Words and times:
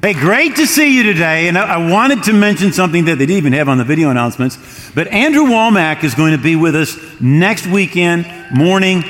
Hey, 0.00 0.12
great 0.12 0.54
to 0.54 0.66
see 0.68 0.96
you 0.96 1.02
today. 1.02 1.48
And 1.48 1.58
I, 1.58 1.90
wanted 1.90 2.22
to 2.24 2.32
mention 2.32 2.72
something 2.72 3.06
that 3.06 3.18
they 3.18 3.26
didn't 3.26 3.38
even 3.38 3.52
have 3.54 3.68
on 3.68 3.78
the 3.78 3.84
video 3.84 4.10
announcements. 4.10 4.56
But 4.94 5.08
Andrew 5.08 5.42
Wommack 5.42 6.04
is 6.04 6.14
going 6.14 6.36
to 6.36 6.38
be 6.40 6.54
with 6.54 6.76
us 6.76 6.96
next 7.20 7.66
weekend, 7.66 8.24
morning, 8.52 9.02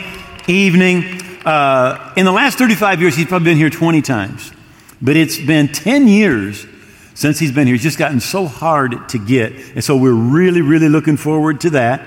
evening. 0.47 1.21
Uh, 1.45 2.15
in 2.17 2.25
the 2.25 2.33
last 2.33 2.57
35 2.57 3.03
years, 3.03 3.15
he's 3.15 3.27
probably 3.27 3.45
been 3.45 3.59
here 3.59 3.69
20 3.69 4.01
times. 4.01 4.51
But 5.03 5.17
it's 5.17 5.39
been 5.39 5.69
10 5.69 6.09
years 6.09 6.65
since 7.13 7.39
he's 7.39 7.53
been 7.53 7.67
here. 7.67 7.77
He's 7.77 7.83
just 7.83 7.99
gotten 7.99 8.21
so 8.21 8.47
hard 8.47 9.11
to 9.11 9.19
get. 9.19 9.53
And 9.75 9.85
so 9.85 9.95
we're 9.95 10.15
really, 10.15 10.63
really 10.63 10.89
looking 10.89 11.19
forward 11.19 11.61
to 11.61 11.71
that. 11.71 12.01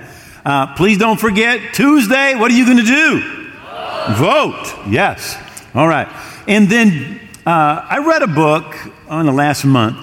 Uh, 0.43 0.73
please 0.73 0.97
don't 0.97 1.19
forget 1.19 1.75
Tuesday, 1.75 2.33
what 2.33 2.49
are 2.49 2.55
you 2.55 2.65
going 2.65 2.77
to 2.77 2.83
do? 2.83 3.21
Vote. 4.15 4.73
Yes. 4.89 5.37
All 5.75 5.87
right. 5.87 6.07
And 6.47 6.67
then 6.67 7.20
uh, 7.45 7.87
I 7.89 7.97
read 8.05 8.21
a 8.21 8.27
book 8.27 8.75
on 9.09 9.25
the 9.25 9.31
last 9.31 9.65
month 9.65 9.97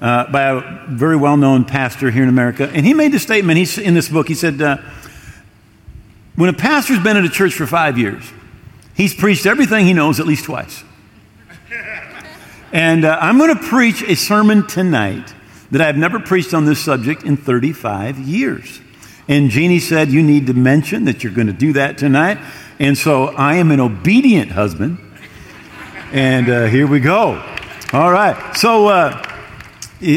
uh, 0.00 0.30
by 0.30 0.42
a 0.42 0.86
very 0.86 1.16
well 1.16 1.36
known 1.36 1.64
pastor 1.64 2.12
here 2.12 2.22
in 2.22 2.28
America, 2.28 2.70
and 2.72 2.86
he 2.86 2.94
made 2.94 3.12
a 3.12 3.18
statement 3.18 3.58
he's, 3.58 3.76
in 3.76 3.94
this 3.94 4.08
book. 4.08 4.28
He 4.28 4.34
said, 4.34 4.62
uh, 4.62 4.76
When 6.36 6.48
a 6.48 6.52
pastor's 6.52 7.00
been 7.00 7.16
at 7.16 7.24
a 7.24 7.28
church 7.28 7.54
for 7.54 7.66
five 7.66 7.98
years, 7.98 8.22
he's 8.94 9.12
preached 9.14 9.46
everything 9.46 9.84
he 9.84 9.94
knows 9.94 10.20
at 10.20 10.26
least 10.26 10.44
twice. 10.44 10.84
and 12.72 13.04
uh, 13.04 13.18
I'm 13.20 13.36
going 13.36 13.56
to 13.56 13.62
preach 13.64 14.02
a 14.02 14.14
sermon 14.14 14.64
tonight 14.68 15.34
that 15.72 15.80
I've 15.80 15.96
never 15.96 16.20
preached 16.20 16.54
on 16.54 16.66
this 16.66 16.78
subject 16.78 17.24
in 17.24 17.36
35 17.36 18.16
years. 18.18 18.80
And 19.26 19.50
Jeannie 19.50 19.80
said, 19.80 20.10
You 20.10 20.22
need 20.22 20.46
to 20.46 20.54
mention 20.54 21.04
that 21.06 21.24
you're 21.24 21.32
going 21.32 21.48
to 21.48 21.52
do 21.52 21.72
that 21.72 21.98
tonight. 21.98 22.38
And 22.78 22.96
so 22.96 23.26
I 23.34 23.56
am 23.56 23.72
an 23.72 23.80
obedient 23.80 24.52
husband. 24.52 24.98
And 26.16 26.48
uh, 26.48 26.64
here 26.64 26.86
we 26.86 26.98
go. 27.00 27.44
All 27.92 28.10
right. 28.10 28.56
So, 28.56 28.88
uh, 28.88 29.22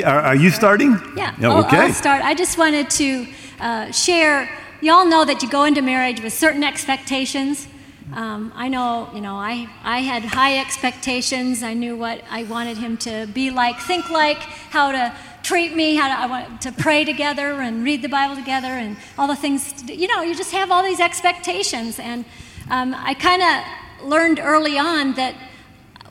are, 0.05 0.19
are, 0.21 0.35
you 0.35 0.49
starting? 0.49 0.91
Yeah. 1.17 1.35
Oh, 1.41 1.59
okay. 1.65 1.75
I'll 1.75 1.91
start. 1.91 2.23
I 2.23 2.33
just 2.33 2.57
wanted 2.57 2.89
to 2.91 3.27
uh, 3.59 3.91
share. 3.91 4.49
You 4.79 4.93
all 4.93 5.05
know 5.05 5.25
that 5.25 5.43
you 5.43 5.49
go 5.49 5.65
into 5.65 5.81
marriage 5.81 6.21
with 6.21 6.31
certain 6.31 6.63
expectations. 6.63 7.67
Um, 8.13 8.53
I 8.55 8.69
know, 8.69 9.09
you 9.13 9.19
know, 9.19 9.35
I, 9.35 9.67
I 9.83 9.99
had 9.99 10.23
high 10.23 10.59
expectations. 10.59 11.63
I 11.63 11.73
knew 11.73 11.97
what 11.97 12.23
I 12.31 12.43
wanted 12.43 12.77
him 12.77 12.95
to 12.99 13.27
be 13.33 13.51
like, 13.51 13.77
think 13.81 14.09
like, 14.09 14.37
how 14.37 14.93
to 14.93 15.13
treat 15.43 15.75
me, 15.75 15.95
how 15.95 16.07
to, 16.07 16.13
I 16.13 16.27
want 16.27 16.61
to 16.61 16.71
pray 16.71 17.03
together 17.03 17.59
and 17.59 17.83
read 17.83 18.03
the 18.03 18.07
Bible 18.07 18.37
together 18.37 18.69
and 18.69 18.95
all 19.17 19.27
the 19.27 19.35
things. 19.35 19.83
You 19.89 20.07
know, 20.07 20.21
you 20.21 20.33
just 20.33 20.53
have 20.53 20.71
all 20.71 20.81
these 20.81 21.01
expectations. 21.01 21.99
And 21.99 22.23
um, 22.69 22.95
I 22.97 23.15
kind 23.15 23.41
of 23.41 24.07
learned 24.09 24.39
early 24.39 24.79
on 24.79 25.15
that 25.15 25.35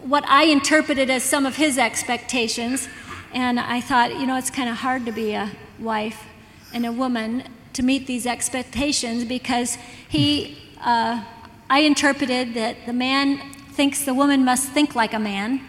what 0.03 0.25
I 0.29 0.45
interpreted 0.45 1.11
as 1.11 1.23
some 1.23 1.47
of 1.47 1.57
his 1.57 1.79
expectations. 1.79 2.89
And 3.33 3.61
I 3.61 3.81
thought, 3.81 4.19
you 4.19 4.27
know, 4.27 4.37
it's 4.37 4.51
kind 4.51 4.69
of 4.69 4.77
hard 4.77 5.05
to 5.07 5.13
be 5.13 5.33
a 5.35 5.51
wife 5.79 6.25
and 6.73 6.87
a 6.87 6.93
woman 6.93 7.45
to 7.75 7.83
meet 7.83 8.07
these 8.07 8.27
expectations 8.27 9.25
because 9.25 9.79
he, 10.09 10.59
uh, 10.81 11.23
I 11.71 11.81
interpreted 11.81 12.55
that 12.55 12.87
the 12.87 12.93
man 12.93 13.41
thinks 13.73 14.05
the 14.05 14.15
woman 14.15 14.45
must 14.45 14.71
think 14.71 14.95
like 14.95 15.13
a 15.15 15.19
man, 15.19 15.61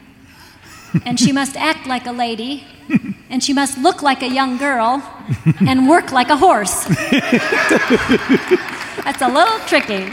and 1.06 1.20
she 1.20 1.32
must 1.32 1.56
act 1.56 1.86
like 1.86 2.08
a 2.08 2.12
lady, 2.12 2.66
and 3.30 3.44
she 3.44 3.54
must 3.54 3.78
look 3.78 4.02
like 4.02 4.24
a 4.24 4.28
young 4.28 4.58
girl, 4.58 5.04
and 5.68 5.88
work 5.88 6.12
like 6.12 6.30
a 6.30 6.38
horse. 6.38 6.86
That's 9.04 9.22
a 9.22 9.28
little 9.28 9.60
tricky. 9.68 10.10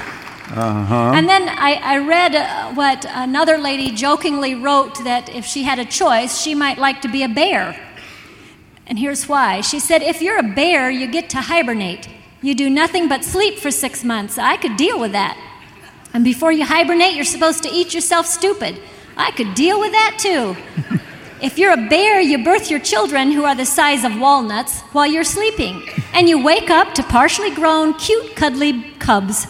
Uh-huh. 0.50 1.12
And 1.14 1.28
then 1.28 1.48
I, 1.48 1.74
I 1.74 1.98
read 1.98 2.34
uh, 2.34 2.74
what 2.74 3.06
another 3.08 3.56
lady 3.56 3.92
jokingly 3.92 4.54
wrote 4.54 5.04
that 5.04 5.28
if 5.28 5.44
she 5.44 5.62
had 5.62 5.78
a 5.78 5.84
choice, 5.84 6.40
she 6.40 6.54
might 6.54 6.76
like 6.78 7.02
to 7.02 7.08
be 7.08 7.22
a 7.22 7.28
bear. 7.28 7.78
And 8.86 8.98
here's 8.98 9.28
why. 9.28 9.60
She 9.60 9.78
said, 9.78 10.02
If 10.02 10.20
you're 10.20 10.38
a 10.38 10.54
bear, 10.54 10.90
you 10.90 11.06
get 11.06 11.30
to 11.30 11.40
hibernate. 11.40 12.08
You 12.42 12.56
do 12.56 12.68
nothing 12.68 13.08
but 13.08 13.24
sleep 13.24 13.58
for 13.58 13.70
six 13.70 14.02
months. 14.02 14.38
I 14.38 14.56
could 14.56 14.76
deal 14.76 14.98
with 14.98 15.12
that. 15.12 15.38
And 16.12 16.24
before 16.24 16.50
you 16.50 16.64
hibernate, 16.64 17.14
you're 17.14 17.24
supposed 17.24 17.62
to 17.62 17.68
eat 17.68 17.94
yourself 17.94 18.26
stupid. 18.26 18.80
I 19.16 19.30
could 19.30 19.54
deal 19.54 19.78
with 19.78 19.92
that 19.92 20.16
too. 20.18 20.56
if 21.40 21.58
you're 21.58 21.72
a 21.72 21.88
bear, 21.88 22.20
you 22.20 22.42
birth 22.42 22.68
your 22.68 22.80
children 22.80 23.30
who 23.30 23.44
are 23.44 23.54
the 23.54 23.66
size 23.66 24.02
of 24.02 24.18
walnuts 24.18 24.80
while 24.92 25.06
you're 25.06 25.22
sleeping. 25.22 25.86
And 26.12 26.28
you 26.28 26.42
wake 26.42 26.70
up 26.70 26.92
to 26.94 27.04
partially 27.04 27.54
grown, 27.54 27.94
cute, 27.94 28.34
cuddly 28.34 28.90
cubs. 28.98 29.46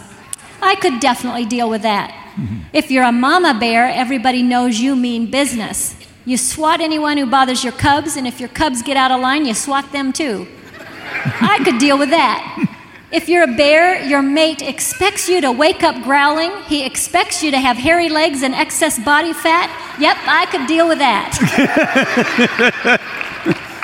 I 0.61 0.75
could 0.75 0.99
definitely 0.99 1.45
deal 1.45 1.69
with 1.69 1.81
that. 1.81 2.11
Mm-hmm. 2.35 2.59
If 2.73 2.91
you're 2.91 3.03
a 3.03 3.11
mama 3.11 3.57
bear, 3.59 3.87
everybody 3.87 4.41
knows 4.41 4.79
you 4.79 4.95
mean 4.95 5.29
business. 5.29 5.95
You 6.25 6.37
swat 6.37 6.81
anyone 6.81 7.17
who 7.17 7.25
bothers 7.25 7.63
your 7.63 7.73
cubs, 7.73 8.15
and 8.15 8.27
if 8.27 8.39
your 8.39 8.49
cubs 8.49 8.81
get 8.81 8.95
out 8.95 9.11
of 9.11 9.19
line, 9.19 9.45
you 9.45 9.53
swat 9.53 9.91
them 9.91 10.13
too. 10.13 10.47
I 11.41 11.59
could 11.63 11.79
deal 11.79 11.97
with 11.97 12.11
that. 12.11 12.77
If 13.11 13.27
you're 13.27 13.43
a 13.43 13.55
bear, 13.57 14.01
your 14.05 14.21
mate 14.21 14.61
expects 14.61 15.27
you 15.27 15.41
to 15.41 15.51
wake 15.51 15.83
up 15.83 16.01
growling. 16.03 16.51
He 16.63 16.85
expects 16.85 17.43
you 17.43 17.51
to 17.51 17.59
have 17.59 17.75
hairy 17.75 18.07
legs 18.07 18.41
and 18.41 18.53
excess 18.53 19.03
body 19.03 19.33
fat. 19.33 19.69
Yep, 19.99 20.17
I 20.21 20.45
could 20.45 20.65
deal 20.67 20.87
with 20.87 20.99
that. 20.99 21.35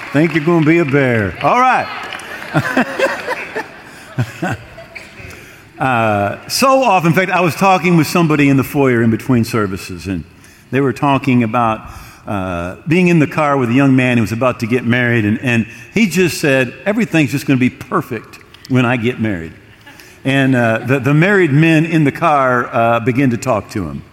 Think 0.14 0.34
you're 0.34 0.46
going 0.46 0.64
to 0.64 0.70
be 0.70 0.78
a 0.78 0.86
bear. 0.86 1.38
All 1.44 1.60
right. 1.60 1.86
Uh, 5.78 6.48
so 6.48 6.82
often, 6.82 7.12
in 7.12 7.16
fact, 7.16 7.30
I 7.30 7.42
was 7.42 7.56
talking 7.56 7.98
with 7.98 8.08
somebody 8.08 8.50
in 8.50 8.58
the 8.58 8.64
foyer 8.64 9.04
in 9.04 9.12
between 9.12 9.44
services, 9.44 10.08
and 10.08 10.24
they 10.72 10.82
were 10.82 10.94
talking 10.94 11.44
about 11.44 11.88
uh, 12.26 12.82
being 12.88 13.10
in 13.10 13.20
the 13.20 13.28
car 13.28 13.58
with 13.58 13.70
a 13.70 13.74
young 13.74 13.96
man 13.96 14.18
who 14.18 14.22
was 14.22 14.32
about 14.32 14.60
to 14.62 14.68
get 14.68 14.84
married, 14.84 15.24
and, 15.24 15.40
and 15.40 15.68
he 15.94 16.08
just 16.08 16.42
said, 16.42 16.74
Everything's 16.86 17.32
just 17.32 17.46
going 17.46 17.60
to 17.60 17.70
be 17.70 17.70
perfect 17.70 18.40
when 18.70 18.86
I 18.86 18.98
get 18.98 19.22
married. 19.22 19.54
And 20.26 20.56
uh, 20.56 20.80
the, 20.80 21.00
the 21.00 21.14
married 21.14 21.52
men 21.52 21.86
in 21.86 22.04
the 22.04 22.12
car 22.12 22.66
uh, 22.74 23.00
begin 23.00 23.30
to 23.30 23.38
talk 23.38 23.70
to 23.72 23.88
him. 23.88 24.04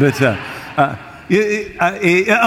But 0.00 0.20
uh, 0.22 0.36
uh, 0.76 0.96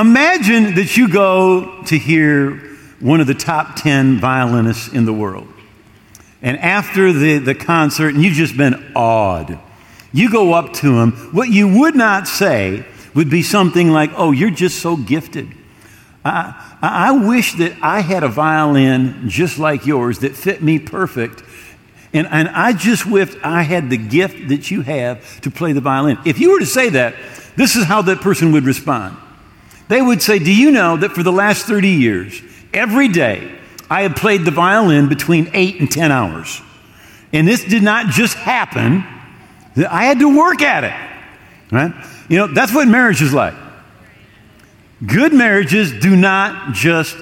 imagine 0.02 0.76
that 0.76 0.98
you 0.98 1.08
go 1.08 1.84
to 1.84 1.98
hear 1.98 2.58
one 3.00 3.22
of 3.22 3.28
the 3.28 3.36
top 3.36 3.76
10 3.76 4.20
violinists 4.20 4.88
in 4.88 5.06
the 5.06 5.14
world 5.14 5.48
and 6.42 6.58
after 6.58 7.14
the, 7.14 7.38
the 7.38 7.56
concert, 7.56 8.16
and 8.16 8.24
you've 8.24 8.34
just 8.34 8.58
been 8.58 8.94
awed, 8.96 9.60
you 10.12 10.32
go 10.32 10.54
up 10.54 10.74
to 10.74 11.00
him. 11.00 11.12
What 11.32 11.50
you 11.50 11.80
would 11.80 11.96
not 11.96 12.28
say 12.28 12.86
would 13.14 13.30
be 13.30 13.44
something 13.44 13.90
like, 13.90 14.12
Oh, 14.16 14.32
you're 14.32 14.52
just 14.52 14.80
so 14.80 14.98
gifted. 14.98 15.50
I, 16.24 16.78
I 16.82 17.12
wish 17.12 17.54
that 17.54 17.74
I 17.82 18.02
had 18.02 18.24
a 18.24 18.28
violin 18.28 19.30
just 19.30 19.58
like 19.58 19.86
yours 19.86 20.20
that 20.20 20.36
fit 20.36 20.62
me 20.62 20.80
perfect. 20.80 21.44
And, 22.14 22.28
and 22.28 22.50
I 22.50 22.74
just 22.74 23.06
wished 23.06 23.38
I 23.44 23.64
had 23.64 23.90
the 23.90 23.98
gift 23.98 24.50
that 24.50 24.70
you 24.70 24.82
have 24.82 25.42
to 25.42 25.52
play 25.52 25.74
the 25.74 25.82
violin. 25.82 26.20
If 26.26 26.40
you 26.40 26.52
were 26.52 26.60
to 26.60 26.66
say 26.66 26.90
that, 26.90 27.16
this 27.56 27.76
is 27.76 27.86
how 27.86 28.02
that 28.04 28.22
person 28.22 28.52
would 28.52 28.66
respond. 28.66 29.18
They 29.88 30.02
would 30.02 30.22
say, 30.22 30.40
Do 30.40 30.54
you 30.54 30.72
know 30.72 30.98
that 30.98 31.12
for 31.12 31.24
the 31.24 31.32
last 31.32 31.66
30 31.66 31.88
years, 31.88 32.42
every 32.74 33.08
day, 33.08 33.58
I 33.92 34.04
had 34.04 34.16
played 34.16 34.46
the 34.46 34.52
violin 34.52 35.10
between 35.10 35.50
eight 35.54 35.82
and 35.82 35.92
10 35.92 36.14
hours. 36.14 36.62
And 37.34 37.46
this 37.46 37.66
did 37.66 37.84
not 37.84 38.08
just 38.08 38.38
happen, 38.38 39.04
I 39.76 40.06
had 40.06 40.20
to 40.20 40.38
work 40.38 40.62
at 40.62 40.86
it. 40.86 41.74
Right? 41.74 41.94
You 42.30 42.38
know, 42.38 42.48
that's 42.48 42.74
what 42.74 42.88
marriage 42.88 43.22
is 43.22 43.34
like. 43.34 43.54
Good 45.06 45.34
marriages 45.34 45.92
do 45.92 46.16
not 46.16 46.74
just 46.74 47.18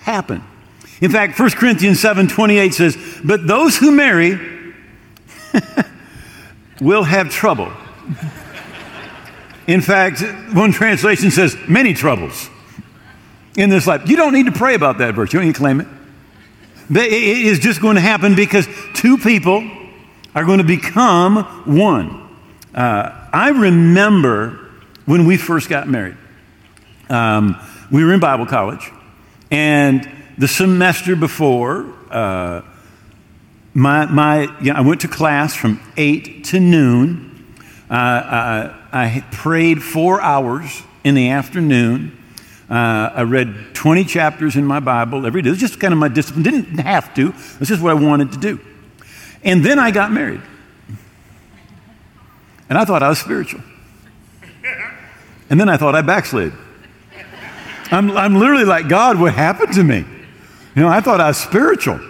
happen. 0.00 0.42
In 1.00 1.12
fact, 1.12 1.38
1 1.38 1.50
Corinthians 1.50 2.00
7 2.00 2.26
28 2.26 2.74
says, 2.74 2.98
But 3.22 3.46
those 3.46 3.76
who 3.76 3.92
marry 3.92 4.40
will 6.80 7.04
have 7.04 7.30
trouble. 7.30 7.72
In 9.68 9.80
fact, 9.80 10.20
one 10.52 10.72
translation 10.72 11.30
says, 11.30 11.56
many 11.68 11.94
troubles 11.94 12.50
in 13.56 13.70
this 13.70 13.86
life. 13.86 14.08
You 14.08 14.16
don't 14.16 14.32
need 14.32 14.46
to 14.46 14.52
pray 14.52 14.74
about 14.74 14.98
that 14.98 15.14
verse, 15.14 15.32
you 15.32 15.38
don't 15.38 15.46
need 15.46 15.54
to 15.54 15.60
claim 15.60 15.80
it. 15.80 15.86
It 16.90 17.12
is 17.12 17.58
just 17.58 17.82
going 17.82 17.96
to 17.96 18.00
happen 18.00 18.34
because 18.34 18.66
two 18.94 19.18
people 19.18 19.68
are 20.34 20.44
going 20.44 20.58
to 20.58 20.64
become 20.64 21.44
one. 21.66 22.28
Uh, 22.74 23.28
I 23.32 23.50
remember 23.50 24.70
when 25.04 25.26
we 25.26 25.36
first 25.36 25.68
got 25.68 25.88
married. 25.88 26.16
Um, 27.10 27.56
we 27.90 28.04
were 28.04 28.12
in 28.12 28.20
Bible 28.20 28.46
college, 28.46 28.90
and 29.50 30.08
the 30.36 30.48
semester 30.48 31.16
before, 31.16 31.92
uh, 32.10 32.62
my, 33.74 34.06
my, 34.06 34.42
you 34.60 34.72
know, 34.72 34.78
I 34.78 34.80
went 34.80 35.02
to 35.02 35.08
class 35.08 35.54
from 35.54 35.80
8 35.96 36.44
to 36.44 36.60
noon. 36.60 37.54
Uh, 37.90 37.94
I, 37.94 38.74
I 38.92 39.24
prayed 39.30 39.82
four 39.82 40.20
hours 40.20 40.82
in 41.04 41.14
the 41.14 41.30
afternoon. 41.30 42.17
Uh, 42.70 43.10
I 43.14 43.22
read 43.22 43.74
20 43.74 44.04
chapters 44.04 44.56
in 44.56 44.64
my 44.66 44.80
Bible 44.80 45.24
every 45.24 45.40
day. 45.40 45.48
It 45.48 45.52
was 45.52 45.60
just 45.60 45.80
kind 45.80 45.92
of 45.92 45.98
my 45.98 46.08
discipline. 46.08 46.42
Didn't 46.42 46.78
have 46.78 47.14
to. 47.14 47.28
It's 47.60 47.68
just 47.68 47.82
what 47.82 47.90
I 47.90 47.94
wanted 47.94 48.32
to 48.32 48.38
do. 48.38 48.60
And 49.42 49.64
then 49.64 49.78
I 49.78 49.90
got 49.90 50.12
married. 50.12 50.42
And 52.68 52.76
I 52.76 52.84
thought 52.84 53.02
I 53.02 53.08
was 53.08 53.18
spiritual. 53.18 53.62
And 55.48 55.58
then 55.58 55.70
I 55.70 55.78
thought 55.78 55.94
I 55.94 56.02
backslid. 56.02 56.52
I'm, 57.90 58.10
I'm 58.10 58.34
literally 58.34 58.66
like, 58.66 58.88
God, 58.88 59.18
what 59.18 59.32
happened 59.32 59.72
to 59.74 59.82
me? 59.82 60.04
You 60.76 60.82
know, 60.82 60.88
I 60.88 61.00
thought 61.00 61.22
I 61.22 61.28
was 61.28 61.38
spiritual. 61.38 62.00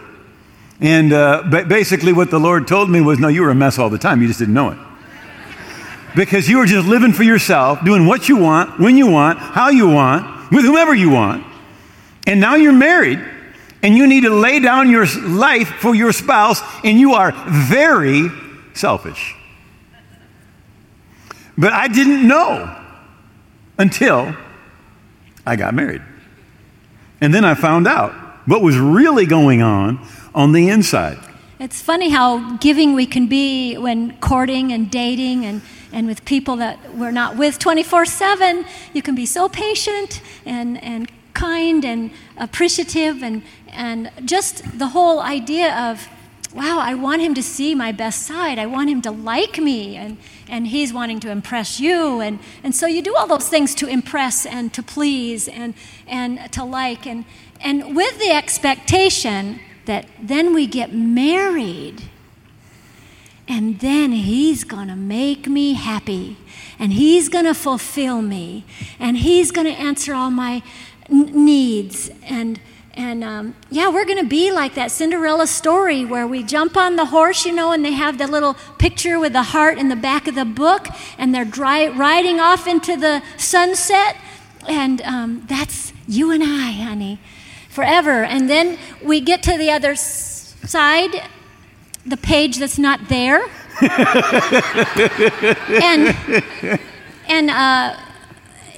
And 0.80 1.12
uh, 1.12 1.44
basically, 1.68 2.12
what 2.12 2.30
the 2.30 2.40
Lord 2.40 2.66
told 2.66 2.90
me 2.90 3.00
was, 3.00 3.20
no, 3.20 3.28
you 3.28 3.42
were 3.42 3.50
a 3.50 3.54
mess 3.54 3.78
all 3.78 3.90
the 3.90 3.98
time. 3.98 4.20
You 4.20 4.26
just 4.26 4.40
didn't 4.40 4.54
know 4.54 4.70
it. 4.70 4.78
Because 6.16 6.48
you 6.48 6.58
were 6.58 6.66
just 6.66 6.88
living 6.88 7.12
for 7.12 7.22
yourself, 7.22 7.84
doing 7.84 8.06
what 8.06 8.28
you 8.28 8.36
want, 8.36 8.80
when 8.80 8.96
you 8.96 9.06
want, 9.06 9.38
how 9.38 9.68
you 9.68 9.88
want, 9.88 10.37
with 10.50 10.64
whomever 10.64 10.94
you 10.94 11.10
want. 11.10 11.44
And 12.26 12.40
now 12.40 12.56
you're 12.56 12.72
married, 12.72 13.20
and 13.82 13.96
you 13.96 14.06
need 14.06 14.22
to 14.22 14.30
lay 14.30 14.60
down 14.60 14.90
your 14.90 15.06
life 15.22 15.68
for 15.80 15.94
your 15.94 16.12
spouse, 16.12 16.60
and 16.84 16.98
you 16.98 17.14
are 17.14 17.32
very 17.48 18.28
selfish. 18.74 19.34
But 21.56 21.72
I 21.72 21.88
didn't 21.88 22.26
know 22.26 22.74
until 23.78 24.36
I 25.44 25.56
got 25.56 25.74
married. 25.74 26.02
And 27.20 27.34
then 27.34 27.44
I 27.44 27.54
found 27.54 27.86
out 27.86 28.12
what 28.46 28.62
was 28.62 28.76
really 28.78 29.26
going 29.26 29.62
on 29.62 30.06
on 30.34 30.52
the 30.52 30.68
inside. 30.68 31.18
It's 31.60 31.82
funny 31.82 32.10
how 32.10 32.56
giving 32.58 32.92
we 32.92 33.04
can 33.04 33.26
be 33.26 33.76
when 33.76 34.16
courting 34.18 34.72
and 34.72 34.88
dating 34.88 35.44
and, 35.44 35.60
and 35.92 36.06
with 36.06 36.24
people 36.24 36.54
that 36.56 36.94
we're 36.94 37.10
not 37.10 37.36
with 37.36 37.58
24 37.58 38.06
7. 38.06 38.64
You 38.92 39.02
can 39.02 39.16
be 39.16 39.26
so 39.26 39.48
patient 39.48 40.22
and, 40.46 40.80
and 40.84 41.10
kind 41.34 41.84
and 41.84 42.12
appreciative, 42.36 43.24
and, 43.24 43.42
and 43.72 44.12
just 44.24 44.78
the 44.78 44.88
whole 44.88 45.18
idea 45.18 45.74
of, 45.76 46.08
wow, 46.54 46.78
I 46.78 46.94
want 46.94 47.22
him 47.22 47.34
to 47.34 47.42
see 47.42 47.74
my 47.74 47.90
best 47.90 48.22
side. 48.22 48.60
I 48.60 48.66
want 48.66 48.88
him 48.88 49.02
to 49.02 49.10
like 49.10 49.58
me, 49.58 49.96
and, 49.96 50.16
and 50.48 50.68
he's 50.68 50.92
wanting 50.92 51.18
to 51.20 51.30
impress 51.30 51.80
you. 51.80 52.20
And, 52.20 52.38
and 52.62 52.72
so 52.72 52.86
you 52.86 53.02
do 53.02 53.16
all 53.16 53.26
those 53.26 53.48
things 53.48 53.74
to 53.76 53.88
impress 53.88 54.46
and 54.46 54.72
to 54.74 54.82
please 54.82 55.48
and, 55.48 55.74
and 56.06 56.52
to 56.52 56.62
like. 56.62 57.04
And, 57.04 57.24
and 57.60 57.96
with 57.96 58.16
the 58.20 58.30
expectation 58.30 59.58
that 59.88 60.06
then 60.22 60.54
we 60.54 60.66
get 60.66 60.92
married 60.92 62.02
and 63.48 63.80
then 63.80 64.12
he's 64.12 64.62
going 64.62 64.88
to 64.88 64.94
make 64.94 65.48
me 65.48 65.72
happy 65.72 66.36
and 66.78 66.92
he's 66.92 67.30
going 67.30 67.46
to 67.46 67.54
fulfill 67.54 68.20
me 68.20 68.64
and 69.00 69.16
he's 69.16 69.50
going 69.50 69.66
to 69.66 69.72
answer 69.72 70.14
all 70.14 70.30
my 70.30 70.62
n- 71.10 71.44
needs. 71.44 72.10
And 72.22 72.60
and 72.92 73.24
um, 73.24 73.54
yeah 73.70 73.88
we're 73.88 74.04
going 74.04 74.18
to 74.18 74.28
be 74.28 74.50
like 74.52 74.74
that 74.74 74.90
cinderella 74.90 75.46
story 75.46 76.04
where 76.04 76.26
we 76.26 76.42
jump 76.42 76.76
on 76.76 76.96
the 76.96 77.06
horse 77.06 77.46
you 77.46 77.52
know 77.52 77.70
and 77.70 77.84
they 77.84 77.92
have 77.92 78.18
the 78.18 78.26
little 78.26 78.54
picture 78.76 79.20
with 79.20 79.32
the 79.32 79.44
heart 79.44 79.78
in 79.78 79.88
the 79.88 79.96
back 79.96 80.26
of 80.26 80.34
the 80.34 80.44
book 80.44 80.88
and 81.16 81.34
they're 81.34 81.44
dry, 81.44 81.86
riding 81.88 82.40
off 82.40 82.66
into 82.66 82.96
the 82.96 83.22
sunset. 83.38 84.16
And 84.68 85.00
um, 85.02 85.44
that's 85.48 85.94
you 86.06 86.30
and 86.30 86.42
i 86.42 86.72
honey 86.72 87.18
forever. 87.78 88.24
And 88.24 88.50
then 88.50 88.76
we 89.04 89.20
get 89.20 89.40
to 89.44 89.56
the 89.56 89.70
other 89.70 89.94
side, 89.94 91.22
the 92.04 92.16
page 92.16 92.58
that's 92.58 92.76
not 92.76 93.08
there. 93.08 93.40
and 95.80 96.16
and 97.28 97.50
uh, 97.50 97.96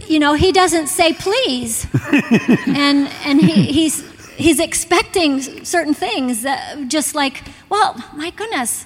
you 0.06 0.18
know 0.18 0.34
he 0.34 0.52
doesn't 0.52 0.88
say 0.88 1.14
please, 1.14 1.86
and 2.66 3.08
and 3.24 3.40
he, 3.40 3.72
he's 3.72 4.04
he's 4.34 4.60
expecting 4.60 5.40
certain 5.64 5.94
things 5.94 6.42
that 6.42 6.88
just 6.88 7.14
like 7.14 7.42
well 7.70 7.96
my 8.14 8.28
goodness 8.28 8.84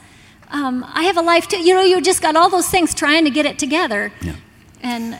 um, 0.51 0.85
I 0.95 1.03
have 1.05 1.17
a 1.17 1.23
life 1.23 1.49
too. 1.49 1.59
You 1.59 1.75
know, 1.75 1.83
you 1.83 2.01
just 2.01 2.23
got 2.23 2.37
all 2.37 2.49
those 2.49 2.69
things 2.69 2.95
trying 2.95 3.25
to 3.25 3.31
get 3.31 3.45
it 3.45 3.59
together, 3.59 4.13
yeah. 4.23 4.37
and 4.81 5.19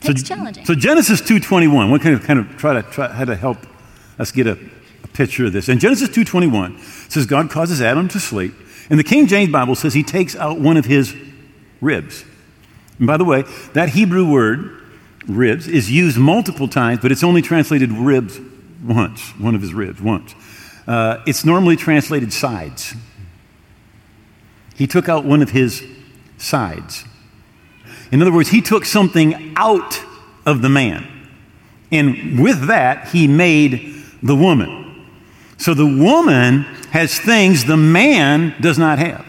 it's 0.00 0.22
so, 0.22 0.34
challenging. 0.34 0.64
So 0.64 0.74
Genesis 0.74 1.20
two 1.20 1.38
twenty 1.38 1.68
one. 1.68 1.90
What 1.90 2.00
kind 2.00 2.14
of 2.14 2.22
kind 2.22 2.38
of 2.38 2.56
try 2.56 2.72
to 2.72 2.82
try 2.90 3.08
how 3.08 3.26
to 3.26 3.36
help 3.36 3.58
Let's 4.20 4.32
get 4.32 4.46
a, 4.46 4.58
a 5.02 5.08
picture 5.08 5.46
of 5.46 5.54
this. 5.54 5.70
In 5.70 5.78
Genesis 5.78 6.10
2.21, 6.10 6.78
says 7.10 7.24
God 7.24 7.48
causes 7.48 7.80
Adam 7.80 8.06
to 8.08 8.20
sleep. 8.20 8.52
And 8.90 8.98
the 8.98 9.04
King 9.04 9.26
James 9.26 9.50
Bible 9.50 9.74
says 9.74 9.94
he 9.94 10.02
takes 10.02 10.36
out 10.36 10.60
one 10.60 10.76
of 10.76 10.84
his 10.84 11.16
ribs. 11.80 12.22
And 12.98 13.06
by 13.06 13.16
the 13.16 13.24
way, 13.24 13.44
that 13.72 13.88
Hebrew 13.88 14.30
word, 14.30 14.78
ribs, 15.26 15.66
is 15.66 15.90
used 15.90 16.18
multiple 16.18 16.68
times, 16.68 17.00
but 17.00 17.10
it's 17.10 17.24
only 17.24 17.40
translated 17.40 17.90
ribs 17.92 18.38
once, 18.84 19.22
one 19.38 19.54
of 19.54 19.62
his 19.62 19.72
ribs, 19.72 20.02
once. 20.02 20.34
Uh, 20.86 21.22
it's 21.26 21.46
normally 21.46 21.76
translated 21.76 22.30
sides. 22.30 22.92
He 24.76 24.86
took 24.86 25.08
out 25.08 25.24
one 25.24 25.40
of 25.40 25.52
his 25.52 25.82
sides. 26.36 27.06
In 28.12 28.20
other 28.20 28.32
words, 28.32 28.50
he 28.50 28.60
took 28.60 28.84
something 28.84 29.54
out 29.56 29.98
of 30.44 30.60
the 30.60 30.68
man. 30.68 31.06
And 31.90 32.38
with 32.38 32.66
that, 32.66 33.08
he 33.08 33.26
made 33.26 33.96
the 34.22 34.36
woman. 34.36 35.06
So 35.56 35.74
the 35.74 35.86
woman 35.86 36.62
has 36.90 37.18
things 37.18 37.64
the 37.64 37.76
man 37.76 38.54
does 38.60 38.78
not 38.78 38.98
have 38.98 39.26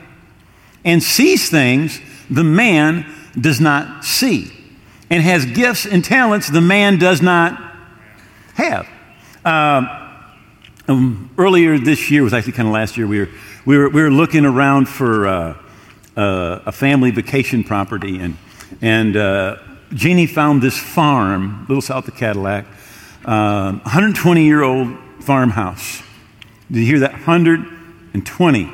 and 0.83 1.03
sees 1.03 1.49
things 1.49 1.99
the 2.29 2.43
man 2.43 3.05
does 3.39 3.59
not 3.59 4.03
see 4.03 4.51
and 5.09 5.21
has 5.21 5.45
gifts 5.45 5.85
and 5.85 6.03
talents 6.03 6.49
the 6.49 6.61
man 6.61 6.97
does 6.97 7.21
not 7.21 7.61
have. 8.55 8.87
Uh, 9.43 10.01
um, 10.87 11.29
earlier 11.37 11.77
this 11.77 12.09
year, 12.09 12.23
was 12.23 12.33
actually 12.33 12.53
kind 12.53 12.67
of 12.67 12.73
last 12.73 12.97
year, 12.97 13.07
we 13.07 13.19
were, 13.19 13.29
we 13.65 13.77
were, 13.77 13.89
we 13.89 14.01
were 14.01 14.11
looking 14.11 14.45
around 14.45 14.87
for 14.87 15.27
uh, 15.27 15.57
uh, 16.17 16.59
a 16.65 16.71
family 16.71 17.11
vacation 17.11 17.63
property, 17.63 18.19
and, 18.19 18.37
and 18.81 19.15
uh, 19.15 19.57
Jeannie 19.93 20.27
found 20.27 20.61
this 20.61 20.77
farm, 20.77 21.65
a 21.65 21.67
little 21.67 21.81
south 21.81 22.07
of 22.07 22.15
Cadillac, 22.15 22.65
120 23.23 24.41
uh, 24.41 24.43
year 24.43 24.63
old 24.63 24.97
farmhouse. 25.19 26.01
Did 26.71 26.79
you 26.79 26.85
hear 26.85 26.99
that? 26.99 27.13
120 27.13 28.71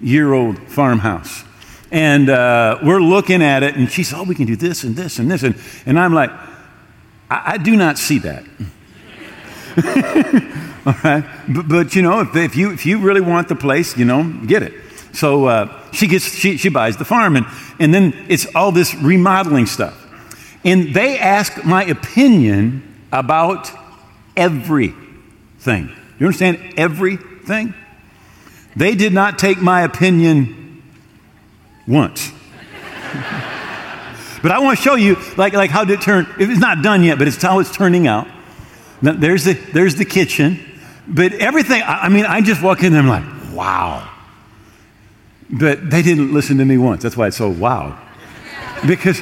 year 0.00 0.32
old 0.32 0.58
farmhouse. 0.68 1.44
And 1.90 2.28
uh, 2.28 2.78
we're 2.82 3.00
looking 3.00 3.42
at 3.42 3.62
it, 3.62 3.76
and 3.76 3.90
she 3.90 4.02
said, 4.02 4.18
Oh, 4.18 4.24
we 4.24 4.34
can 4.34 4.46
do 4.46 4.56
this 4.56 4.84
and 4.84 4.96
this 4.96 5.18
and 5.18 5.30
this. 5.30 5.42
And, 5.42 5.54
and 5.86 5.98
I'm 5.98 6.12
like, 6.12 6.30
I, 7.30 7.52
I 7.52 7.56
do 7.58 7.76
not 7.76 7.98
see 7.98 8.18
that. 8.18 8.44
All 10.86 10.94
right? 11.04 11.24
But, 11.48 11.68
but, 11.68 11.94
you 11.94 12.02
know, 12.02 12.20
if, 12.20 12.34
if, 12.34 12.56
you, 12.56 12.72
if 12.72 12.84
you 12.86 12.98
really 12.98 13.20
want 13.20 13.48
the 13.48 13.54
place, 13.54 13.96
you 13.96 14.04
know, 14.04 14.24
get 14.46 14.62
it. 14.62 14.74
So 15.12 15.46
uh, 15.46 15.90
she, 15.92 16.06
gets, 16.06 16.34
she, 16.34 16.56
she 16.56 16.68
buys 16.68 16.96
the 16.96 17.04
farm, 17.04 17.36
and, 17.36 17.46
and 17.78 17.94
then 17.94 18.26
it's 18.28 18.52
all 18.54 18.72
this 18.72 18.94
remodeling 18.96 19.66
stuff. 19.66 20.00
And 20.64 20.94
they 20.94 21.18
ask 21.18 21.64
my 21.64 21.84
opinion 21.84 22.93
about 23.14 23.70
everything. 24.36 25.90
You 26.18 26.26
understand? 26.26 26.74
Everything. 26.76 27.74
They 28.76 28.96
did 28.96 29.12
not 29.12 29.38
take 29.38 29.62
my 29.62 29.82
opinion 29.82 30.82
once. 31.86 32.32
but 34.42 34.50
I 34.50 34.58
want 34.58 34.76
to 34.78 34.82
show 34.82 34.96
you, 34.96 35.16
like, 35.36 35.52
like 35.52 35.70
how 35.70 35.84
did 35.84 36.00
it 36.00 36.02
turn. 36.02 36.26
It's 36.38 36.60
not 36.60 36.82
done 36.82 37.04
yet, 37.04 37.18
but 37.18 37.28
it's 37.28 37.40
how 37.40 37.60
it's 37.60 37.70
turning 37.74 38.08
out. 38.08 38.26
Now, 39.00 39.12
there's 39.12 39.44
the 39.44 39.52
there's 39.52 39.96
the 39.96 40.04
kitchen, 40.04 40.58
but 41.06 41.32
everything. 41.34 41.82
I, 41.82 42.04
I 42.04 42.08
mean, 42.08 42.24
I 42.24 42.40
just 42.40 42.62
walk 42.62 42.82
in 42.82 42.92
there, 42.92 43.02
and 43.02 43.10
I'm 43.10 43.22
like, 43.22 43.54
wow. 43.54 44.10
But 45.50 45.90
they 45.90 46.02
didn't 46.02 46.32
listen 46.32 46.58
to 46.58 46.64
me 46.64 46.78
once. 46.78 47.02
That's 47.02 47.16
why 47.16 47.28
it's 47.28 47.36
so 47.36 47.50
wow. 47.50 48.00
Because 48.86 49.20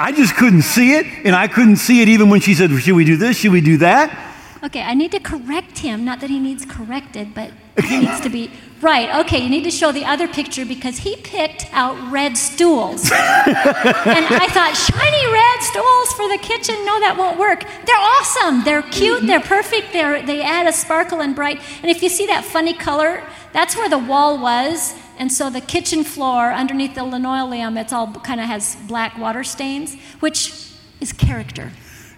I 0.00 0.12
just 0.12 0.36
couldn't 0.36 0.62
see 0.62 0.94
it, 0.94 1.06
and 1.24 1.34
I 1.34 1.48
couldn't 1.48 1.76
see 1.76 2.02
it 2.02 2.08
even 2.08 2.30
when 2.30 2.40
she 2.40 2.54
said, 2.54 2.70
Should 2.70 2.94
we 2.94 3.04
do 3.04 3.16
this? 3.16 3.38
Should 3.38 3.50
we 3.50 3.60
do 3.60 3.78
that? 3.78 4.26
Okay, 4.62 4.82
I 4.82 4.94
need 4.94 5.10
to 5.12 5.20
correct 5.20 5.78
him. 5.78 6.04
Not 6.04 6.20
that 6.20 6.30
he 6.30 6.38
needs 6.38 6.64
corrected, 6.64 7.34
but 7.34 7.52
he 7.84 7.98
needs 7.98 8.20
to 8.20 8.28
be 8.28 8.50
right. 8.80 9.24
Okay, 9.24 9.40
you 9.40 9.48
need 9.48 9.64
to 9.64 9.72
show 9.72 9.90
the 9.90 10.04
other 10.04 10.28
picture 10.28 10.64
because 10.64 10.98
he 10.98 11.16
picked 11.16 11.66
out 11.72 11.96
red 12.12 12.36
stools. 12.36 13.10
and 13.12 14.24
I 14.34 14.46
thought, 14.50 14.76
shiny 14.76 15.32
red 15.32 15.62
stools 15.62 16.12
for 16.12 16.28
the 16.28 16.38
kitchen? 16.38 16.76
No, 16.84 17.00
that 17.00 17.16
won't 17.18 17.38
work. 17.38 17.64
They're 17.84 17.96
awesome. 17.96 18.62
They're 18.62 18.82
cute. 18.82 19.18
Mm-hmm. 19.18 19.26
They're 19.26 19.40
perfect. 19.40 19.92
They're, 19.92 20.24
they 20.24 20.42
add 20.42 20.68
a 20.68 20.72
sparkle 20.72 21.20
and 21.20 21.34
bright. 21.34 21.60
And 21.82 21.90
if 21.90 22.02
you 22.02 22.08
see 22.08 22.26
that 22.26 22.44
funny 22.44 22.74
color, 22.74 23.24
that's 23.52 23.76
where 23.76 23.88
the 23.88 23.98
wall 23.98 24.40
was. 24.40 24.94
And 25.18 25.32
so 25.32 25.50
the 25.50 25.60
kitchen 25.60 26.04
floor 26.04 26.52
underneath 26.52 26.94
the 26.94 27.04
linoleum, 27.04 27.76
it's 27.76 27.92
all 27.92 28.12
kind 28.12 28.40
of 28.40 28.46
has 28.46 28.76
black 28.86 29.18
water 29.18 29.42
stains, 29.42 29.96
which 30.20 30.52
is 31.00 31.12
character. 31.12 31.72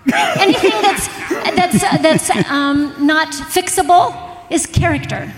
Anything 0.15 0.71
that's, 0.83 1.09
that's, 1.57 1.83
uh, 1.83 1.97
that's 1.99 2.31
um, 2.51 2.95
not 3.07 3.29
fixable 3.29 4.15
is 4.51 4.67
character. 4.67 5.33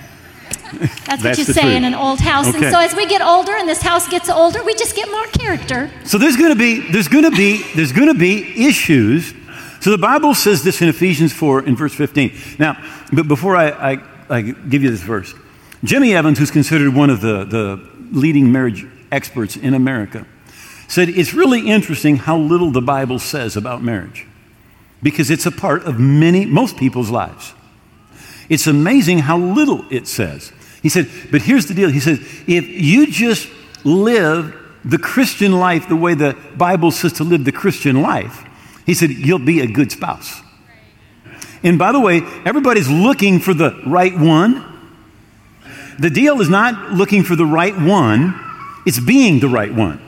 That's, 1.04 1.22
what 1.22 1.38
you 1.38 1.44
say 1.44 1.62
truth. 1.62 1.74
in 1.74 1.84
an 1.84 1.94
old 1.94 2.20
house. 2.20 2.48
Okay. 2.48 2.58
And 2.58 2.72
so 2.72 2.80
as 2.80 2.94
we 2.94 3.06
get 3.06 3.20
older 3.20 3.52
and 3.52 3.68
this 3.68 3.82
house 3.82 4.08
gets 4.08 4.28
older, 4.30 4.62
we 4.64 4.74
just 4.74 4.96
get 4.96 5.10
more 5.10 5.26
character. 5.26 5.90
So 6.04 6.18
there's 6.18 6.36
going 6.36 6.50
to 6.50 6.58
be 6.58 6.90
there's 6.90 7.08
going 7.08 7.24
to 7.24 7.30
be 7.30 7.62
there's 7.74 7.92
going 7.92 8.08
to 8.08 8.18
be 8.18 8.66
issues. 8.66 9.34
So 9.80 9.90
the 9.90 9.98
Bible 9.98 10.34
says 10.34 10.62
this 10.62 10.80
in 10.80 10.88
Ephesians 10.88 11.32
4 11.32 11.66
in 11.66 11.76
verse 11.76 11.94
15. 11.94 12.32
Now, 12.58 12.82
but 13.12 13.26
before 13.26 13.56
I, 13.56 13.92
I, 13.92 14.02
I 14.30 14.40
give 14.42 14.82
you 14.82 14.90
this 14.90 15.02
verse, 15.02 15.34
Jimmy 15.84 16.14
Evans, 16.14 16.38
who's 16.38 16.50
considered 16.50 16.94
one 16.94 17.10
of 17.10 17.20
the, 17.20 17.44
the 17.44 17.80
leading 18.12 18.52
marriage 18.52 18.86
experts 19.10 19.56
in 19.56 19.74
America, 19.74 20.26
said 20.88 21.08
it's 21.08 21.34
really 21.34 21.68
interesting 21.68 22.16
how 22.16 22.36
little 22.36 22.70
the 22.70 22.82
Bible 22.82 23.18
says 23.18 23.56
about 23.56 23.82
marriage. 23.82 24.26
because 25.02 25.30
it's 25.30 25.46
a 25.46 25.50
part 25.50 25.82
of 25.84 25.98
many, 25.98 26.46
most 26.46 26.76
people's 26.76 27.10
lives. 27.10 27.54
It's 28.48 28.66
amazing 28.66 29.20
how 29.20 29.36
little 29.36 29.84
it 29.90 30.06
says. 30.06 30.52
He 30.82 30.88
said, 30.88 31.10
but 31.30 31.42
here's 31.42 31.66
the 31.66 31.74
deal. 31.74 31.90
He 31.90 32.00
says, 32.00 32.18
if 32.46 32.68
you 32.68 33.10
just 33.10 33.48
live 33.84 34.56
the 34.84 34.98
Christian 34.98 35.52
life 35.52 35.88
the 35.88 35.96
way 35.96 36.14
the 36.14 36.36
Bible 36.56 36.90
says 36.90 37.12
to 37.14 37.24
live 37.24 37.44
the 37.44 37.52
Christian 37.52 38.02
life, 38.02 38.44
he 38.86 38.94
said, 38.94 39.10
you'll 39.10 39.38
be 39.38 39.60
a 39.60 39.66
good 39.66 39.92
spouse. 39.92 40.40
And 41.62 41.78
by 41.78 41.92
the 41.92 42.00
way, 42.00 42.22
everybody's 42.44 42.88
looking 42.88 43.38
for 43.38 43.54
the 43.54 43.80
right 43.86 44.16
one. 44.16 44.71
The 46.02 46.10
deal 46.10 46.40
is 46.40 46.48
not 46.48 46.94
looking 46.94 47.22
for 47.22 47.36
the 47.36 47.46
right 47.46 47.78
one, 47.78 48.34
it's 48.84 48.98
being 48.98 49.38
the 49.38 49.48
right 49.48 49.72
one. 49.72 50.00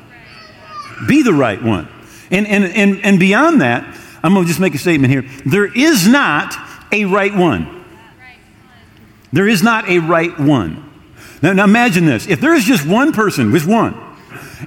Be 1.07 1.23
the 1.23 1.33
right 1.33 1.63
one. 1.63 1.87
And, 2.33 2.49
and, 2.49 2.65
and, 2.65 3.05
and 3.05 3.21
beyond 3.21 3.61
that, 3.61 3.97
I'm 4.21 4.35
going 4.35 4.45
to 4.45 4.49
just 4.49 4.59
make 4.59 4.75
a 4.75 4.79
statement 4.79 5.13
here. 5.13 5.23
There 5.47 5.73
is 5.73 6.09
not 6.09 6.57
a 6.91 7.05
right 7.05 7.33
one. 7.33 7.85
There 9.33 9.47
is 9.47 9.63
not 9.63 9.89
a 9.89 10.01
right 10.01 10.37
one. 10.37 10.83
Now, 11.43 11.53
now 11.53 11.63
imagine 11.63 12.07
this. 12.07 12.27
If 12.27 12.41
there 12.41 12.55
is 12.55 12.65
just 12.65 12.85
one 12.85 13.13
person, 13.13 13.53
just 13.53 13.67
one, 13.67 13.95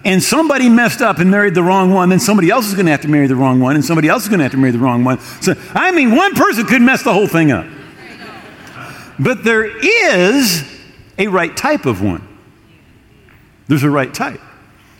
and 0.06 0.24
somebody 0.24 0.70
messed 0.70 1.02
up 1.02 1.20
and 1.20 1.30
married 1.30 1.56
the 1.56 1.64
wrong 1.64 1.94
one, 1.94 2.08
then 2.08 2.22
somebody 2.22 2.50
else 2.50 2.68
is 2.68 2.74
going 2.74 2.86
to 2.86 2.92
have 2.92 3.02
to 3.02 3.10
marry 3.10 3.28
the 3.28 3.36
wrong 3.36 3.60
one, 3.60 3.76
and 3.76 3.84
somebody 3.84 4.08
else 4.08 4.24
is 4.24 4.30
going 4.30 4.40
to 4.40 4.44
have 4.44 4.52
to 4.54 4.58
marry 4.58 4.72
the 4.72 4.80
wrong 4.80 5.04
one. 5.04 5.20
So, 5.42 5.56
I 5.74 5.92
mean, 5.92 6.16
one 6.16 6.36
person 6.36 6.66
could 6.66 6.82
mess 6.82 7.04
the 7.04 7.12
whole 7.12 7.28
thing 7.28 7.52
up. 7.52 7.66
But 9.20 9.44
there 9.44 9.66
is 9.66 10.77
a 11.18 11.28
right 11.28 11.56
type 11.56 11.86
of 11.86 12.02
one. 12.02 12.28
There's 13.68 13.84
a 13.84 13.90
right 13.90 14.14
type. 14.14 14.42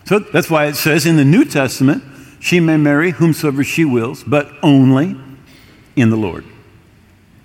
So 0.06 0.20
that's 0.20 0.50
why 0.50 0.66
it 0.66 0.76
says 0.76 1.06
in 1.06 1.18
the 1.18 1.26
New 1.26 1.46
Testament, 1.46 2.04
she 2.40 2.60
may 2.60 2.78
marry 2.78 3.12
whomsoever 3.12 3.64
she 3.64 3.86
wills, 3.86 4.24
but 4.24 4.52
only 4.64 5.16
in 5.96 6.10
the 6.10 6.16
Lord. 6.16 6.46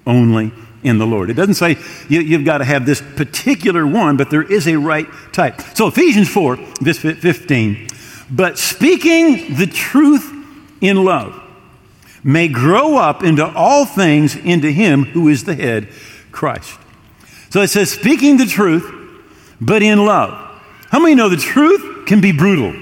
Only 0.07 0.53
in 0.83 0.99
the 0.99 1.07
Lord. 1.07 1.31
It 1.31 1.35
doesn't 1.35 1.55
say 1.55 1.77
you, 2.09 2.37
have 2.37 2.45
got 2.45 2.59
to 2.59 2.65
have 2.65 2.87
this 2.87 3.01
particular 3.01 3.87
one, 3.87 4.17
but 4.17 4.31
there 4.31 4.43
is 4.43 4.67
a 4.67 4.77
right 4.77 5.07
type. 5.33 5.61
So 5.75 5.87
Ephesians 5.87 6.29
4, 6.29 6.57
verse 6.81 6.99
15. 6.99 7.89
But 8.31 8.59
speaking 8.59 9.57
the 9.57 9.67
truth 9.67 10.33
in 10.81 11.05
love 11.05 11.41
may 12.25 12.49
grow 12.49 12.97
up 12.97 13.23
into 13.23 13.45
all 13.45 13.85
things 13.85 14.37
into 14.37 14.71
him 14.71 15.05
who 15.05 15.29
is 15.29 15.45
the 15.45 15.55
head, 15.55 15.89
Christ. 16.31 16.79
So 17.53 17.61
it 17.61 17.69
says, 17.69 17.91
speaking 17.91 18.39
the 18.39 18.47
truth, 18.47 18.91
but 19.61 19.83
in 19.83 20.07
love. 20.07 20.31
How 20.89 20.99
many 20.99 21.15
know 21.15 21.29
the 21.29 21.37
truth 21.37 22.07
can 22.07 22.23
be 22.23 22.33
brutal? 22.33 22.75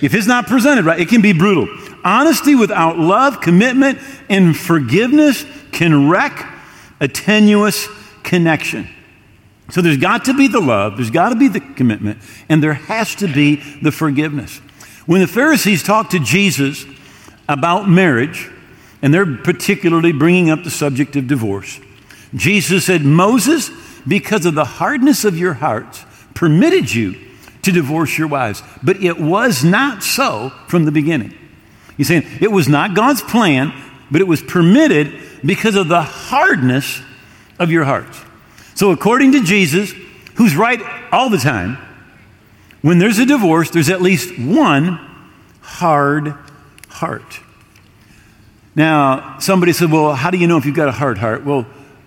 If 0.00 0.14
it's 0.14 0.26
not 0.26 0.46
presented 0.46 0.86
right, 0.86 0.98
it 0.98 1.10
can 1.10 1.20
be 1.20 1.34
brutal. 1.34 1.68
Honesty 2.02 2.54
without 2.54 2.98
love, 2.98 3.42
commitment, 3.42 3.98
and 4.30 4.56
forgiveness 4.56 5.44
can 5.70 6.08
wreck 6.08 6.50
a 6.98 7.08
tenuous 7.08 7.88
connection. 8.22 8.88
So 9.68 9.82
there's 9.82 9.98
got 9.98 10.24
to 10.24 10.32
be 10.32 10.48
the 10.48 10.60
love, 10.60 10.96
there's 10.96 11.10
got 11.10 11.28
to 11.28 11.36
be 11.36 11.48
the 11.48 11.60
commitment, 11.60 12.22
and 12.48 12.62
there 12.62 12.72
has 12.72 13.14
to 13.16 13.30
be 13.30 13.56
the 13.82 13.92
forgiveness. 13.92 14.60
When 15.04 15.20
the 15.20 15.28
Pharisees 15.28 15.82
talked 15.82 16.12
to 16.12 16.20
Jesus 16.20 16.86
about 17.50 17.86
marriage, 17.86 18.48
and 19.02 19.12
they're 19.12 19.36
particularly 19.36 20.12
bringing 20.12 20.48
up 20.48 20.64
the 20.64 20.70
subject 20.70 21.16
of 21.16 21.26
divorce, 21.26 21.80
Jesus 22.34 22.86
said, 22.86 23.02
Moses, 23.02 23.70
because 24.06 24.46
of 24.46 24.54
the 24.54 24.64
hardness 24.64 25.24
of 25.24 25.38
your 25.38 25.54
hearts, 25.54 26.04
permitted 26.34 26.92
you 26.92 27.16
to 27.62 27.72
divorce 27.72 28.16
your 28.16 28.28
wives. 28.28 28.62
But 28.82 29.02
it 29.02 29.18
was 29.18 29.64
not 29.64 30.02
so 30.02 30.50
from 30.68 30.84
the 30.84 30.92
beginning. 30.92 31.34
He's 31.96 32.08
saying 32.08 32.26
it 32.40 32.50
was 32.50 32.68
not 32.68 32.94
God's 32.94 33.22
plan, 33.22 33.72
but 34.10 34.20
it 34.20 34.26
was 34.26 34.42
permitted 34.42 35.20
because 35.44 35.74
of 35.74 35.88
the 35.88 36.02
hardness 36.02 37.02
of 37.58 37.70
your 37.70 37.84
hearts. 37.84 38.20
So, 38.74 38.90
according 38.90 39.32
to 39.32 39.42
Jesus, 39.42 39.92
who's 40.36 40.56
right 40.56 40.80
all 41.12 41.28
the 41.28 41.38
time, 41.38 41.76
when 42.80 42.98
there's 42.98 43.18
a 43.18 43.26
divorce, 43.26 43.70
there's 43.70 43.90
at 43.90 44.00
least 44.00 44.38
one 44.38 44.98
hard 45.60 46.34
heart. 46.88 47.40
Now, 48.74 49.38
somebody 49.38 49.72
said, 49.72 49.92
Well, 49.92 50.14
how 50.14 50.30
do 50.30 50.38
you 50.38 50.46
know 50.46 50.56
if 50.56 50.64
you've 50.64 50.74
got 50.74 50.88
a 50.88 50.92
hard 50.92 51.18
heart? 51.18 51.44
Well, 51.44 51.66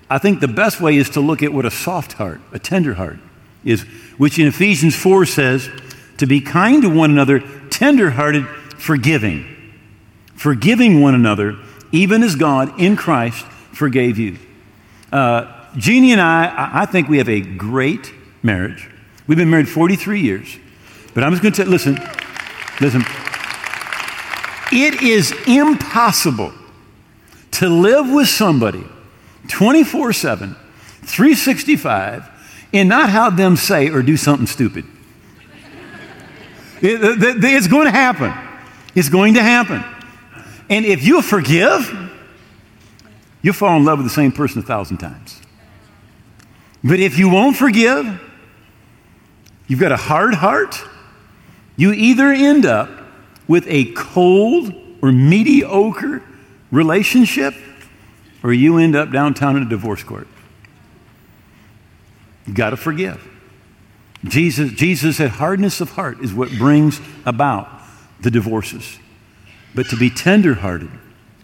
I 0.10 0.18
think 0.18 0.40
the 0.40 0.48
best 0.48 0.82
way 0.82 0.98
is 0.98 1.10
to 1.12 1.22
look 1.22 1.42
at 1.42 1.54
what 1.54 1.66
a 1.66 1.72
soft 1.72 2.14
heart, 2.14 2.42
a 2.52 2.60
tender 2.60 2.96
heart, 2.96 3.20
is, 3.64 3.82
which 4.18 4.38
in 4.38 4.48
Ephesians 4.48 4.96
4 4.96 5.26
says, 5.26 5.70
to 6.18 6.28
be 6.28 6.42
kind 6.42 6.82
to 6.84 6.90
one 6.90 7.12
another, 7.12 7.40
tender 7.70 8.12
hearted, 8.12 8.48
forgiving. 8.78 9.46
Forgiving 10.36 11.02
one 11.02 11.16
another, 11.16 11.58
even 11.92 12.24
as 12.24 12.36
God 12.36 12.80
in 12.80 12.96
Christ 12.96 13.46
forgave 13.72 14.18
you. 14.18 14.38
Uh, 15.12 15.68
Jeannie 15.78 16.12
and 16.12 16.22
I, 16.22 16.70
I 16.82 16.86
think 16.86 17.08
we 17.08 17.18
have 17.18 17.30
a 17.30 17.42
great 17.42 18.14
marriage. 18.44 18.90
We've 19.26 19.38
been 19.38 19.50
married 19.50 19.70
43 19.70 20.22
years. 20.22 20.58
But 21.14 21.24
I'm 21.24 21.32
just 21.32 21.42
going 21.42 21.54
to 21.54 21.66
listen, 21.66 21.96
listen. 22.82 23.04
It 24.72 25.02
is 25.04 25.34
impossible 25.48 26.54
to 27.52 27.70
live 27.70 28.10
with 28.10 28.28
somebody 28.28 28.84
24 29.54 30.14
7, 30.14 30.56
365, 31.04 32.28
and 32.74 32.90
not 32.90 33.10
have 33.10 33.38
them 33.38 33.56
say 33.56 33.90
or 33.90 34.02
do 34.02 34.18
something 34.18 34.48
stupid. 34.48 34.84
It, 36.82 37.00
it's 37.44 37.68
going 37.68 37.86
to 37.86 37.92
happen. 37.92 38.34
It's 38.96 39.10
going 39.10 39.36
to 39.36 39.44
happen. 39.44 39.84
And 40.72 40.86
if 40.86 41.06
you 41.06 41.22
forgive, 41.22 42.12
you'll 43.44 43.54
fall 43.54 43.78
in 43.78 43.86
love 43.86 44.00
with 44.00 44.08
the 44.08 44.14
same 44.14 44.32
person 44.32 44.60
a 44.60 44.64
thousand 44.64 44.98
times. 44.98 45.40
But 46.84 47.00
if 47.00 47.20
you 47.20 47.30
won't 47.30 47.56
forgive, 47.56 48.20
you've 49.68 49.80
got 49.80 49.92
a 49.92 49.98
hard 49.98 50.34
heart, 50.34 50.82
you 51.76 51.94
either 51.94 52.30
end 52.30 52.66
up 52.66 52.90
with 53.48 53.66
a 53.68 53.86
cold 53.94 54.74
or 55.04 55.12
mediocre 55.12 56.24
relationship, 56.72 57.54
or 58.44 58.54
you 58.54 58.78
end 58.78 58.96
up 58.96 59.12
downtown 59.12 59.56
in 59.56 59.64
a 59.64 59.70
divorce 59.70 60.04
court. 60.04 60.28
You 62.46 62.54
got 62.54 62.72
to 62.72 62.78
forgive. 62.78 63.26
Jesus, 64.26 64.72
Jesus 64.74 65.18
said 65.18 65.32
hardness 65.32 65.82
of 65.82 65.92
heart 65.92 66.20
is 66.20 66.34
what 66.34 66.50
brings 66.52 67.02
about 67.26 67.70
the 68.22 68.30
divorces. 68.30 69.00
But 69.74 69.88
to 69.88 69.98
be 69.98 70.10
tenderhearted, 70.10 70.92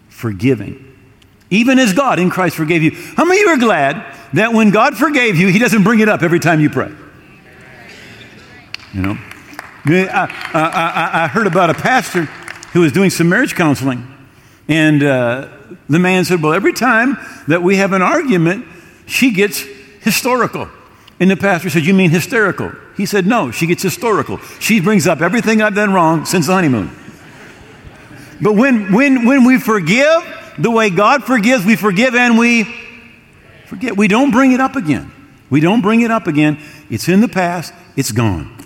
forgiving, 0.08 0.86
even 1.50 1.78
as 1.78 1.92
God 1.92 2.18
in 2.18 2.30
Christ 2.30 2.56
forgave 2.56 2.82
you. 2.82 2.92
How 2.92 3.24
many 3.24 3.40
of 3.40 3.46
you 3.46 3.52
are 3.54 3.58
glad 3.58 4.16
that 4.34 4.52
when 4.52 4.70
God 4.70 4.96
forgave 4.96 5.36
you, 5.36 5.48
He 5.48 5.58
doesn't 5.58 5.82
bring 5.82 6.00
it 6.00 6.08
up 6.08 6.22
every 6.22 6.38
time 6.38 6.60
you 6.60 6.70
pray? 6.70 6.92
You 8.94 9.02
know? 9.02 9.18
I, 9.86 10.28
I, 10.52 11.24
I 11.24 11.28
heard 11.28 11.46
about 11.46 11.70
a 11.70 11.74
pastor 11.74 12.24
who 12.72 12.80
was 12.80 12.92
doing 12.92 13.10
some 13.10 13.28
marriage 13.28 13.54
counseling, 13.54 14.06
and 14.68 15.02
uh, 15.02 15.48
the 15.88 15.98
man 15.98 16.24
said, 16.24 16.42
Well, 16.42 16.52
every 16.52 16.72
time 16.72 17.18
that 17.48 17.62
we 17.62 17.76
have 17.76 17.92
an 17.92 18.02
argument, 18.02 18.66
she 19.06 19.30
gets 19.30 19.60
historical. 20.00 20.68
And 21.18 21.30
the 21.30 21.36
pastor 21.36 21.70
said, 21.70 21.84
You 21.84 21.94
mean 21.94 22.10
hysterical? 22.10 22.72
He 22.96 23.06
said, 23.06 23.26
No, 23.26 23.50
she 23.50 23.66
gets 23.66 23.82
historical. 23.82 24.38
She 24.58 24.80
brings 24.80 25.06
up 25.06 25.20
everything 25.20 25.62
I've 25.62 25.74
done 25.74 25.92
wrong 25.92 26.24
since 26.24 26.46
the 26.46 26.54
honeymoon. 26.54 26.90
But 28.40 28.54
when, 28.54 28.92
when, 28.92 29.26
when 29.26 29.44
we 29.44 29.58
forgive 29.58 30.54
the 30.58 30.70
way 30.70 30.90
God 30.90 31.24
forgives, 31.24 31.64
we 31.64 31.76
forgive 31.76 32.14
and 32.14 32.38
we 32.38 32.64
forget. 33.66 33.96
We 33.96 34.08
don't 34.08 34.30
bring 34.30 34.52
it 34.52 34.60
up 34.60 34.76
again. 34.76 35.12
We 35.50 35.60
don't 35.60 35.80
bring 35.80 36.00
it 36.00 36.10
up 36.10 36.26
again. 36.26 36.58
It's 36.88 37.08
in 37.08 37.20
the 37.20 37.28
past, 37.28 37.74
it's 37.96 38.12
gone. 38.12 38.56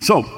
So, 0.00 0.37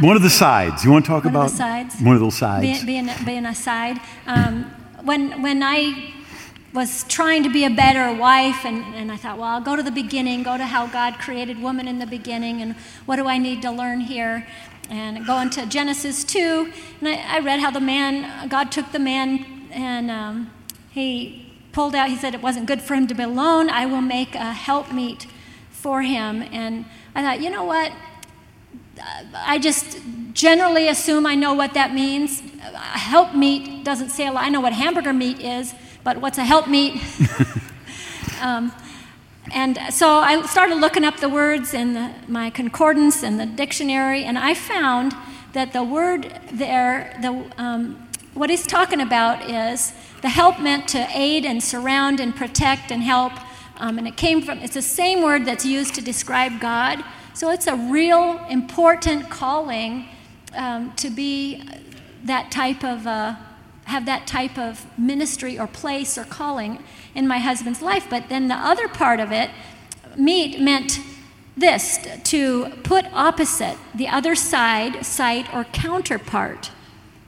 one 0.00 0.16
of 0.16 0.22
the 0.22 0.30
sides. 0.30 0.84
You 0.84 0.90
want 0.90 1.04
to 1.04 1.10
talk 1.10 1.24
one 1.24 1.32
about 1.32 1.46
of 1.46 1.50
the 1.52 1.56
sides? 1.56 2.00
one 2.00 2.14
of 2.14 2.20
those 2.20 2.36
sides? 2.36 2.84
Being, 2.84 3.06
being, 3.06 3.24
being 3.24 3.46
a 3.46 3.54
side. 3.54 3.98
Um, 4.26 4.64
when, 5.02 5.42
when 5.42 5.62
I 5.62 6.12
was 6.74 7.04
trying 7.04 7.42
to 7.44 7.48
be 7.48 7.64
a 7.64 7.70
better 7.70 8.12
wife, 8.12 8.64
and, 8.64 8.84
and 8.94 9.10
I 9.10 9.16
thought, 9.16 9.38
well, 9.38 9.48
I'll 9.48 9.60
go 9.60 9.76
to 9.76 9.82
the 9.82 9.90
beginning, 9.90 10.42
go 10.42 10.58
to 10.58 10.66
how 10.66 10.86
God 10.86 11.14
created 11.18 11.60
woman 11.62 11.88
in 11.88 11.98
the 11.98 12.06
beginning, 12.06 12.60
and 12.60 12.74
what 13.06 13.16
do 13.16 13.26
I 13.26 13.38
need 13.38 13.62
to 13.62 13.70
learn 13.70 14.00
here? 14.00 14.46
And 14.90 15.26
go 15.26 15.38
into 15.38 15.64
Genesis 15.66 16.22
2, 16.24 16.72
and 17.00 17.08
I, 17.08 17.36
I 17.36 17.38
read 17.40 17.60
how 17.60 17.70
the 17.70 17.80
man, 17.80 18.48
God 18.48 18.70
took 18.70 18.92
the 18.92 18.98
man, 18.98 19.68
and 19.70 20.10
um, 20.10 20.50
he 20.90 21.54
pulled 21.72 21.94
out, 21.94 22.10
he 22.10 22.16
said 22.16 22.34
it 22.34 22.42
wasn't 22.42 22.66
good 22.66 22.82
for 22.82 22.94
him 22.94 23.06
to 23.06 23.14
be 23.14 23.22
alone. 23.22 23.70
I 23.70 23.86
will 23.86 24.02
make 24.02 24.34
a 24.34 24.52
helpmeet 24.52 25.26
for 25.70 26.02
him. 26.02 26.42
And 26.42 26.84
I 27.14 27.22
thought, 27.22 27.40
you 27.40 27.50
know 27.50 27.64
what? 27.64 27.92
I 29.34 29.58
just 29.58 29.98
generally 30.32 30.88
assume 30.88 31.26
I 31.26 31.34
know 31.34 31.54
what 31.54 31.74
that 31.74 31.94
means. 31.94 32.40
Helpmeet 32.40 33.84
doesn't 33.84 34.10
say 34.10 34.26
a 34.26 34.32
lot. 34.32 34.44
I 34.44 34.48
know 34.48 34.60
what 34.60 34.72
hamburger 34.72 35.12
meat 35.12 35.40
is, 35.40 35.74
but 36.04 36.18
what's 36.20 36.38
a 36.38 36.44
helpmeet? 36.44 37.00
um, 38.42 38.72
and 39.52 39.78
so 39.90 40.08
I 40.18 40.44
started 40.46 40.76
looking 40.76 41.04
up 41.04 41.18
the 41.18 41.28
words 41.28 41.72
in 41.72 41.94
the, 41.94 42.12
my 42.28 42.50
concordance 42.50 43.22
and 43.22 43.38
the 43.38 43.46
dictionary, 43.46 44.24
and 44.24 44.38
I 44.38 44.54
found 44.54 45.14
that 45.52 45.72
the 45.72 45.82
word 45.82 46.38
there, 46.52 47.16
the, 47.22 47.50
um, 47.56 48.08
what 48.34 48.50
he's 48.50 48.66
talking 48.66 49.00
about 49.00 49.48
is 49.48 49.92
the 50.20 50.28
help 50.28 50.60
meant 50.60 50.88
to 50.88 51.08
aid 51.14 51.46
and 51.46 51.62
surround 51.62 52.20
and 52.20 52.34
protect 52.34 52.90
and 52.90 53.02
help. 53.02 53.32
Um, 53.78 53.98
and 53.98 54.08
it 54.08 54.16
came 54.16 54.42
from, 54.42 54.58
it's 54.58 54.74
the 54.74 54.82
same 54.82 55.22
word 55.22 55.44
that's 55.44 55.64
used 55.64 55.94
to 55.94 56.02
describe 56.02 56.60
God. 56.60 57.02
So 57.36 57.50
it's 57.50 57.66
a 57.66 57.76
real 57.76 58.42
important 58.48 59.28
calling 59.28 60.06
um, 60.54 60.94
to 60.94 61.10
be 61.10 61.62
that 62.24 62.50
type 62.50 62.82
of, 62.82 63.06
uh, 63.06 63.34
have 63.84 64.06
that 64.06 64.26
type 64.26 64.56
of 64.56 64.86
ministry 64.98 65.58
or 65.58 65.66
place 65.66 66.16
or 66.16 66.24
calling 66.24 66.82
in 67.14 67.28
my 67.28 67.36
husband's 67.36 67.82
life. 67.82 68.06
But 68.08 68.30
then 68.30 68.48
the 68.48 68.54
other 68.54 68.88
part 68.88 69.20
of 69.20 69.32
it, 69.32 69.50
meet 70.16 70.62
meant 70.62 70.98
this 71.54 72.08
to 72.24 72.70
put 72.84 73.04
opposite, 73.12 73.76
the 73.94 74.08
other 74.08 74.34
side, 74.34 75.04
site, 75.04 75.52
or 75.52 75.64
counterpart. 75.64 76.70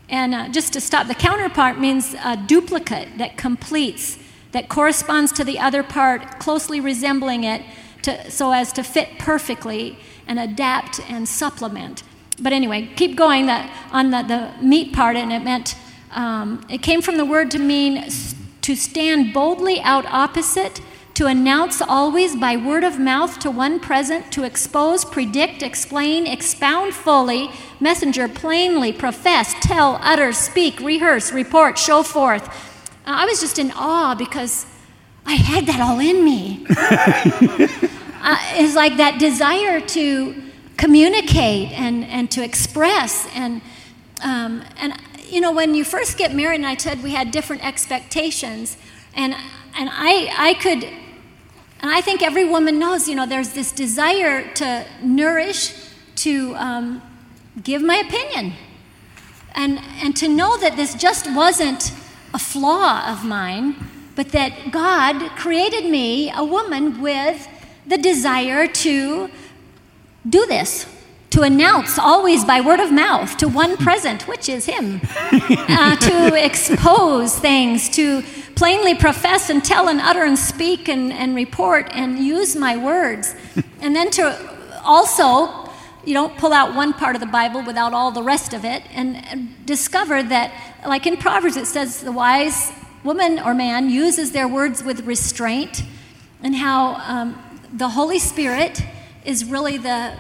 And 0.09 0.35
uh, 0.35 0.49
just 0.49 0.73
to 0.73 0.81
stop, 0.81 1.07
the 1.07 1.15
counterpart 1.15 1.79
means 1.79 2.15
a 2.25 2.35
duplicate 2.35 3.19
that 3.19 3.37
completes, 3.37 4.19
that 4.53 4.71
corresponds 4.71 5.33
to 5.33 5.45
the 5.45 5.59
other 5.59 5.83
part, 5.83 6.39
closely 6.39 6.81
resembling 6.81 7.45
it, 7.45 7.61
to, 8.09 8.31
so 8.31 8.53
as 8.53 8.73
to 8.75 8.83
fit 8.83 9.19
perfectly 9.19 9.99
and 10.27 10.39
adapt 10.39 11.01
and 11.11 11.29
supplement. 11.29 12.03
But 12.41 12.53
anyway, 12.53 12.91
keep 12.97 13.17
going 13.17 13.47
the, 13.47 13.69
on 13.91 14.11
the, 14.11 14.23
the 14.23 14.65
meat 14.65 14.93
part, 14.93 15.17
and 15.17 15.33
it 15.33 15.43
meant, 15.43 15.77
um, 16.13 16.65
it 16.69 16.83
came 16.83 17.03
from 17.03 17.17
the 17.17 17.25
word 17.25 17.51
to 17.53 17.59
mean 17.59 18.09
to 18.63 18.77
stand 18.77 19.33
boldly 19.33 19.81
out 19.81 20.05
opposite 20.07 20.81
to 21.15 21.27
announce 21.27 21.83
always 21.83 22.37
by 22.37 22.57
word 22.57 22.85
of 22.85 23.01
mouth 23.01 23.41
to 23.41 23.51
one 23.51 23.81
present, 23.81 24.31
to 24.31 24.45
expose, 24.45 25.05
predict, 25.05 25.65
explain, 25.65 26.29
expound 26.29 26.95
fully, 26.95 27.51
messenger 27.81 28.29
plainly, 28.29 28.93
profess, 28.93 29.53
tell, 29.61 29.99
utter, 30.01 30.33
speak, 30.33 30.79
rehearse, 30.79 31.33
report, 31.33 31.77
show 31.77 32.05
forth. 32.05 32.49
I 33.05 33.25
was 33.25 33.41
just 33.41 33.59
in 33.59 33.73
awe 33.73 34.15
because 34.15 34.67
I 35.27 35.35
had 35.35 35.67
that 35.67 35.81
all 35.81 35.99
in 35.99 36.25
me. 36.25 37.89
uh, 38.21 38.37
it's 38.53 38.75
like 38.75 38.97
that 38.97 39.19
desire 39.19 39.81
to 39.81 40.43
communicate 40.77 41.73
and, 41.73 42.05
and 42.05 42.31
to 42.31 42.43
express. 42.43 43.27
And, 43.35 43.61
um, 44.23 44.63
and, 44.79 44.95
you 45.29 45.41
know, 45.41 45.53
when 45.53 45.75
you 45.75 45.85
first 45.85 46.19
get 46.19 46.35
married, 46.35 46.57
and 46.57 46.67
I 46.67 46.77
said 46.77 47.03
we 47.03 47.11
had 47.11 47.31
different 47.31 47.65
expectations, 47.65 48.77
and, 49.15 49.35
and 49.77 49.91
I, 49.93 50.33
I 50.37 50.55
could 50.55 50.89
and 51.81 51.93
I 51.93 52.01
think 52.01 52.23
every 52.23 52.45
woman 52.45 52.79
knows, 52.79 53.09
you 53.09 53.15
know, 53.15 53.27
there's 53.27 53.51
this 53.51 53.71
desire 53.71 54.53
to 54.55 54.85
nourish, 55.01 55.75
to 56.17 56.55
um, 56.57 57.03
give 57.63 57.83
my 57.83 57.97
opinion, 57.97 58.55
and, 59.55 59.79
and 60.03 60.17
to 60.17 60.29
know 60.29 60.59
that 60.59 60.75
this 60.75 60.95
just 60.95 61.33
wasn't 61.33 61.93
a 62.35 62.39
flaw 62.39 63.09
of 63.09 63.25
mine, 63.25 63.77
but 64.17 64.31
that 64.31 64.73
God 64.73 65.31
created 65.37 65.89
me, 65.89 66.33
a 66.35 66.43
woman, 66.43 67.01
with 67.01 67.47
the 67.89 67.99
desire 67.99 68.67
to 68.67 69.31
do 70.29 70.47
this, 70.47 70.87
to 71.31 71.43
announce 71.43 71.99
always 71.99 72.45
by 72.45 72.61
word 72.61 72.81
of 72.81 72.93
mouth 72.93 73.37
to 73.39 73.49
one 73.49 73.77
present, 73.89 74.29
which 74.29 74.49
is 74.49 74.67
Him, 74.67 75.01
uh, 75.13 75.97
to 75.97 76.45
expose 76.45 77.39
things, 77.39 77.89
to 77.91 78.23
plainly 78.55 78.95
profess 78.95 79.51
and 79.51 79.65
tell 79.65 79.89
and 79.89 80.01
utter 80.01 80.25
and 80.25 80.39
speak 80.39 80.89
and, 80.89 81.13
and 81.13 81.35
report 81.35 81.89
and 81.93 82.19
use 82.19 82.57
my 82.57 82.77
words. 82.77 83.35
and 83.81 83.95
then 83.95 84.11
to 84.11 84.59
also, 84.85 85.71
you 86.05 86.15
don't 86.15 86.37
pull 86.39 86.53
out 86.53 86.75
one 86.75 86.93
part 86.93 87.15
of 87.15 87.21
the 87.21 87.27
Bible 87.27 87.63
without 87.63 87.93
all 87.93 88.11
the 88.11 88.23
rest 88.23 88.53
of 88.53 88.65
it, 88.65 88.83
and, 88.93 89.17
and 89.27 89.67
discover 89.67 90.23
that, 90.23 90.53
like 90.87 91.07
in 91.07 91.17
Proverbs, 91.17 91.57
it 91.57 91.67
says 91.67 92.01
the 92.01 92.13
wise 92.13 92.73
woman 93.05 93.39
or 93.39 93.55
man 93.55 93.91
uses 93.91 94.33
their 94.33 94.49
words 94.49 94.83
with 94.83 95.07
restraint, 95.07 95.83
and 96.43 96.57
how 96.57 96.95
um, 97.07 97.43
the 97.73 97.91
Holy 97.91 98.19
Spirit 98.19 98.83
is 99.25 99.45
really 99.45 99.77
the 99.77 100.15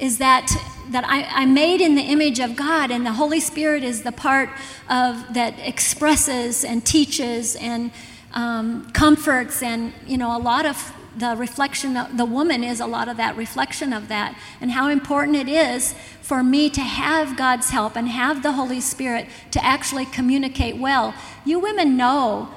is 0.00 0.18
that 0.18 0.50
that 0.90 1.04
I, 1.04 1.42
am 1.42 1.52
made 1.52 1.80
in 1.80 1.96
the 1.96 2.02
image 2.02 2.40
of 2.40 2.56
God, 2.56 2.90
and 2.90 3.04
the 3.04 3.12
Holy 3.12 3.40
Spirit 3.40 3.84
is 3.84 4.02
the 4.02 4.12
part 4.12 4.48
of 4.88 5.34
that 5.34 5.54
expresses 5.58 6.64
and 6.64 6.84
teaches 6.84 7.56
and 7.56 7.90
um, 8.32 8.90
comforts, 8.92 9.62
and 9.62 9.92
you 10.06 10.16
know 10.16 10.36
a 10.36 10.40
lot 10.40 10.64
of 10.64 10.94
the 11.16 11.34
reflection 11.36 11.96
of 11.96 12.16
the 12.16 12.24
woman 12.24 12.62
is 12.62 12.80
a 12.80 12.86
lot 12.86 13.08
of 13.08 13.16
that 13.16 13.36
reflection 13.36 13.92
of 13.92 14.08
that, 14.08 14.38
and 14.60 14.70
how 14.70 14.88
important 14.88 15.36
it 15.36 15.48
is 15.48 15.94
for 16.22 16.42
me 16.42 16.70
to 16.70 16.80
have 16.80 17.36
God's 17.36 17.70
help 17.70 17.96
and 17.96 18.08
have 18.08 18.42
the 18.42 18.52
Holy 18.52 18.80
Spirit 18.80 19.26
to 19.50 19.64
actually 19.64 20.06
communicate 20.06 20.76
well. 20.76 21.14
You 21.44 21.58
women 21.58 21.96
know 21.96 22.48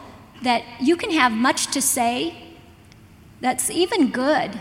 that 0.43 0.63
you 0.79 0.95
can 0.95 1.11
have 1.11 1.31
much 1.31 1.67
to 1.67 1.81
say. 1.81 2.50
That's 3.41 3.69
even 3.69 4.11
good 4.11 4.59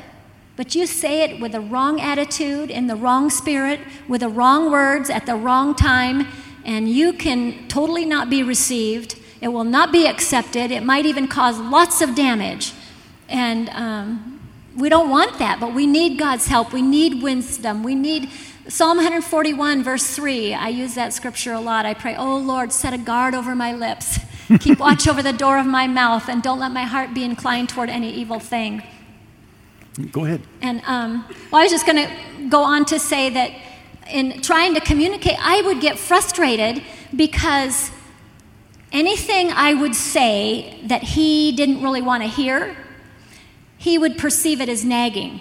but 0.61 0.75
you 0.75 0.87
say 0.87 1.23
it 1.23 1.41
with 1.41 1.53
the 1.53 1.61
wrong 1.63 2.03
attitude, 2.03 2.71
in 2.71 2.87
the 2.87 2.95
wrong 2.95 3.31
spirit, 3.31 3.81
with 4.07 4.21
the 4.21 4.29
wrong 4.29 4.71
words 4.71 5.09
at 5.09 5.25
the 5.25 5.35
wrong 5.35 5.75
time, 5.75 6.29
and 6.67 6.87
you 6.87 7.15
can 7.15 7.67
totally 7.69 8.05
not 8.05 8.29
be 8.29 8.43
received. 8.43 9.19
It 9.41 9.49
will 9.49 9.65
not 9.65 9.91
be 9.91 10.07
accepted. 10.07 10.71
It 10.71 10.83
might 10.83 11.07
even 11.07 11.29
cause 11.29 11.59
lots 11.59 12.03
of 12.03 12.15
damage. 12.15 12.75
And 13.27 13.71
um, 13.71 14.39
we 14.77 14.91
don't 14.91 15.09
want 15.09 15.39
that, 15.39 15.61
but 15.61 15.73
we 15.73 15.87
need 15.87 16.19
God's 16.19 16.47
help. 16.47 16.75
We 16.75 16.83
need 16.83 17.23
wisdom. 17.23 17.83
We 17.83 17.95
need 17.95 18.29
Psalm 18.69 18.99
141, 18.99 19.83
verse 19.83 20.15
3. 20.15 20.53
I 20.53 20.69
use 20.69 20.95
that 20.95 21.15
scripture 21.15 21.55
a 21.55 21.61
lot. 21.61 21.87
I 21.87 21.95
pray, 21.95 22.17
Oh 22.17 22.37
Lord, 22.37 22.71
set 22.71 22.93
a 22.93 22.99
guard 22.99 23.35
over 23.35 23.55
my 23.55 23.73
lips. 23.73 24.19
Keep 24.59 24.81
watch 24.81 25.07
over 25.07 25.23
the 25.23 25.33
door 25.33 25.59
of 25.59 25.67
my 25.67 25.87
mouth, 25.87 26.29
and 26.29 26.43
don't 26.43 26.59
let 26.59 26.73
my 26.73 26.83
heart 26.83 27.15
be 27.15 27.23
inclined 27.23 27.69
toward 27.69 27.89
any 27.89 28.11
evil 28.13 28.41
thing. 28.41 28.83
Go 30.13 30.25
ahead. 30.25 30.43
And 30.61 30.83
um, 30.87 31.25
well, 31.51 31.61
I 31.61 31.65
was 31.65 31.73
just 31.73 31.87
going 31.87 32.07
to 32.07 32.49
go 32.49 32.63
on 32.63 32.85
to 32.87 32.99
say 32.99 33.31
that 33.31 33.53
in 34.11 34.41
trying 34.41 34.75
to 34.75 34.81
communicate, 34.81 35.37
I 35.41 35.63
would 35.63 35.81
get 35.81 35.99
frustrated 35.99 36.83
because 37.15 37.91
anything 38.93 39.51
I 39.53 39.75
would 39.75 39.95
say 39.95 40.81
that 40.87 41.03
he 41.03 41.53
didn't 41.53 41.83
really 41.83 42.03
want 42.03 42.23
to 42.23 42.29
hear, 42.29 42.77
he 43.79 43.99
would 43.99 44.19
perceive 44.19 44.61
it 44.61 44.69
as 44.69 44.85
nagging. 44.85 45.41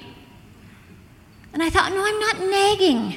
And 1.53 1.63
I 1.63 1.69
thought, 1.69 1.91
no, 1.91 2.05
I'm 2.05 2.19
not 2.19 2.39
nagging. 2.51 3.15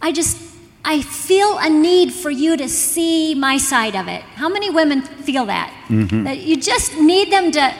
I 0.00 0.12
just, 0.12 0.45
I 0.88 1.02
feel 1.02 1.58
a 1.58 1.68
need 1.68 2.12
for 2.12 2.30
you 2.30 2.56
to 2.56 2.68
see 2.68 3.34
my 3.34 3.58
side 3.58 3.96
of 3.96 4.06
it. 4.06 4.22
How 4.22 4.48
many 4.48 4.70
women 4.70 5.02
feel 5.02 5.44
that? 5.46 5.74
Mm-hmm. 5.88 6.22
That 6.22 6.38
you 6.38 6.56
just 6.56 6.96
need 6.96 7.32
them 7.32 7.50
to 7.52 7.74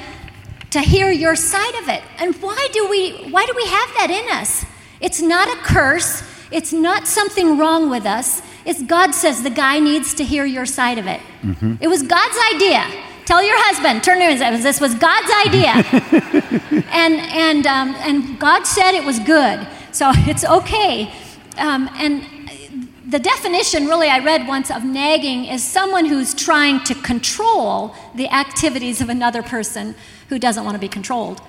to 0.71 0.81
hear 0.81 1.11
your 1.13 1.37
side 1.37 1.75
of 1.77 1.89
it. 1.89 2.03
And 2.19 2.35
why 2.43 2.69
do 2.73 2.89
we 2.89 3.13
why 3.31 3.47
do 3.47 3.53
we 3.55 3.65
have 3.67 3.91
that 3.99 4.11
in 4.11 4.37
us? 4.37 4.67
It's 5.01 5.23
not 5.23 5.49
a 5.49 5.57
curse. 5.63 6.25
It's 6.51 6.73
not 6.73 7.07
something 7.07 7.57
wrong 7.57 7.89
with 7.91 8.07
us. 8.07 8.43
It's 8.65 8.83
God 8.83 9.15
says 9.15 9.45
the 9.45 9.51
guy 9.51 9.79
needs 9.79 10.13
to 10.15 10.25
hear 10.25 10.45
your 10.45 10.67
side 10.67 10.99
of 10.99 11.07
it. 11.07 11.21
Mm-hmm. 11.43 11.77
It 11.81 11.87
was 11.87 12.03
God's 12.03 12.37
idea. 12.55 12.85
Tell 13.25 13.43
your 13.43 13.57
husband, 13.59 14.05
turn 14.05 14.19
to 14.19 14.25
him 14.25 14.31
and 14.31 14.39
say, 14.39 14.63
this 14.63 14.81
was 14.81 14.95
God's 14.95 15.31
idea. 15.47 15.73
and, 16.93 17.15
and, 17.15 17.67
um, 17.67 17.95
and 17.99 18.39
God 18.39 18.65
said 18.65 18.95
it 18.95 19.05
was 19.05 19.19
good. 19.19 19.67
So 19.91 20.13
it's 20.15 20.45
okay. 20.45 21.13
Um, 21.59 21.91
and 21.95 22.23
the 23.09 23.19
definition, 23.21 23.87
really, 23.87 24.09
I 24.09 24.19
read 24.19 24.49
once 24.49 24.71
of 24.71 24.85
nagging 24.85 25.45
is 25.45 25.63
someone 25.63 26.07
who's 26.07 26.35
trying 26.35 26.83
to 26.85 26.95
control 26.95 27.95
the 28.17 28.29
activities 28.29 29.01
of 29.01 29.09
another 29.09 29.43
person 29.43 29.95
who 30.29 30.41
doesn't 30.41 30.65
want 30.65 30.75
to 30.75 30.81
be 30.81 30.89
controlled. 30.89 31.41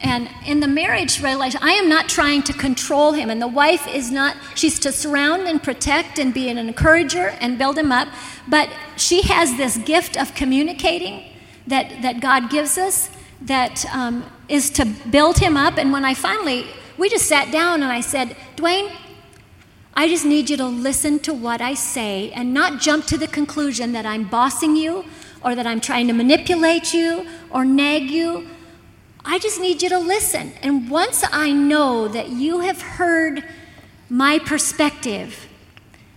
And 0.00 0.28
in 0.46 0.60
the 0.60 0.68
marriage 0.68 1.22
relation, 1.22 1.58
I 1.62 1.72
am 1.72 1.88
not 1.88 2.10
trying 2.10 2.42
to 2.42 2.52
control 2.52 3.12
him. 3.12 3.30
And 3.30 3.40
the 3.40 3.48
wife 3.48 3.88
is 3.88 4.10
not, 4.10 4.36
she's 4.54 4.78
to 4.80 4.92
surround 4.92 5.48
and 5.48 5.62
protect 5.62 6.18
and 6.18 6.34
be 6.34 6.50
an 6.50 6.58
encourager 6.58 7.28
and 7.40 7.56
build 7.56 7.78
him 7.78 7.90
up. 7.90 8.08
But 8.46 8.68
she 8.96 9.22
has 9.22 9.56
this 9.56 9.78
gift 9.78 10.18
of 10.18 10.34
communicating 10.34 11.24
that, 11.66 12.02
that 12.02 12.20
God 12.20 12.50
gives 12.50 12.76
us 12.76 13.08
that 13.40 13.86
um, 13.94 14.24
is 14.48 14.68
to 14.70 14.84
build 15.10 15.38
him 15.38 15.56
up. 15.56 15.78
And 15.78 15.92
when 15.92 16.04
I 16.04 16.12
finally, 16.12 16.66
we 16.98 17.08
just 17.08 17.26
sat 17.26 17.50
down 17.50 17.82
and 17.82 17.90
I 17.90 18.02
said, 18.02 18.36
Dwayne, 18.56 18.94
I 19.98 20.08
just 20.08 20.26
need 20.26 20.50
you 20.50 20.58
to 20.58 20.66
listen 20.66 21.20
to 21.20 21.32
what 21.32 21.62
I 21.62 21.72
say 21.72 22.30
and 22.32 22.52
not 22.52 22.82
jump 22.82 23.06
to 23.06 23.16
the 23.16 23.26
conclusion 23.26 23.92
that 23.92 24.04
I'm 24.04 24.24
bossing 24.24 24.76
you 24.76 25.06
or 25.42 25.54
that 25.54 25.66
I'm 25.66 25.80
trying 25.80 26.06
to 26.08 26.12
manipulate 26.12 26.92
you 26.92 27.26
or 27.48 27.64
nag 27.64 28.10
you. 28.10 28.46
I 29.24 29.38
just 29.38 29.58
need 29.58 29.80
you 29.80 29.88
to 29.88 29.98
listen. 29.98 30.52
And 30.62 30.90
once 30.90 31.24
I 31.32 31.50
know 31.50 32.08
that 32.08 32.28
you 32.28 32.60
have 32.60 32.82
heard 32.82 33.42
my 34.10 34.38
perspective, 34.38 35.48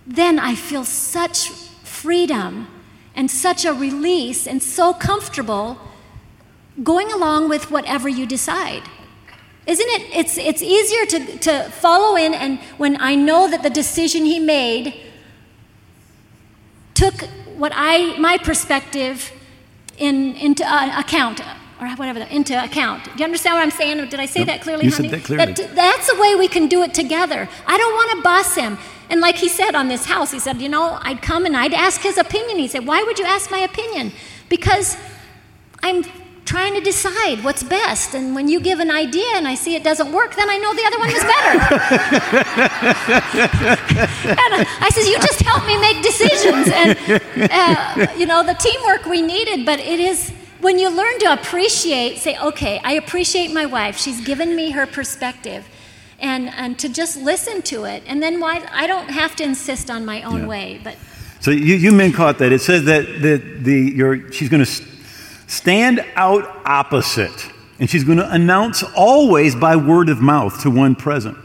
then 0.05 0.39
I 0.39 0.55
feel 0.55 0.83
such 0.83 1.49
freedom 1.49 2.67
and 3.15 3.31
such 3.31 3.63
a 3.63 3.73
release 3.73 4.45
and 4.45 4.61
so 4.61 4.93
comfortable 4.93 5.77
going 6.83 7.13
along 7.13 7.47
with 7.47 7.71
whatever 7.71 8.09
you 8.09 8.25
decide. 8.25 8.83
Isn't 9.69 9.87
it? 9.97 10.01
It's, 10.19 10.35
it's 10.37 10.63
easier 10.63 11.05
to, 11.13 11.37
to 11.47 11.63
follow 11.69 12.15
in, 12.15 12.33
and 12.33 12.57
when 12.77 12.99
I 12.99 13.13
know 13.13 13.47
that 13.51 13.61
the 13.61 13.69
decision 13.69 14.25
he 14.25 14.39
made 14.39 14.95
took 16.95 17.21
what 17.55 17.71
I, 17.75 18.17
my 18.17 18.37
perspective 18.39 19.31
in, 19.97 20.35
into 20.35 20.63
uh, 20.65 20.99
account, 20.99 21.39
or 21.79 21.87
whatever, 21.97 22.19
into 22.21 22.61
account. 22.61 23.03
Do 23.05 23.11
you 23.17 23.25
understand 23.25 23.55
what 23.57 23.61
I'm 23.61 23.71
saying? 23.71 23.97
Did 24.09 24.19
I 24.19 24.25
say 24.25 24.39
Yep. 24.39 24.47
that 24.47 24.61
clearly, 24.61 24.85
You 24.85 24.91
honey? 24.91 25.09
said 25.09 25.19
that 25.19 25.25
clearly. 25.25 25.53
that's 25.75 26.11
the 26.11 26.19
way 26.19 26.35
we 26.35 26.47
can 26.47 26.67
do 26.67 26.81
it 26.81 26.93
together. 26.95 27.47
I 27.67 27.77
don't 27.77 27.93
want 27.93 28.11
to 28.17 28.21
boss 28.23 28.55
him. 28.55 28.77
And 29.11 29.21
like 29.21 29.35
he 29.37 29.49
said 29.49 29.75
on 29.75 29.87
this 29.87 30.05
house, 30.05 30.31
he 30.31 30.39
said, 30.39 30.61
you 30.61 30.69
know, 30.69 30.97
I'd 31.01 31.21
come 31.21 31.45
and 31.45 31.55
I'd 31.55 31.73
ask 31.73 32.01
his 32.01 32.17
opinion. 32.17 32.57
He 32.57 32.67
said, 32.67 32.87
why 32.87 33.03
would 33.03 33.17
you 33.19 33.25
ask 33.25 33.49
my 33.51 33.59
opinion? 33.59 34.11
Because 34.49 34.97
I'm 35.83 36.03
trying 36.49 36.73
to 36.73 36.81
decide 36.81 37.43
what's 37.43 37.61
best. 37.61 38.15
And 38.15 38.33
when 38.33 38.47
you 38.47 38.59
give 38.59 38.79
an 38.79 38.89
idea 38.89 39.29
and 39.35 39.47
I 39.47 39.53
see 39.53 39.75
it 39.75 39.83
doesn't 39.83 40.11
work, 40.11 40.35
then 40.35 40.49
I 40.49 40.57
know 40.57 40.73
the 40.73 40.85
other 40.89 40.99
one 41.03 41.11
was 41.17 41.23
better. 41.35 41.53
and 44.43 44.51
I 44.81 44.89
says, 44.91 45.07
you 45.07 45.17
just 45.19 45.41
help 45.41 45.63
me 45.67 45.77
make 45.87 46.01
decisions. 46.01 46.67
And, 46.73 46.89
uh, 47.51 48.07
you 48.17 48.25
know, 48.25 48.41
the 48.43 48.55
teamwork 48.55 49.05
we 49.05 49.21
needed, 49.21 49.63
but 49.63 49.79
it 49.79 49.99
is 49.99 50.31
when 50.59 50.79
you 50.79 50.89
learn 50.89 51.19
to 51.19 51.33
appreciate, 51.33 52.17
say, 52.17 52.35
okay, 52.39 52.81
I 52.83 52.93
appreciate 52.93 53.53
my 53.53 53.67
wife. 53.67 53.97
She's 53.99 54.19
given 54.25 54.55
me 54.55 54.71
her 54.71 54.87
perspective. 54.87 55.67
And, 56.19 56.49
and 56.49 56.77
to 56.79 56.89
just 56.89 57.15
listen 57.15 57.61
to 57.73 57.85
it. 57.85 58.01
And 58.07 58.21
then 58.23 58.39
why, 58.41 58.65
I 58.71 58.87
don't 58.87 59.09
have 59.09 59.35
to 59.37 59.43
insist 59.43 59.89
on 59.89 60.03
my 60.03 60.23
own 60.23 60.41
Yeah. 60.41 60.47
way. 60.47 60.81
But 60.83 60.95
So 61.39 61.51
you, 61.51 61.75
you 61.75 61.91
men 61.93 62.11
caught 62.11 62.39
that. 62.39 62.51
It 62.51 62.61
says 62.61 62.83
that, 62.85 63.05
that 63.21 63.63
the, 63.63 63.79
your, 63.95 64.29
she's 64.33 64.49
going 64.49 64.65
to 64.65 64.98
stand 65.49 66.05
out 66.15 66.61
opposite, 66.63 67.51
and 67.79 67.89
she's 67.89 68.03
going 68.03 68.19
to 68.19 68.31
announce 68.31 68.83
always 68.95 69.55
by 69.55 69.75
word 69.75 70.07
of 70.07 70.21
mouth 70.21 70.61
to 70.61 70.69
one 70.69 70.95
present, 70.95 71.37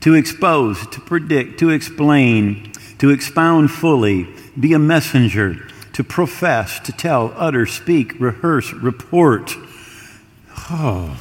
to 0.00 0.14
expose, 0.14 0.86
to 0.88 1.00
predict, 1.00 1.60
to 1.60 1.68
explain, 1.68 2.72
to 2.98 3.10
expound 3.10 3.70
fully, 3.70 4.26
be 4.58 4.72
a 4.72 4.78
messenger, 4.78 5.68
to 5.92 6.02
profess, 6.02 6.80
to 6.80 6.90
tell, 6.90 7.34
utter, 7.36 7.66
speak, 7.66 8.18
rehearse, 8.18 8.72
report. 8.72 9.54
Oh. 10.70 11.14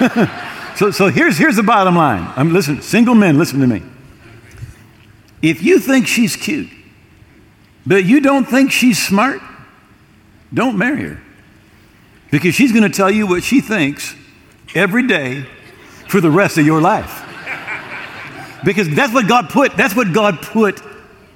so 0.76 0.90
so 0.90 1.08
here's, 1.08 1.36
here's 1.36 1.56
the 1.56 1.62
bottom 1.62 1.96
line. 1.96 2.32
I'm, 2.34 2.52
listen, 2.52 2.80
single 2.80 3.14
men, 3.14 3.36
listen 3.36 3.60
to 3.60 3.66
me. 3.66 3.82
If 5.42 5.62
you 5.62 5.78
think 5.78 6.06
she's 6.06 6.34
cute, 6.34 6.70
but 7.86 8.04
you 8.04 8.20
don't 8.20 8.44
think 8.44 8.72
she's 8.72 9.04
smart, 9.04 9.42
don't 10.52 10.76
marry 10.76 11.02
her. 11.02 11.20
Because 12.30 12.54
she's 12.54 12.72
going 12.72 12.90
to 12.90 12.94
tell 12.96 13.10
you 13.10 13.26
what 13.26 13.42
she 13.42 13.60
thinks 13.60 14.14
every 14.74 15.06
day 15.06 15.46
for 16.08 16.20
the 16.20 16.30
rest 16.30 16.58
of 16.58 16.66
your 16.66 16.80
life. 16.80 17.28
Because 18.64 18.88
that's 18.88 19.12
what 19.12 19.28
God 19.28 19.50
put, 19.50 19.76
that's 19.76 19.94
what 19.94 20.12
God 20.12 20.40
put 20.40 20.80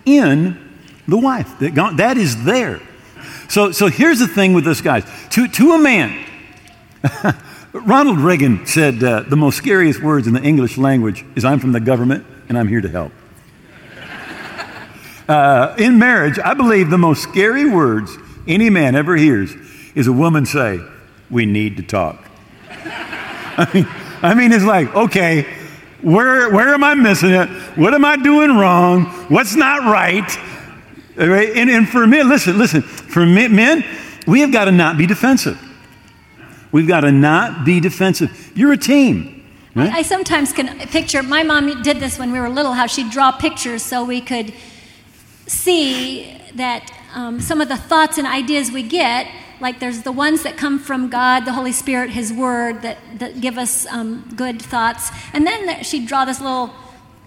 in 0.05 0.59
the 1.09 1.17
wife. 1.17 1.59
That, 1.59 1.75
God, 1.75 1.99
that 1.99 2.17
is 2.17 2.45
there. 2.45 2.81
So, 3.49 3.73
so 3.73 3.89
here's 3.89 4.19
the 4.19 4.29
thing 4.29 4.55
with 4.55 4.65
this, 4.65 4.81
guys. 4.81 5.05
To, 5.31 5.47
to 5.49 5.73
a 5.73 5.79
man, 5.79 6.25
Ronald 7.73 8.19
Reagan 8.19 8.67
said 8.67 9.03
uh, 9.03 9.21
the 9.21 9.37
most 9.37 9.57
scariest 9.57 10.03
words 10.03 10.27
in 10.27 10.35
the 10.35 10.43
English 10.43 10.79
language 10.79 11.25
is 11.35 11.45
I'm 11.45 11.59
from 11.59 11.73
the 11.73 11.81
government 11.81 12.25
and 12.49 12.59
I'm 12.59 12.69
here 12.69 12.81
to 12.81 12.89
help. 12.89 13.13
Uh, 15.29 15.75
in 15.77 15.99
marriage, 15.99 16.39
I 16.39 16.55
believe 16.55 16.89
the 16.89 16.99
most 16.99 17.21
scary 17.21 17.69
words 17.69 18.17
any 18.47 18.71
man 18.71 18.95
ever 18.95 19.17
hears 19.17 19.55
is 19.95 20.07
a 20.07 20.13
woman 20.13 20.47
say, 20.47 20.81
We 21.31 21.47
need 21.47 21.77
to 21.79 21.83
talk. 21.83 22.29
I 22.71 23.69
mean, 23.73 23.89
I 24.23 24.35
mean, 24.35 24.53
it's 24.53 24.65
like, 24.65 24.95
okay, 24.95 25.43
where, 26.03 26.51
where 26.51 26.75
am 26.75 26.85
I 26.85 26.95
missing 26.95 27.31
it? 27.31 27.49
What 27.77 27.95
am 27.95 28.05
I 28.05 28.17
doing 28.17 28.57
wrong? 28.57 29.05
What's 29.29 29.55
not 29.55 29.83
right? 29.91 30.39
Right? 31.17 31.51
And, 31.57 31.71
and 31.71 31.89
for 31.89 32.07
men, 32.07 32.29
listen, 32.29 32.59
listen, 32.59 32.83
for 32.83 33.25
men, 33.25 33.55
men, 33.55 33.85
we 34.27 34.41
have 34.41 34.53
got 34.53 34.67
to 34.67 34.73
not 34.73 34.99
be 34.99 35.07
defensive. 35.07 35.61
We've 36.73 36.89
got 36.89 37.01
to 37.01 37.13
not 37.13 37.65
be 37.65 37.81
defensive. 37.81 38.53
You're 38.55 38.73
a 38.73 38.77
team. 38.77 39.45
Right? 39.75 39.93
I 39.93 40.03
sometimes 40.03 40.53
can 40.53 40.79
picture, 40.89 41.23
my 41.23 41.43
mom 41.43 41.83
did 41.83 42.01
this 42.01 42.19
when 42.19 42.33
we 42.33 42.41
were 42.41 42.49
little, 42.49 42.73
how 42.73 42.87
she'd 42.87 43.11
draw 43.11 43.33
pictures 43.33 43.83
so 43.83 44.05
we 44.05 44.21
could 44.21 44.53
see 45.47 46.37
that 46.55 46.91
um, 47.15 47.41
some 47.41 47.61
of 47.61 47.69
the 47.69 47.77
thoughts 47.77 48.19
and 48.19 48.27
ideas 48.27 48.71
we 48.71 48.83
get, 48.83 49.27
like 49.61 49.81
there's 49.81 50.03
the 50.03 50.13
ones 50.13 50.43
that 50.43 50.57
come 50.57 50.79
from 50.79 51.09
God, 51.09 51.45
the 51.45 51.53
Holy 51.53 51.73
Spirit, 51.73 52.11
His 52.11 52.33
Word, 52.33 52.83
that, 52.83 52.99
that 53.19 53.41
give 53.41 53.57
us 53.59 53.87
um, 53.87 54.31
good 54.37 54.61
thoughts. 54.61 55.11
And 55.33 55.47
then 55.47 55.83
she'd 55.83 56.07
draw 56.07 56.25
this 56.25 56.41
little 56.41 56.75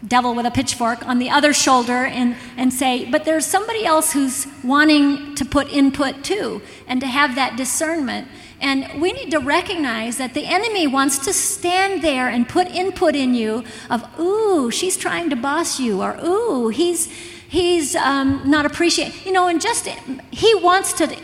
devil 0.07 0.33
with 0.33 0.45
a 0.45 0.51
pitchfork 0.51 1.05
on 1.05 1.19
the 1.19 1.29
other 1.29 1.51
shoulder 1.51 2.05
and, 2.05 2.35
and 2.55 2.71
say, 2.71 3.09
but 3.09 3.25
there's 3.25 3.45
somebody 3.45 3.85
else 3.85 4.13
who's 4.13 4.47
wanting 4.63 5.35
to 5.35 5.43
put 5.43 5.67
input 5.73 6.23
too, 6.23 6.61
and 6.87 7.01
to 7.01 7.07
have 7.07 7.35
that 7.35 7.57
discernment. 7.57 8.27
And 8.61 9.01
we 9.01 9.11
need 9.13 9.31
to 9.31 9.39
recognize 9.39 10.17
that 10.17 10.33
the 10.33 10.45
enemy 10.45 10.85
wants 10.85 11.19
to 11.19 11.33
stand 11.33 12.01
there 12.01 12.27
and 12.27 12.47
put 12.47 12.67
input 12.67 13.15
in 13.15 13.33
you 13.33 13.63
of, 13.89 14.19
ooh, 14.19 14.69
she's 14.69 14.97
trying 14.97 15.29
to 15.29 15.35
boss 15.35 15.79
you, 15.79 16.01
or 16.01 16.17
ooh, 16.23 16.69
he's 16.69 17.09
he's 17.49 17.95
um, 17.95 18.41
not 18.45 18.65
appreciating, 18.65 19.19
you 19.25 19.31
know, 19.31 19.47
and 19.47 19.59
just 19.59 19.87
he 20.31 20.55
wants 20.55 20.93
to 20.93 21.17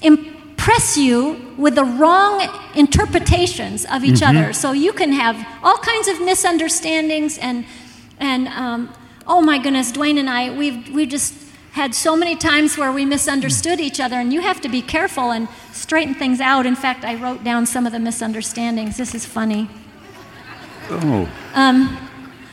impress 0.00 0.96
you 0.96 1.54
with 1.58 1.74
the 1.74 1.84
wrong 1.84 2.48
interpretations 2.74 3.84
of 3.84 4.04
each 4.04 4.22
other, 4.22 4.52
so 4.52 4.72
you 4.72 4.92
can 4.92 5.12
have 5.12 5.36
all 5.62 5.76
kinds 5.76 6.08
of 6.08 6.20
misunderstandings 6.20 7.38
and 7.38 7.66
and 8.18 8.48
um, 8.48 8.88
oh 9.26 9.42
my 9.42 9.58
goodness, 9.58 9.92
Dwayne 9.92 10.18
and 10.18 10.30
I, 10.30 10.56
we've 10.56 10.88
we 10.94 11.06
just 11.06 11.34
had 11.72 11.92
so 11.92 12.14
many 12.14 12.36
times 12.36 12.78
where 12.78 12.92
we 12.92 13.04
misunderstood 13.04 13.80
each 13.80 13.98
other, 13.98 14.16
and 14.16 14.32
you 14.32 14.40
have 14.40 14.60
to 14.60 14.68
be 14.68 14.80
careful 14.80 15.32
and 15.32 15.48
straighten 15.72 16.14
things 16.14 16.40
out. 16.40 16.66
In 16.66 16.76
fact, 16.76 17.04
I 17.04 17.16
wrote 17.16 17.42
down 17.42 17.66
some 17.66 17.84
of 17.84 17.92
the 17.92 17.98
misunderstandings. 17.98 18.96
This 18.96 19.12
is 19.14 19.26
funny. 19.26 19.68
Oh, 20.88 21.28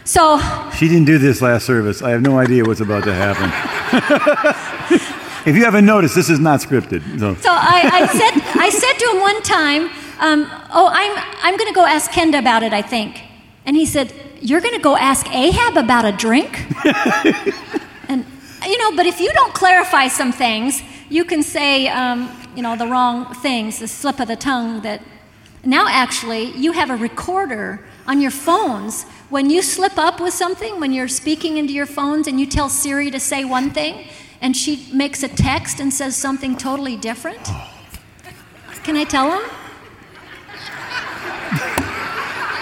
So, 0.03 0.39
she 0.75 0.87
didn't 0.87 1.05
do 1.05 1.17
this 1.19 1.41
last 1.41 1.65
service. 1.65 2.01
I 2.01 2.09
have 2.09 2.21
no 2.21 2.39
idea 2.39 2.63
what's 2.63 2.81
about 2.81 3.03
to 3.03 3.13
happen. 3.13 3.51
if 5.45 5.55
you 5.55 5.63
haven't 5.63 5.85
noticed, 5.85 6.15
this 6.15 6.29
is 6.29 6.39
not 6.39 6.59
scripted. 6.59 7.19
So. 7.19 7.35
so 7.35 7.51
I, 7.51 7.89
I 7.93 8.07
said, 8.07 8.61
I 8.61 8.69
said 8.69 8.93
to 8.93 9.11
him 9.11 9.21
one 9.21 9.41
time, 9.43 9.83
um, 10.19 10.47
"Oh, 10.71 10.89
I'm, 10.91 11.23
I'm 11.43 11.57
going 11.57 11.67
to 11.67 11.75
go 11.75 11.85
ask 11.85 12.09
Kenda 12.11 12.39
about 12.39 12.63
it. 12.63 12.73
I 12.73 12.81
think." 12.81 13.23
And 13.65 13.75
he 13.75 13.85
said, 13.85 14.13
"You're 14.41 14.61
going 14.61 14.75
to 14.75 14.81
go 14.81 14.95
ask 14.95 15.27
Ahab 15.31 15.77
about 15.77 16.05
a 16.05 16.11
drink?" 16.11 16.65
and 18.07 18.25
you 18.65 18.77
know, 18.79 18.95
but 18.95 19.05
if 19.05 19.19
you 19.19 19.31
don't 19.33 19.53
clarify 19.53 20.07
some 20.07 20.31
things, 20.31 20.81
you 21.09 21.25
can 21.25 21.43
say, 21.43 21.87
um, 21.89 22.29
you 22.55 22.63
know, 22.63 22.75
the 22.75 22.87
wrong 22.87 23.33
things, 23.35 23.79
the 23.79 23.87
slip 23.87 24.19
of 24.19 24.27
the 24.27 24.35
tongue. 24.35 24.81
That 24.81 25.01
now 25.63 25.87
actually 25.87 26.51
you 26.57 26.71
have 26.71 26.89
a 26.89 26.95
recorder 26.95 27.85
on 28.07 28.19
your 28.19 28.31
phones. 28.31 29.05
When 29.31 29.49
you 29.49 29.61
slip 29.61 29.97
up 29.97 30.19
with 30.19 30.33
something, 30.33 30.81
when 30.81 30.91
you're 30.91 31.07
speaking 31.07 31.55
into 31.55 31.71
your 31.71 31.85
phones 31.85 32.27
and 32.27 32.37
you 32.37 32.45
tell 32.45 32.67
Siri 32.67 33.09
to 33.11 33.19
say 33.19 33.45
one 33.45 33.69
thing, 33.69 34.05
and 34.41 34.57
she 34.57 34.89
makes 34.91 35.23
a 35.23 35.29
text 35.29 35.79
and 35.79 35.93
says 35.93 36.17
something 36.17 36.57
totally 36.57 36.97
different. 36.97 37.39
Can 38.83 38.97
I 38.97 39.05
tell 39.05 39.31
him? 39.31 39.49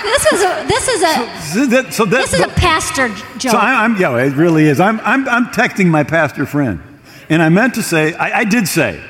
This 0.04 0.26
is 0.32 0.44
a 0.44 0.68
this 0.68 0.88
is 0.88 1.02
a 1.02 1.42
So 1.42 1.66
that, 1.66 1.92
so 1.92 2.06
that, 2.06 2.22
this 2.22 2.34
is 2.34 2.42
a 2.42 2.48
pastor 2.50 3.08
joke. 3.40 3.52
so 3.52 3.58
I, 3.58 3.84
am 3.84 3.98
yeah, 3.98 4.16
it 4.18 4.36
really 4.36 4.66
is. 4.66 4.80
I'm, 4.80 5.00
I'm, 5.00 5.28
I'm 5.28 5.46
texting 5.48 5.88
my 5.88 6.04
pastor 6.04 6.46
friend, 6.46 6.82
and 7.30 7.42
I 7.42 7.50
meant 7.50 7.74
to 7.76 7.84
say, 7.84 8.14
I, 8.14 8.42
I 8.42 8.44
did 8.44 8.68
say, 8.68 9.02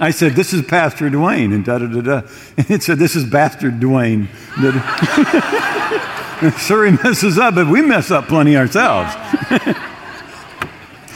I 0.00 0.12
said, 0.12 0.32
this 0.32 0.54
is 0.54 0.62
Pastor 0.62 1.10
Dwayne, 1.10 1.54
and 1.54 1.62
da 1.62 1.76
da 1.76 1.86
da 1.88 2.00
da. 2.00 2.28
And 2.56 2.70
it 2.70 2.82
said, 2.82 2.98
this 2.98 3.16
is 3.16 3.24
Bastard 3.26 3.80
Dwayne. 3.80 4.28
Sure, 6.58 6.86
he 6.86 6.92
messes 6.92 7.38
up, 7.38 7.54
but 7.54 7.68
we 7.68 7.82
mess 7.82 8.10
up 8.10 8.26
plenty 8.26 8.56
ourselves. 8.56 9.14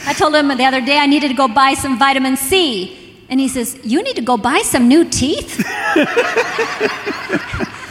I 0.05 0.13
told 0.13 0.33
him 0.35 0.47
the 0.47 0.63
other 0.63 0.79
day 0.79 0.97
I 0.97 1.05
needed 1.05 1.27
to 1.27 1.33
go 1.33 1.49
buy 1.49 1.73
some 1.73 1.99
vitamin 1.99 2.37
C, 2.37 3.25
and 3.29 3.37
he 3.39 3.49
says, 3.49 3.77
"You 3.83 4.01
need 4.03 4.15
to 4.15 4.21
go 4.21 4.37
buy 4.37 4.61
some 4.61 4.87
new 4.87 5.03
teeth." 5.03 5.57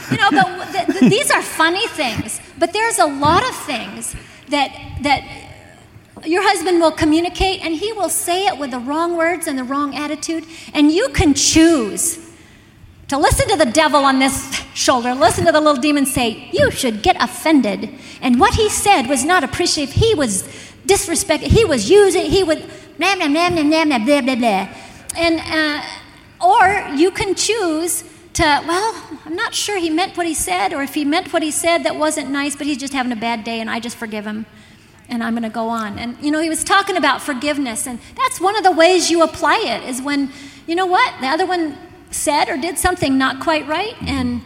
you 0.09 0.17
know, 0.17 0.31
but 0.31 0.71
th- 0.71 0.87
th- 0.87 1.11
these 1.11 1.29
are 1.29 1.43
funny 1.43 1.87
things. 1.89 2.41
But 2.57 2.73
there's 2.73 2.97
a 2.97 3.05
lot 3.05 3.47
of 3.47 3.55
things 3.55 4.15
that 4.49 4.71
that 5.03 5.21
your 6.25 6.41
husband 6.41 6.81
will 6.81 6.91
communicate, 6.91 7.63
and 7.63 7.75
he 7.75 7.93
will 7.93 8.09
say 8.09 8.47
it 8.47 8.57
with 8.57 8.71
the 8.71 8.79
wrong 8.79 9.15
words 9.15 9.45
and 9.45 9.59
the 9.59 9.63
wrong 9.63 9.95
attitude, 9.95 10.43
and 10.73 10.91
you 10.91 11.09
can 11.09 11.35
choose 11.35 12.26
to 13.07 13.17
listen 13.17 13.47
to 13.49 13.55
the 13.55 13.65
devil 13.65 14.03
on 14.03 14.19
this 14.19 14.53
shoulder, 14.73 15.13
listen 15.13 15.45
to 15.45 15.51
the 15.51 15.61
little 15.61 15.81
demon 15.81 16.05
say, 16.05 16.49
You 16.51 16.71
should 16.71 17.01
get 17.01 17.15
offended. 17.21 17.89
And 18.21 18.39
what 18.39 18.55
he 18.55 18.69
said 18.69 19.07
was 19.07 19.23
not 19.23 19.43
appreciative. 19.43 19.95
He 19.95 20.13
was 20.13 20.43
disrespected. 20.85 21.47
He 21.47 21.65
was 21.65 21.89
using, 21.89 22.29
he 22.29 22.43
would, 22.43 22.59
blah, 22.97 23.15
blah, 23.15 23.27
blah, 23.27 23.49
blah, 23.49 23.63
blah, 23.63 23.85
blah, 23.85 23.99
blah, 23.99 24.21
blah, 24.21 24.35
blah. 24.35 24.69
And, 25.17 25.39
uh, 25.39 25.83
or 26.39 26.95
you 26.95 27.11
can 27.11 27.35
choose 27.35 28.03
to, 28.33 28.43
well, 28.43 29.19
I'm 29.25 29.35
not 29.35 29.55
sure 29.55 29.79
he 29.79 29.89
meant 29.89 30.15
what 30.15 30.27
he 30.27 30.33
said, 30.33 30.73
or 30.73 30.83
if 30.83 30.93
he 30.93 31.03
meant 31.03 31.33
what 31.33 31.41
he 31.41 31.51
said 31.51 31.79
that 31.79 31.95
wasn't 31.95 32.29
nice, 32.29 32.55
but 32.55 32.67
he's 32.67 32.77
just 32.77 32.93
having 32.93 33.11
a 33.11 33.15
bad 33.15 33.43
day 33.43 33.59
and 33.59 33.69
I 33.69 33.79
just 33.79 33.97
forgive 33.97 34.25
him 34.27 34.45
and 35.09 35.23
I'm 35.23 35.33
going 35.33 35.43
to 35.43 35.49
go 35.49 35.69
on. 35.69 35.97
And, 35.97 36.17
you 36.21 36.31
know, 36.31 36.41
he 36.41 36.49
was 36.49 36.63
talking 36.63 36.97
about 36.97 37.21
forgiveness, 37.21 37.87
and 37.87 37.99
that's 38.15 38.41
one 38.41 38.57
of 38.57 38.63
the 38.63 38.71
ways 38.71 39.09
you 39.09 39.23
apply 39.23 39.63
it 39.65 39.89
is 39.89 40.01
when, 40.01 40.31
you 40.67 40.75
know 40.75 40.85
what, 40.85 41.13
the 41.21 41.27
other 41.27 41.45
one 41.45 41.77
said 42.17 42.49
or 42.49 42.57
did 42.57 42.77
something 42.77 43.17
not 43.17 43.39
quite 43.39 43.67
right, 43.67 43.95
and 44.01 44.41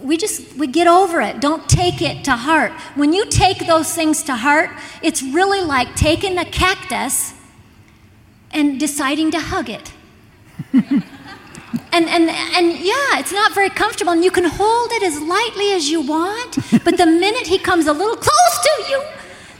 we 0.00 0.16
just 0.16 0.56
we 0.56 0.66
get 0.66 0.86
over 0.86 1.20
it. 1.20 1.40
Don't 1.40 1.68
take 1.68 2.02
it 2.02 2.24
to 2.24 2.32
heart. 2.32 2.72
When 2.94 3.12
you 3.12 3.26
take 3.26 3.66
those 3.66 3.94
things 3.94 4.22
to 4.24 4.34
heart 4.34 4.70
it's 5.02 5.22
really 5.22 5.60
like 5.60 5.94
taking 5.96 6.38
a 6.38 6.44
cactus 6.44 7.34
and 8.52 8.78
deciding 8.78 9.30
to 9.32 9.40
hug 9.40 9.68
it. 9.68 9.92
And, 11.94 12.08
and, 12.08 12.30
and 12.30 12.78
yeah, 12.78 13.18
it's 13.18 13.32
not 13.32 13.52
very 13.54 13.68
comfortable, 13.68 14.12
and 14.12 14.24
you 14.24 14.30
can 14.30 14.44
hold 14.44 14.90
it 14.92 15.02
as 15.02 15.20
lightly 15.20 15.72
as 15.72 15.90
you 15.90 16.00
want, 16.00 16.56
but 16.84 16.96
the 16.96 17.04
minute 17.04 17.46
he 17.46 17.58
comes 17.58 17.86
a 17.86 17.92
little 17.92 18.16
close 18.16 18.58
to 18.62 18.84
you, 18.88 19.02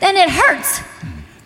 then 0.01 0.17
it 0.17 0.31
hurts. 0.31 0.81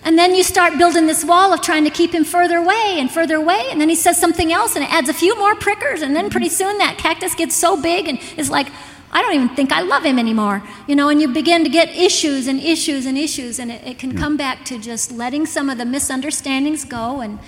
And 0.07 0.17
then 0.17 0.37
you 0.37 0.45
start 0.45 0.79
building 0.79 1.09
this 1.09 1.25
wall 1.25 1.53
of 1.53 1.61
trying 1.63 1.83
to 1.83 1.91
keep 1.91 2.15
him 2.15 2.23
further 2.23 2.59
away 2.59 2.95
and 2.99 3.11
further 3.11 3.35
away, 3.35 3.67
and 3.73 3.81
then 3.81 3.89
he 3.89 3.97
says 3.97 4.17
something 4.17 4.53
else, 4.53 4.77
and 4.77 4.85
it 4.85 4.93
adds 4.93 5.09
a 5.09 5.13
few 5.13 5.37
more 5.37 5.57
prickers, 5.57 6.01
and 6.01 6.15
then 6.15 6.31
pretty 6.31 6.49
soon 6.49 6.79
that 6.79 6.97
cactus 6.97 7.35
gets 7.35 7.57
so 7.57 7.77
big 7.83 8.07
and 8.07 8.21
is 8.37 8.49
like, 8.49 8.69
I 9.11 9.21
don't 9.21 9.35
even 9.35 9.49
think 9.49 9.73
I 9.73 9.81
love 9.81 10.05
him 10.05 10.17
anymore. 10.17 10.63
You 10.87 10.95
know, 10.95 11.09
and 11.09 11.21
you 11.21 11.27
begin 11.27 11.65
to 11.65 11.71
get 11.71 11.89
issues 11.89 12.47
and 12.47 12.61
issues 12.61 13.05
and 13.05 13.19
issues, 13.19 13.59
and 13.59 13.73
it, 13.73 13.85
it 13.85 13.99
can 13.99 14.17
come 14.17 14.37
back 14.37 14.65
to 14.67 14.79
just 14.79 15.11
letting 15.11 15.45
some 15.45 15.69
of 15.69 15.77
the 15.77 15.85
misunderstandings 15.85 16.85
go 16.85 17.21
and, 17.21 17.41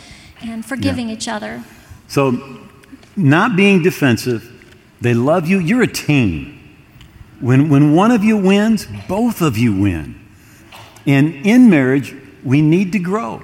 and 0.43 0.67
forgiving 0.67 1.11
yeah. 1.11 1.15
each 1.15 1.29
other. 1.29 1.63
So 2.09 2.59
not 3.15 3.55
being 3.55 3.85
defensive. 3.85 4.51
They 5.01 5.15
love 5.15 5.47
you. 5.47 5.61
You're 5.61 5.83
a 5.83 5.93
team. 5.93 6.59
When, 7.39 7.69
when 7.69 7.95
one 7.95 8.11
of 8.11 8.25
you 8.25 8.37
wins, 8.37 8.89
both 9.07 9.43
of 9.43 9.57
you 9.57 9.81
win. 9.81 10.19
And 11.07 11.47
in 11.47 11.71
marriage, 11.71 12.17
we 12.45 12.63
need 12.63 12.93
to 12.93 12.99
grow. 12.99 13.43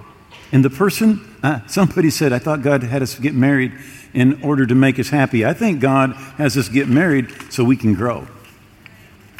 And 0.53 0.65
the 0.65 0.71
person, 0.71 1.37
uh, 1.43 1.67
somebody 1.67 2.11
said, 2.11 2.33
I 2.33 2.39
thought 2.39 2.63
God 2.63 2.83
had 2.83 3.03
us 3.03 3.19
get 3.19 3.35
married 3.35 3.73
in 4.13 4.41
order 4.43 4.67
to 4.67 4.75
make 4.75 4.99
us 4.99 5.09
happy. 5.09 5.45
I 5.45 5.53
think 5.53 5.81
God 5.81 6.13
has 6.37 6.57
us 6.57 6.69
get 6.69 6.89
married 6.89 7.31
so 7.53 7.65
we 7.65 7.77
can 7.77 7.95
grow. 7.95 8.27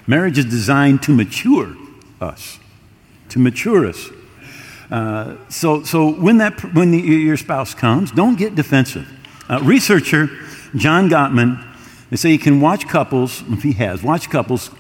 Marriage 0.07 0.39
is 0.39 0.45
designed 0.45 1.03
to 1.05 1.15
mature 1.15 1.77
us, 2.21 2.59
to 3.31 3.39
mature 3.39 3.87
us. 3.87 4.11
Uh, 4.91 5.37
so, 5.49 5.83
so 5.83 6.11
when, 6.11 6.39
that, 6.39 6.61
when 6.75 6.91
the, 6.91 6.99
your 6.99 7.37
spouse 7.37 7.75
comes, 7.75 8.11
don't 8.11 8.37
get 8.37 8.55
defensive. 8.55 9.09
Uh, 9.49 9.61
researcher 9.63 10.29
John 10.77 11.09
Gottman, 11.09 11.65
they 12.11 12.17
say 12.17 12.31
he 12.31 12.39
can 12.39 12.61
watch 12.61 12.89
couples, 12.89 13.43
if 13.49 13.63
he 13.63 13.73
has, 13.73 14.03
watch 14.03 14.29
couples 14.31 14.71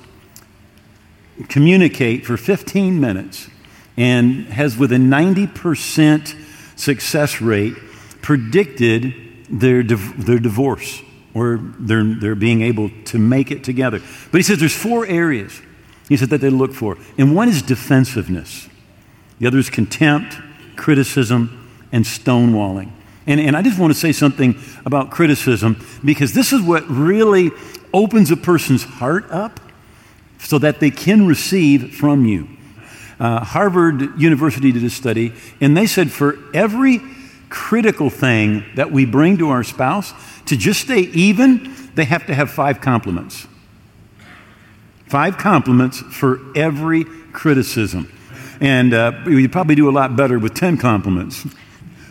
communicate 1.48 2.24
for 2.24 2.36
15 2.36 3.00
minutes 3.00 3.48
and 3.96 4.46
has 4.46 4.76
with 4.76 4.92
a 4.92 4.96
90% 4.96 6.36
success 6.76 7.40
rate 7.40 7.74
predicted 8.22 9.14
their, 9.48 9.82
their 9.82 10.38
divorce 10.38 11.02
or 11.34 11.58
their, 11.78 12.02
their 12.04 12.34
being 12.34 12.62
able 12.62 12.90
to 13.04 13.18
make 13.18 13.50
it 13.50 13.64
together. 13.64 14.00
But 14.30 14.38
he 14.38 14.42
says 14.42 14.58
there's 14.58 14.76
four 14.76 15.06
areas 15.06 15.60
he 16.08 16.16
said 16.16 16.30
that 16.30 16.40
they 16.40 16.50
look 16.50 16.74
for. 16.74 16.98
And 17.16 17.34
one 17.34 17.48
is 17.48 17.62
defensiveness. 17.62 18.68
The 19.38 19.46
other 19.46 19.58
is 19.58 19.70
contempt, 19.70 20.36
criticism, 20.76 21.70
and 21.92 22.04
stonewalling. 22.04 22.90
And, 23.26 23.40
and 23.40 23.56
I 23.56 23.62
just 23.62 23.78
want 23.78 23.92
to 23.92 23.98
say 23.98 24.12
something 24.12 24.58
about 24.84 25.10
criticism 25.10 25.84
because 26.04 26.34
this 26.34 26.52
is 26.52 26.60
what 26.60 26.88
really 26.88 27.50
opens 27.92 28.30
a 28.30 28.36
person's 28.36 28.84
heart 28.84 29.30
up 29.30 29.60
so 30.38 30.58
that 30.58 30.80
they 30.80 30.90
can 30.90 31.26
receive 31.26 31.94
from 31.94 32.26
you. 32.26 32.48
Uh, 33.18 33.44
Harvard 33.44 34.20
University 34.20 34.72
did 34.72 34.84
a 34.84 34.90
study, 34.90 35.32
and 35.60 35.76
they 35.76 35.86
said 35.86 36.10
for 36.10 36.38
every 36.52 37.00
critical 37.48 38.10
thing 38.10 38.64
that 38.74 38.90
we 38.90 39.06
bring 39.06 39.38
to 39.38 39.48
our 39.50 39.62
spouse, 39.62 40.12
to 40.46 40.56
just 40.56 40.80
stay 40.80 41.00
even, 41.00 41.74
they 41.94 42.04
have 42.04 42.26
to 42.26 42.34
have 42.34 42.50
five 42.50 42.80
compliments. 42.80 43.46
Five 45.06 45.38
compliments 45.38 46.00
for 46.00 46.40
every 46.56 47.04
criticism. 47.32 48.10
And 48.60 48.92
uh, 48.92 49.12
you 49.26 49.48
probably 49.48 49.74
do 49.74 49.88
a 49.88 49.92
lot 49.92 50.16
better 50.16 50.38
with 50.38 50.54
10 50.54 50.78
compliments 50.78 51.46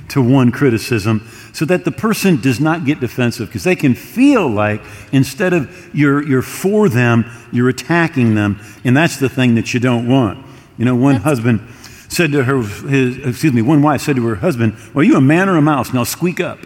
to 0.10 0.22
one 0.22 0.52
criticism 0.52 1.28
so 1.54 1.66
that 1.66 1.86
the 1.86 1.92
person 1.92 2.40
does 2.40 2.60
not 2.60 2.86
get 2.86 3.00
defensive 3.00 3.48
because 3.48 3.64
they 3.64 3.76
can 3.76 3.96
feel 3.96 4.48
like 4.48 4.82
instead 5.12 5.54
of 5.54 5.90
you're, 5.94 6.26
you're 6.26 6.42
for 6.42 6.88
them, 6.88 7.26
you're 7.52 7.70
attacking 7.70 8.36
them. 8.36 8.60
And 8.84 8.96
that's 8.96 9.18
the 9.18 9.30
thing 9.30 9.56
that 9.56 9.74
you 9.74 9.80
don't 9.80 10.08
want. 10.08 10.46
You 10.78 10.86
know, 10.86 10.96
one 10.96 11.14
that's 11.14 11.24
husband 11.24 11.62
said 12.10 12.32
to 12.32 12.44
her, 12.44 12.62
his, 12.62 13.18
excuse 13.18 13.54
me, 13.54 13.62
one 13.62 13.82
wife 13.82 14.02
said 14.02 14.16
to 14.16 14.26
her 14.28 14.36
husband, 14.36 14.76
Well, 14.94 15.04
you 15.04 15.16
a 15.16 15.22
man 15.22 15.50
or 15.50 15.58
a 15.58 15.62
mouse? 15.62 15.94
Now 15.94 16.04
squeak 16.04 16.40
up. 16.40 16.60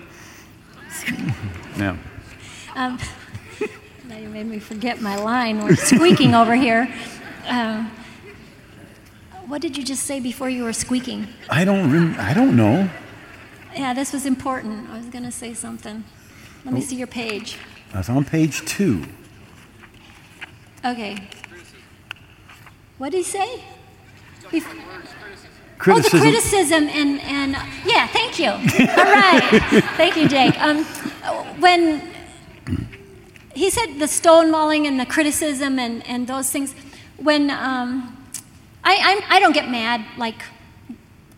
yeah. 1.77 1.97
Um, 2.75 2.99
now 4.07 4.17
you 4.17 4.29
made 4.29 4.45
me 4.45 4.59
forget 4.59 5.01
my 5.01 5.15
line. 5.15 5.63
We're 5.63 5.75
squeaking 5.75 6.35
over 6.35 6.55
here. 6.55 6.93
Um, 7.47 7.91
what 9.47 9.61
did 9.61 9.77
you 9.77 9.83
just 9.83 10.03
say 10.03 10.19
before 10.19 10.49
you 10.49 10.63
were 10.63 10.73
squeaking? 10.73 11.27
I 11.49 11.63
don't. 11.63 11.91
Rem- 11.91 12.15
I 12.19 12.33
don't 12.33 12.55
know. 12.55 12.89
Yeah, 13.73 13.93
this 13.93 14.11
was 14.11 14.25
important. 14.25 14.89
I 14.89 14.97
was 14.97 15.05
going 15.07 15.23
to 15.23 15.31
say 15.31 15.53
something. 15.53 16.03
Let 16.65 16.73
me 16.73 16.81
oh. 16.81 16.83
see 16.83 16.97
your 16.97 17.07
page. 17.07 17.57
That's 17.93 18.09
on 18.09 18.25
page 18.25 18.65
two. 18.65 19.05
Okay. 20.83 21.29
What 22.97 23.11
did 23.11 23.19
he 23.19 23.23
say? 23.23 23.63
Criticism. 24.49 24.79
Oh, 25.87 26.01
the 26.01 26.09
criticism 26.09 26.83
and, 26.89 27.21
and 27.21 27.51
yeah, 27.85 28.07
thank 28.07 28.39
you. 28.39 28.49
All 28.49 28.57
right. 28.57 29.83
thank 29.95 30.17
you, 30.17 30.27
Jake. 30.27 30.59
Um, 30.59 30.83
when 31.59 32.13
he 33.53 33.69
said 33.69 33.99
the 33.99 34.05
stonewalling 34.05 34.87
and 34.87 34.99
the 34.99 35.05
criticism 35.05 35.77
and, 35.77 36.05
and 36.07 36.27
those 36.27 36.49
things, 36.49 36.73
when 37.17 37.51
um, 37.51 38.17
I, 38.83 38.97
I'm, 39.01 39.23
I 39.29 39.39
don't 39.39 39.53
get 39.53 39.69
mad 39.69 40.03
like 40.17 40.41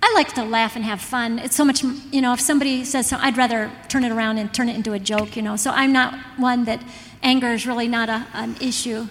I 0.02 0.14
like 0.16 0.34
to 0.36 0.44
laugh 0.44 0.78
and 0.78 0.86
have 0.86 1.02
fun. 1.02 1.40
It's 1.40 1.56
so 1.56 1.66
much, 1.66 1.84
you 1.84 2.22
know, 2.22 2.32
if 2.32 2.40
somebody 2.40 2.86
says 2.86 3.08
so, 3.08 3.18
I'd 3.20 3.36
rather 3.36 3.70
turn 3.90 4.06
it 4.06 4.12
around 4.12 4.38
and 4.38 4.54
turn 4.54 4.70
it 4.70 4.76
into 4.76 4.94
a 4.94 5.00
joke, 5.00 5.36
you 5.36 5.42
know. 5.42 5.58
So 5.58 5.72
I'm 5.72 5.92
not 5.92 6.18
one 6.38 6.64
that 6.66 6.82
anger 7.22 7.48
is 7.48 7.68
really 7.68 7.90
not 7.90 8.08
a, 8.08 8.26
an 8.34 8.56
issue 8.62 9.10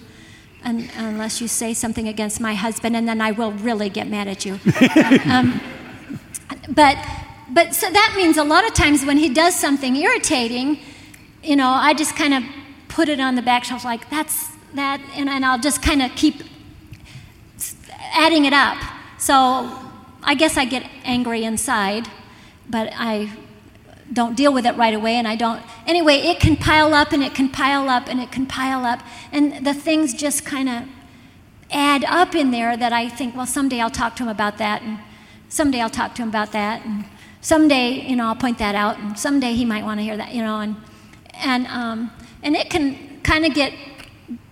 un, 0.64 0.88
unless 0.96 1.40
you 1.40 1.48
say 1.48 1.74
something 1.74 2.08
against 2.08 2.40
my 2.40 2.54
husband, 2.54 2.96
and 2.96 3.08
then 3.08 3.20
I 3.20 3.32
will 3.32 3.52
really 3.52 3.88
get 3.88 4.08
mad 4.08 4.28
at 4.28 4.44
you. 4.44 4.54
um, 5.30 5.60
but, 6.68 6.96
but 7.50 7.74
so 7.74 7.90
that 7.90 8.14
means 8.16 8.36
a 8.36 8.44
lot 8.44 8.66
of 8.66 8.74
times 8.74 9.04
when 9.04 9.16
he 9.16 9.28
does 9.32 9.54
something 9.54 9.96
irritating, 9.96 10.78
you 11.42 11.56
know, 11.56 11.68
I 11.68 11.94
just 11.94 12.16
kind 12.16 12.34
of 12.34 12.42
put 12.88 13.08
it 13.08 13.20
on 13.20 13.34
the 13.34 13.42
back 13.42 13.64
shelf 13.64 13.84
like, 13.84 14.08
that's 14.10 14.48
that, 14.74 15.00
and, 15.14 15.28
and 15.28 15.44
I'll 15.44 15.58
just 15.60 15.82
kind 15.82 16.02
of 16.02 16.10
keep 16.14 16.42
adding 18.12 18.44
it 18.44 18.52
up. 18.52 18.78
So 19.18 19.34
I 20.22 20.34
guess 20.34 20.56
I 20.56 20.64
get 20.64 20.88
angry 21.04 21.44
inside, 21.44 22.08
but 22.68 22.90
I 22.94 23.30
don't 24.12 24.36
deal 24.36 24.52
with 24.52 24.66
it 24.66 24.76
right 24.76 24.94
away 24.94 25.14
and 25.14 25.28
I 25.28 25.36
don't. 25.36 25.62
Anyway, 25.86 26.14
it 26.14 26.40
can 26.40 26.56
pile 26.56 26.94
up 26.94 27.12
and 27.12 27.22
it 27.22 27.34
can 27.34 27.48
pile 27.48 27.88
up 27.88 28.08
and 28.08 28.20
it 28.20 28.32
can 28.32 28.46
pile 28.46 28.84
up. 28.84 29.00
And 29.32 29.66
the 29.66 29.74
things 29.74 30.14
just 30.14 30.44
kind 30.44 30.68
of 30.68 30.84
add 31.70 32.04
up 32.04 32.34
in 32.34 32.50
there 32.50 32.76
that 32.76 32.92
I 32.92 33.08
think, 33.08 33.36
well, 33.36 33.46
someday 33.46 33.80
I'll 33.80 33.90
talk 33.90 34.16
to 34.16 34.22
him 34.22 34.28
about 34.28 34.58
that. 34.58 34.82
And 34.82 34.98
someday 35.48 35.80
I'll 35.80 35.90
talk 35.90 36.14
to 36.16 36.22
him 36.22 36.28
about 36.28 36.52
that. 36.52 36.84
And 36.84 37.04
someday, 37.40 37.90
you 38.08 38.16
know, 38.16 38.26
I'll 38.26 38.36
point 38.36 38.58
that 38.58 38.74
out. 38.74 38.98
And 38.98 39.18
someday 39.18 39.54
he 39.54 39.64
might 39.64 39.84
want 39.84 40.00
to 40.00 40.04
hear 40.04 40.16
that, 40.16 40.34
you 40.34 40.42
know. 40.42 40.60
And, 40.60 40.76
and, 41.34 41.66
um, 41.66 42.10
and 42.42 42.56
it 42.56 42.70
can 42.70 43.20
kind 43.22 43.44
of 43.44 43.54
get 43.54 43.72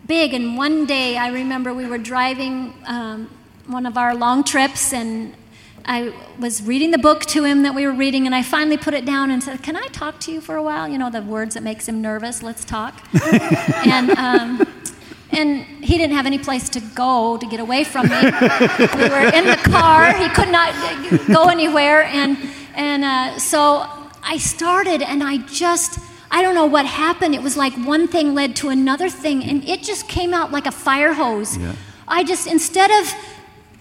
big. 0.06 0.34
And 0.34 0.56
one 0.56 0.86
day 0.86 1.16
I 1.16 1.28
remember 1.28 1.72
we 1.72 1.86
were 1.86 1.98
driving 1.98 2.74
um, 2.86 3.30
one 3.66 3.86
of 3.86 3.96
our 3.96 4.14
long 4.14 4.44
trips 4.44 4.92
and 4.92 5.34
I 5.88 6.12
was 6.40 6.62
reading 6.64 6.90
the 6.90 6.99
book 6.99 7.25
to 7.27 7.44
him 7.44 7.62
that 7.62 7.75
we 7.75 7.87
were 7.87 7.92
reading, 7.92 8.27
and 8.27 8.35
I 8.35 8.42
finally 8.42 8.77
put 8.77 8.92
it 8.92 9.05
down 9.05 9.31
and 9.31 9.42
said, 9.42 9.62
Can 9.62 9.77
I 9.77 9.87
talk 9.87 10.18
to 10.20 10.33
you 10.33 10.40
for 10.40 10.57
a 10.57 10.62
while? 10.62 10.88
You 10.88 10.99
know, 10.99 11.11
the 11.11 11.22
words 11.22 11.55
that 11.55 11.62
makes 11.62 11.88
him 11.88 12.03
nervous, 12.03 12.42
let's 12.42 12.64
talk. 12.64 13.01
and, 13.87 14.11
um, 14.18 14.66
and 15.31 15.62
he 15.85 15.96
didn't 15.96 16.16
have 16.16 16.27
any 16.27 16.38
place 16.38 16.68
to 16.70 16.81
go 16.81 17.37
to 17.37 17.46
get 17.46 17.61
away 17.61 17.85
from 17.85 18.09
me. 18.09 18.20
we 18.20 19.09
were 19.09 19.31
in 19.33 19.46
the 19.46 19.61
car, 19.64 20.12
he 20.12 20.29
could 20.31 20.49
not 20.49 20.75
go 21.29 21.49
anywhere. 21.49 22.03
And, 22.03 22.37
and 22.75 23.05
uh, 23.05 23.38
so 23.38 23.87
I 24.25 24.38
started, 24.38 25.03
and 25.03 25.22
I 25.22 25.38
just, 25.38 26.01
I 26.33 26.42
don't 26.42 26.57
know 26.57 26.66
what 26.66 26.85
happened. 26.85 27.37
It 27.37 27.42
was 27.42 27.57
like 27.57 27.75
one 27.75 28.09
thing 28.09 28.35
led 28.35 28.57
to 28.57 28.70
another 28.70 29.09
thing, 29.09 29.44
and 29.44 29.64
it 29.64 29.85
just 29.85 30.09
came 30.09 30.35
out 30.35 30.51
like 30.51 30.66
a 30.66 30.72
fire 30.72 31.12
hose. 31.12 31.57
Yeah. 31.57 31.77
I 32.09 32.25
just, 32.25 32.49
instead 32.49 32.90
of 32.90 33.14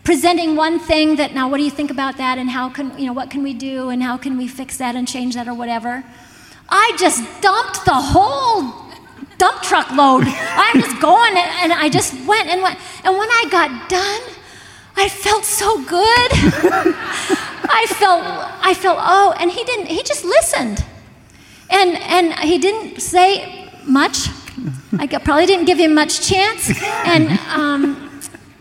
presenting 0.05 0.55
one 0.55 0.79
thing 0.79 1.17
that 1.17 1.33
now 1.33 1.49
what 1.49 1.57
do 1.57 1.63
you 1.63 1.71
think 1.71 1.91
about 1.91 2.15
that 2.17 2.37
and 2.37 2.49
how 2.51 2.69
can 2.69 2.97
you 2.97 3.05
know 3.05 3.13
what 3.13 3.29
can 3.29 3.43
we 3.43 3.53
do 3.53 3.89
and 3.89 4.01
how 4.01 4.15
can 4.15 4.37
we 4.37 4.47
fix 4.47 4.77
that 4.77 4.95
and 4.95 5.07
change 5.07 5.35
that 5.35 5.47
or 5.47 5.53
whatever 5.53 6.05
i 6.69 6.95
just 6.97 7.21
dumped 7.41 7.83
the 7.83 7.93
whole 7.93 8.85
dump 9.37 9.61
truck 9.61 9.91
load. 9.91 10.23
I'm 10.27 10.81
just 10.81 10.99
going, 11.01 11.33
and 11.35 11.73
I 11.73 11.89
just 11.89 12.13
went 12.25 12.47
and 12.47 12.61
went. 12.61 12.79
And 13.03 13.17
when 13.17 13.29
I 13.29 13.45
got 13.49 13.89
done, 13.89 14.21
I 14.95 15.09
felt 15.09 15.43
so 15.43 15.77
good. 15.83 16.31
I 17.67 17.85
felt, 17.89 18.23
I 18.61 18.73
felt, 18.73 18.97
oh, 19.01 19.35
and 19.39 19.51
he 19.51 19.63
didn't, 19.63 19.87
he 19.87 20.03
just 20.03 20.23
listened. 20.23 20.83
And, 21.69 21.97
and 21.97 22.33
he 22.39 22.57
didn't 22.57 23.01
say 23.01 23.69
much. 23.85 24.29
I 24.97 25.07
probably 25.07 25.45
didn't 25.45 25.65
give 25.65 25.79
him 25.79 25.93
much 25.93 26.27
chance. 26.27 26.71
And 27.05 27.37
um, 27.49 28.04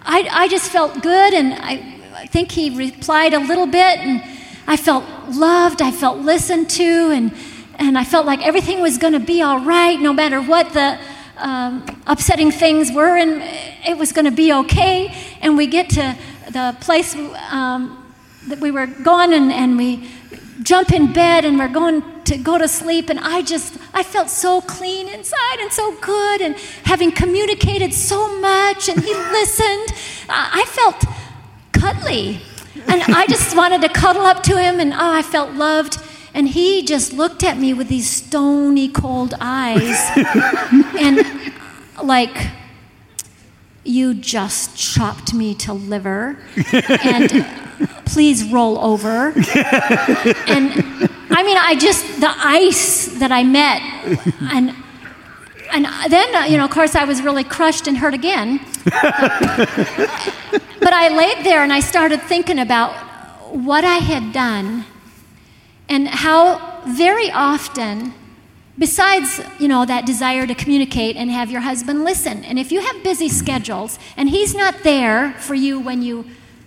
I, 0.07 0.29
I 0.31 0.49
just 0.49 0.71
felt 0.71 1.03
good, 1.03 1.33
and 1.33 1.55
I, 1.55 1.99
I 2.15 2.27
think 2.27 2.53
he 2.53 2.77
replied 2.77 3.33
a 3.33 3.39
little 3.39 3.67
bit, 3.67 3.99
and 3.99 4.23
I 4.67 4.77
felt 4.77 5.05
loved, 5.31 5.81
I 5.81 5.91
felt 5.91 6.19
listened 6.19 6.69
to, 6.71 6.83
and, 6.83 7.35
and 7.77 7.97
I 7.97 8.05
felt 8.05 8.27
like 8.27 8.47
everything 8.47 8.83
was 8.83 8.99
going 8.99 9.15
to 9.15 9.21
be 9.21 9.41
all 9.41 9.61
right 9.61 9.99
no 9.99 10.13
matter 10.13 10.43
what 10.43 10.73
the 10.75 10.99
um, 11.39 11.85
upsetting 12.07 12.51
things 12.51 12.93
were, 12.93 13.17
and 13.17 13.43
it 13.87 13.97
was 13.97 14.13
going 14.13 14.27
to 14.27 14.31
be 14.31 14.53
okay. 14.53 15.15
And 15.41 15.57
we 15.57 15.67
get 15.67 15.89
to 15.91 16.17
the 16.51 16.77
place 16.81 17.15
um, 17.51 18.13
that 18.49 18.61
we 18.61 18.71
were 18.71 18.87
going, 18.87 19.33
and, 19.33 19.51
and 19.51 19.79
we 19.79 20.07
jump 20.63 20.93
in 20.93 21.13
bed, 21.13 21.45
and 21.45 21.59
we're 21.59 21.69
going 21.69 22.03
to 22.25 22.39
go 22.39 22.59
to 22.59 22.69
sleep. 22.69 23.11
And 23.11 23.21
I 23.21 23.43
just, 23.43 23.77
I 23.93 24.03
felt 24.03 24.31
so 24.31 24.61
clean 24.61 25.09
inside 25.09 25.59
and 25.61 25.73
so 25.73 25.95
good, 26.01 26.41
and 26.41 26.57
having 26.85 27.13
communicated 27.13 27.93
so 27.93 28.39
much, 28.41 28.89
and 28.89 29.03
he 29.03 29.15
listened, 29.33 29.89
I 30.29 30.65
felt 30.69 31.05
cuddly. 31.73 32.41
And 32.87 33.03
I 33.03 33.27
just 33.27 33.57
wanted 33.61 33.83
to 33.83 33.89
cuddle 33.89 34.25
up 34.25 34.43
to 34.45 34.59
him, 34.61 34.81
and 34.81 34.93
oh, 34.93 34.97
I 34.99 35.23
felt 35.23 35.53
loved. 35.53 35.99
And 36.33 36.49
he 36.49 36.83
just 36.83 37.13
looked 37.13 37.45
at 37.45 37.59
me 37.59 37.75
with 37.75 37.89
these 37.89 38.11
stony 38.11 38.89
cold 38.89 39.35
eyes 39.41 39.97
and, 40.99 41.53
like, 42.03 42.49
you 43.85 44.15
just 44.15 44.77
chopped 44.77 45.35
me 45.35 45.55
to 45.57 45.73
liver. 45.73 46.39
And 47.05 47.47
please 48.07 48.45
roll 48.45 48.79
over. 48.79 49.33
And 50.47 51.11
I 51.31 51.43
mean, 51.43 51.57
I 51.59 51.77
just, 51.79 52.21
the 52.21 52.33
ice 52.37 53.19
that 53.19 53.33
I 53.33 53.45
met, 53.45 53.83
and 54.53 54.75
and 55.75 55.87
then, 56.09 56.35
uh, 56.37 56.45
you 56.45 56.57
know, 56.57 56.65
of 56.65 56.71
course, 56.71 56.95
I 56.95 57.05
was 57.05 57.21
really 57.21 57.43
crushed 57.43 57.89
and 57.89 57.99
hurt 57.99 58.15
again. 58.15 58.61
but 58.85 58.93
I 60.93 61.09
laid 61.17 61.45
there 61.45 61.65
and 61.65 61.73
I 61.73 61.81
started 61.81 62.23
thinking 62.23 62.61
about 62.61 62.93
what 63.51 63.85
I 63.85 63.97
had 63.97 64.33
done 64.33 64.85
and 65.89 66.07
how 66.07 66.83
very 66.87 67.29
often, 67.33 68.15
besides, 68.79 69.41
you 69.59 69.69
know, 69.69 69.85
that 69.85 70.07
desire 70.07 70.47
to 70.47 70.55
communicate 70.55 71.17
and 71.17 71.31
have 71.31 71.51
your 71.51 71.61
husband 71.61 72.05
listen, 72.05 72.45
and 72.45 72.59
if 72.59 72.73
you 72.73 72.81
have 72.81 73.03
busy 73.03 73.29
schedules 73.29 73.99
and 74.17 74.29
he's 74.29 74.55
not 74.55 74.83
there 74.83 75.33
for 75.35 75.55
you 75.55 75.79
when 75.81 76.03
you 76.03 76.25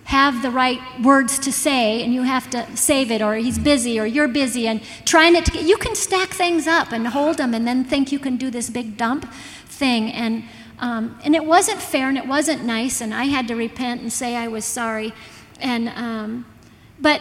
have 0.08 0.40
the 0.40 0.50
right 0.50 0.80
words 1.02 1.38
to 1.38 1.52
say 1.52 2.02
and 2.02 2.14
you 2.14 2.22
have 2.22 2.48
to 2.48 2.66
save 2.74 3.10
it 3.10 3.20
or 3.20 3.34
he's 3.34 3.58
busy 3.58 4.00
or 4.00 4.06
you're 4.06 4.26
busy 4.26 4.66
and 4.66 4.80
trying 5.04 5.34
to 5.34 5.50
get, 5.50 5.64
you 5.64 5.76
can 5.76 5.94
stack 5.94 6.30
things 6.30 6.66
up 6.66 6.92
and 6.92 7.08
hold 7.08 7.36
them 7.36 7.52
and 7.52 7.66
then 7.66 7.84
think 7.84 8.10
you 8.10 8.18
can 8.18 8.38
do 8.38 8.50
this 8.50 8.70
big 8.70 8.96
dump 8.96 9.30
thing. 9.66 10.10
And 10.10 10.44
um, 10.80 11.18
and 11.24 11.34
it 11.34 11.44
wasn't 11.44 11.82
fair 11.82 12.08
and 12.08 12.16
it 12.16 12.26
wasn't 12.26 12.64
nice 12.64 13.00
and 13.00 13.12
i 13.12 13.24
had 13.24 13.48
to 13.48 13.56
repent 13.56 14.00
and 14.00 14.10
say 14.10 14.34
i 14.34 14.48
was 14.48 14.64
sorry. 14.64 15.12
And 15.60 15.90
um, 15.90 16.46
but 16.98 17.20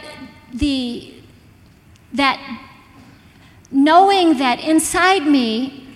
the 0.53 1.13
that 2.13 2.39
knowing 3.71 4.37
that 4.37 4.59
inside 4.59 5.25
me 5.25 5.87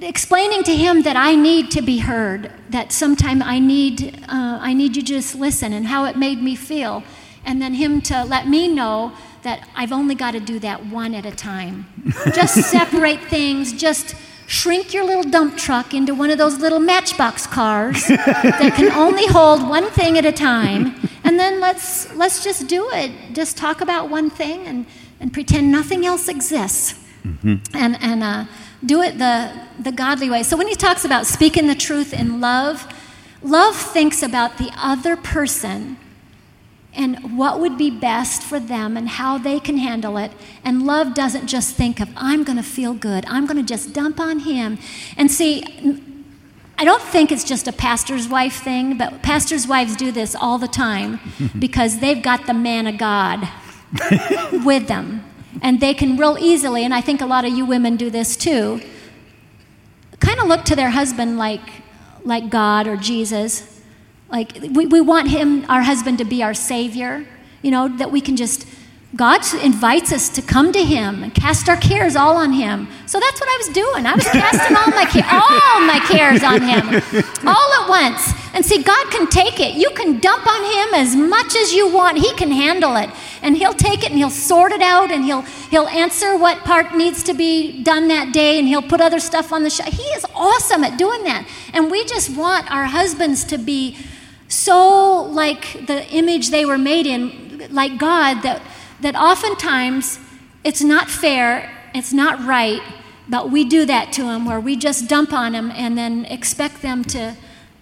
explaining 0.00 0.62
to 0.64 0.74
him 0.74 1.02
that 1.02 1.16
I 1.16 1.34
need 1.34 1.70
to 1.72 1.82
be 1.82 1.98
heard, 1.98 2.52
that 2.70 2.92
sometime 2.92 3.42
I 3.42 3.58
need, 3.58 4.24
uh, 4.28 4.58
I 4.60 4.72
need 4.72 4.96
you 4.96 5.02
to 5.02 5.08
just 5.08 5.34
listen, 5.34 5.72
and 5.72 5.86
how 5.86 6.04
it 6.06 6.16
made 6.16 6.42
me 6.42 6.54
feel. 6.54 7.02
And 7.44 7.60
then 7.60 7.74
him 7.74 8.00
to 8.02 8.24
let 8.24 8.48
me 8.48 8.68
know 8.68 9.12
that 9.42 9.68
I've 9.74 9.92
only 9.92 10.14
got 10.14 10.32
to 10.32 10.40
do 10.40 10.58
that 10.60 10.86
one 10.86 11.14
at 11.14 11.26
a 11.26 11.32
time. 11.32 11.86
just 12.34 12.54
separate 12.70 13.20
things, 13.24 13.72
just 13.72 14.14
shrink 14.46 14.92
your 14.92 15.04
little 15.04 15.22
dump 15.22 15.56
truck 15.56 15.94
into 15.94 16.14
one 16.14 16.30
of 16.30 16.38
those 16.38 16.58
little 16.58 16.78
matchbox 16.78 17.46
cars 17.46 18.06
that 18.08 18.74
can 18.76 18.92
only 18.92 19.26
hold 19.26 19.68
one 19.68 19.88
thing 19.90 20.18
at 20.18 20.24
a 20.24 20.32
time. 20.32 20.94
And 21.24 21.38
then 21.38 21.60
let's, 21.60 22.12
let's 22.14 22.44
just 22.44 22.66
do 22.66 22.88
it. 22.90 23.34
Just 23.34 23.56
talk 23.56 23.80
about 23.80 24.10
one 24.10 24.30
thing 24.30 24.66
and, 24.66 24.86
and 25.22 25.32
pretend 25.32 25.70
nothing 25.72 26.04
else 26.04 26.28
exists. 26.28 26.98
Mm-hmm. 27.24 27.76
And, 27.76 27.96
and 28.02 28.22
uh, 28.22 28.44
do 28.84 29.00
it 29.00 29.16
the, 29.16 29.52
the 29.78 29.92
godly 29.92 30.28
way. 30.28 30.42
So 30.42 30.56
when 30.56 30.66
he 30.66 30.74
talks 30.74 31.04
about 31.04 31.26
speaking 31.26 31.68
the 31.68 31.76
truth 31.76 32.12
in 32.12 32.40
love, 32.40 32.92
love 33.40 33.76
thinks 33.76 34.22
about 34.22 34.58
the 34.58 34.70
other 34.76 35.16
person 35.16 35.96
and 36.92 37.38
what 37.38 37.60
would 37.60 37.78
be 37.78 37.90
best 37.90 38.42
for 38.42 38.58
them 38.58 38.96
and 38.96 39.08
how 39.08 39.38
they 39.38 39.60
can 39.60 39.78
handle 39.78 40.18
it. 40.18 40.32
And 40.64 40.84
love 40.84 41.14
doesn't 41.14 41.46
just 41.46 41.76
think 41.76 42.00
of, 42.00 42.10
I'm 42.16 42.42
going 42.42 42.58
to 42.58 42.64
feel 42.64 42.92
good, 42.92 43.24
I'm 43.28 43.46
going 43.46 43.56
to 43.56 43.62
just 43.62 43.94
dump 43.94 44.18
on 44.18 44.40
him. 44.40 44.78
And 45.16 45.30
see, 45.30 45.62
I 46.76 46.84
don't 46.84 47.00
think 47.00 47.30
it's 47.30 47.44
just 47.44 47.68
a 47.68 47.72
pastor's 47.72 48.28
wife 48.28 48.56
thing, 48.64 48.98
but 48.98 49.22
pastors' 49.22 49.68
wives 49.68 49.94
do 49.94 50.10
this 50.10 50.34
all 50.34 50.58
the 50.58 50.68
time 50.68 51.20
because 51.58 52.00
they've 52.00 52.20
got 52.20 52.46
the 52.46 52.54
man 52.54 52.88
of 52.88 52.98
God 52.98 53.48
with 54.64 54.88
them 54.88 55.24
and 55.60 55.80
they 55.80 55.92
can 55.92 56.16
real 56.16 56.38
easily, 56.40 56.84
and 56.84 56.94
I 56.94 57.00
think 57.00 57.20
a 57.20 57.26
lot 57.26 57.44
of 57.44 57.52
you 57.52 57.66
women 57.66 57.96
do 57.96 58.08
this 58.10 58.36
too, 58.36 58.80
kind 60.20 60.40
of 60.40 60.46
look 60.46 60.64
to 60.64 60.76
their 60.76 60.90
husband 60.90 61.36
like, 61.36 61.60
like 62.24 62.48
God 62.48 62.86
or 62.86 62.96
Jesus. 62.96 63.80
Like 64.30 64.58
we, 64.70 64.86
we 64.86 65.00
want 65.00 65.28
him, 65.28 65.66
our 65.68 65.82
husband, 65.82 66.18
to 66.18 66.24
be 66.24 66.42
our 66.42 66.54
savior, 66.54 67.26
you 67.60 67.70
know, 67.70 67.88
that 67.88 68.10
we 68.10 68.20
can 68.20 68.36
just 68.36 68.66
God 69.14 69.42
invites 69.62 70.10
us 70.10 70.30
to 70.30 70.40
come 70.40 70.72
to 70.72 70.82
Him 70.82 71.22
and 71.22 71.34
cast 71.34 71.68
our 71.68 71.76
cares 71.76 72.16
all 72.16 72.38
on 72.38 72.50
Him. 72.50 72.88
So 73.04 73.20
that's 73.20 73.38
what 73.38 73.50
I 73.50 73.56
was 73.58 73.68
doing. 73.68 74.06
I 74.06 74.14
was 74.14 74.24
casting 74.26 74.74
all 74.74 74.86
my 74.86 75.04
all 75.30 75.86
my 75.86 76.00
cares 76.08 76.42
on 76.42 76.62
Him, 76.62 76.86
all 77.46 77.72
at 77.74 77.88
once. 77.90 78.41
And 78.54 78.64
see, 78.64 78.82
God 78.82 79.10
can 79.10 79.28
take 79.28 79.60
it. 79.60 79.74
You 79.74 79.90
can 79.90 80.20
dump 80.20 80.46
on 80.46 80.62
Him 80.64 80.94
as 80.94 81.16
much 81.16 81.56
as 81.56 81.72
you 81.72 81.90
want. 81.90 82.18
He 82.18 82.34
can 82.34 82.50
handle 82.50 82.96
it, 82.96 83.08
and 83.40 83.56
He'll 83.56 83.72
take 83.72 84.04
it 84.04 84.10
and 84.10 84.18
He'll 84.18 84.28
sort 84.28 84.72
it 84.72 84.82
out, 84.82 85.10
and 85.10 85.24
He'll 85.24 85.42
He'll 85.42 85.88
answer 85.88 86.36
what 86.36 86.58
part 86.58 86.94
needs 86.94 87.22
to 87.24 87.34
be 87.34 87.82
done 87.82 88.08
that 88.08 88.32
day, 88.32 88.58
and 88.58 88.68
He'll 88.68 88.82
put 88.82 89.00
other 89.00 89.20
stuff 89.20 89.52
on 89.52 89.62
the 89.62 89.70
show. 89.70 89.84
He 89.84 90.02
is 90.02 90.26
awesome 90.34 90.84
at 90.84 90.98
doing 90.98 91.24
that, 91.24 91.48
and 91.72 91.90
we 91.90 92.04
just 92.04 92.36
want 92.36 92.70
our 92.70 92.84
husbands 92.84 93.44
to 93.44 93.58
be 93.58 93.96
so 94.48 95.22
like 95.22 95.86
the 95.86 96.06
image 96.10 96.50
they 96.50 96.66
were 96.66 96.76
made 96.76 97.06
in, 97.06 97.68
like 97.70 97.98
God 97.98 98.42
that 98.42 98.60
that 99.00 99.16
oftentimes 99.16 100.18
it's 100.62 100.82
not 100.82 101.08
fair, 101.08 101.70
it's 101.94 102.12
not 102.12 102.44
right, 102.46 102.82
but 103.28 103.50
we 103.50 103.64
do 103.64 103.86
that 103.86 104.12
to 104.12 104.24
them 104.24 104.44
where 104.44 104.60
we 104.60 104.76
just 104.76 105.08
dump 105.08 105.32
on 105.32 105.52
them 105.52 105.72
and 105.74 105.96
then 105.96 106.26
expect 106.26 106.82
them 106.82 107.02
to 107.04 107.34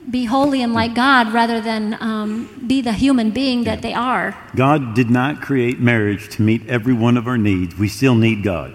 be 0.08 0.24
holy 0.24 0.62
and 0.62 0.72
like 0.72 0.94
God 0.94 1.32
rather 1.32 1.60
than 1.60 1.96
um, 2.00 2.64
be 2.66 2.80
the 2.80 2.92
human 2.92 3.30
being 3.30 3.64
that 3.64 3.82
they 3.82 3.92
are. 3.92 4.36
God 4.54 4.94
did 4.94 5.10
not 5.10 5.40
create 5.40 5.78
marriage 5.78 6.28
to 6.36 6.42
meet 6.42 6.66
every 6.68 6.94
one 6.94 7.16
of 7.16 7.26
our 7.26 7.38
needs. 7.38 7.76
We 7.76 7.88
still 7.88 8.14
need 8.14 8.42
God. 8.42 8.74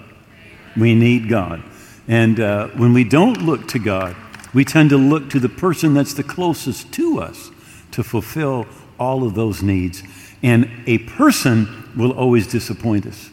We 0.78 0.94
need 0.94 1.30
God. 1.30 1.64
And 2.08 2.40
uh, 2.40 2.68
when 2.70 2.94
we 2.94 3.04
don't 3.04 3.42
look 3.42 3.68
to 3.70 3.80
God, 3.80 4.16
we 4.54 4.64
tend 4.64 4.90
to 4.92 4.98
look 4.98 5.30
to 5.32 5.40
the 5.40 5.50
person 5.50 5.94
that's 5.94 6.14
the 6.14 6.24
closest 6.24 6.94
to 6.94 7.20
us 7.20 7.50
to 7.92 8.04
fulfill 8.04 8.68
all 9.00 9.24
of 9.24 9.34
those 9.34 9.64
needs. 9.64 10.04
And 10.44 10.70
a 10.86 11.00
person 11.00 11.90
will 11.98 12.12
always 12.12 12.46
disappoint 12.46 13.06
us, 13.06 13.32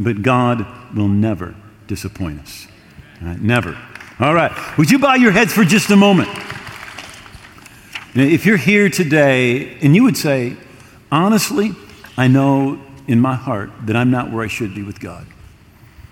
but 0.00 0.22
God 0.22 0.66
will 0.94 1.08
never 1.08 1.54
disappoint 1.86 2.40
us. 2.40 2.66
Right? 3.22 3.40
Never. 3.40 3.78
All 4.18 4.34
right. 4.34 4.52
Would 4.76 4.90
you 4.90 4.98
bow 4.98 5.14
your 5.14 5.30
heads 5.30 5.52
for 5.52 5.64
just 5.64 5.90
a 5.90 5.96
moment? 5.96 6.28
If 8.20 8.46
you're 8.46 8.56
here 8.56 8.90
today 8.90 9.78
and 9.80 9.94
you 9.94 10.02
would 10.02 10.16
say, 10.16 10.56
honestly, 11.12 11.70
I 12.16 12.26
know 12.26 12.80
in 13.06 13.20
my 13.20 13.36
heart 13.36 13.70
that 13.86 13.94
I'm 13.94 14.10
not 14.10 14.32
where 14.32 14.42
I 14.42 14.48
should 14.48 14.74
be 14.74 14.82
with 14.82 14.98
God. 14.98 15.24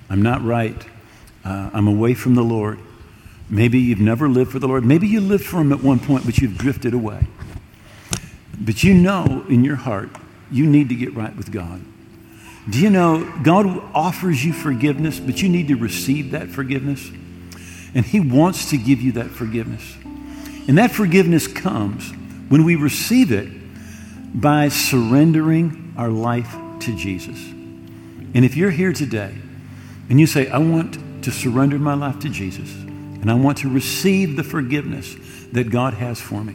I'm 0.09 0.22
not 0.22 0.44
right. 0.44 0.86
Uh, 1.44 1.70
I'm 1.72 1.88
away 1.88 2.14
from 2.14 2.36
the 2.36 2.44
Lord. 2.44 2.78
Maybe 3.50 3.80
you've 3.80 3.98
never 3.98 4.28
lived 4.28 4.52
for 4.52 4.61
the 4.61 4.68
Lord. 4.68 4.84
Maybe 4.84 5.09
you 5.09 5.20
lived 5.20 5.44
for 5.44 5.57
Him 5.61 5.72
at 5.72 5.82
one 5.82 5.98
point, 5.98 6.24
but 6.24 6.38
you've 6.38 6.57
drifted 6.57 6.94
away. 6.94 7.26
But 8.57 8.84
you 8.84 8.94
know 8.94 9.44
in 9.48 9.64
your 9.64 9.76
heart 9.76 10.11
you 10.48 10.64
need 10.64 10.88
to 10.90 10.94
get 10.94 11.12
right 11.12 11.34
with 11.36 11.50
God. 11.50 11.80
Do 12.70 12.80
you 12.80 12.88
know 12.88 13.32
God 13.42 13.66
offers 13.92 14.44
you 14.44 14.52
forgiveness, 14.52 15.18
but 15.18 15.42
you 15.42 15.48
need 15.48 15.66
to 15.68 15.74
receive 15.74 16.30
that 16.30 16.50
forgiveness? 16.50 17.11
And 17.94 18.04
He 18.04 18.20
wants 18.20 18.70
to 18.70 18.78
give 18.78 19.00
you 19.00 19.11
that 19.12 19.30
forgiveness. 19.30 19.96
And 20.68 20.78
that 20.78 20.90
forgiveness 20.90 21.46
comes 21.46 22.12
when 22.48 22.64
we 22.64 22.76
receive 22.76 23.32
it 23.32 23.48
by 24.34 24.68
surrendering 24.68 25.94
our 25.96 26.10
life 26.10 26.54
to 26.80 26.96
Jesus. 26.96 27.38
And 28.34 28.44
if 28.44 28.56
you're 28.56 28.70
here 28.70 28.92
today 28.92 29.34
and 30.08 30.20
you 30.20 30.26
say, 30.26 30.48
I 30.48 30.58
want 30.58 31.24
to 31.24 31.32
surrender 31.32 31.78
my 31.78 31.94
life 31.94 32.18
to 32.20 32.28
Jesus. 32.28 32.72
And 32.74 33.30
I 33.30 33.34
want 33.34 33.58
to 33.58 33.68
receive 33.68 34.36
the 34.36 34.44
forgiveness 34.44 35.16
that 35.52 35.70
God 35.70 35.94
has 35.94 36.20
for 36.20 36.44
me. 36.44 36.54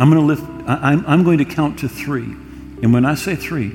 I'm 0.00 0.10
going 0.10 0.14
to 0.14 0.20
lift, 0.20 0.42
I'm, 0.66 1.04
I'm 1.06 1.22
going 1.22 1.38
to 1.38 1.44
count 1.44 1.78
to 1.80 1.88
three. 1.88 2.24
And 2.82 2.92
when 2.92 3.04
I 3.04 3.14
say 3.14 3.36
three, 3.36 3.72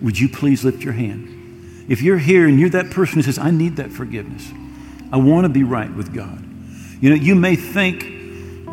would 0.00 0.18
you 0.18 0.28
please 0.28 0.64
lift 0.64 0.82
your 0.82 0.94
hand? 0.94 1.84
If 1.88 2.02
you're 2.02 2.18
here 2.18 2.48
and 2.48 2.58
you're 2.58 2.70
that 2.70 2.90
person 2.90 3.16
who 3.16 3.22
says, 3.22 3.38
I 3.38 3.50
need 3.50 3.76
that 3.76 3.92
forgiveness, 3.92 4.50
I 5.12 5.18
want 5.18 5.44
to 5.44 5.48
be 5.48 5.62
right 5.62 5.92
with 5.92 6.12
God. 6.12 6.42
You 7.00 7.10
know, 7.10 7.16
you 7.16 7.34
may 7.34 7.54
think 7.54 8.15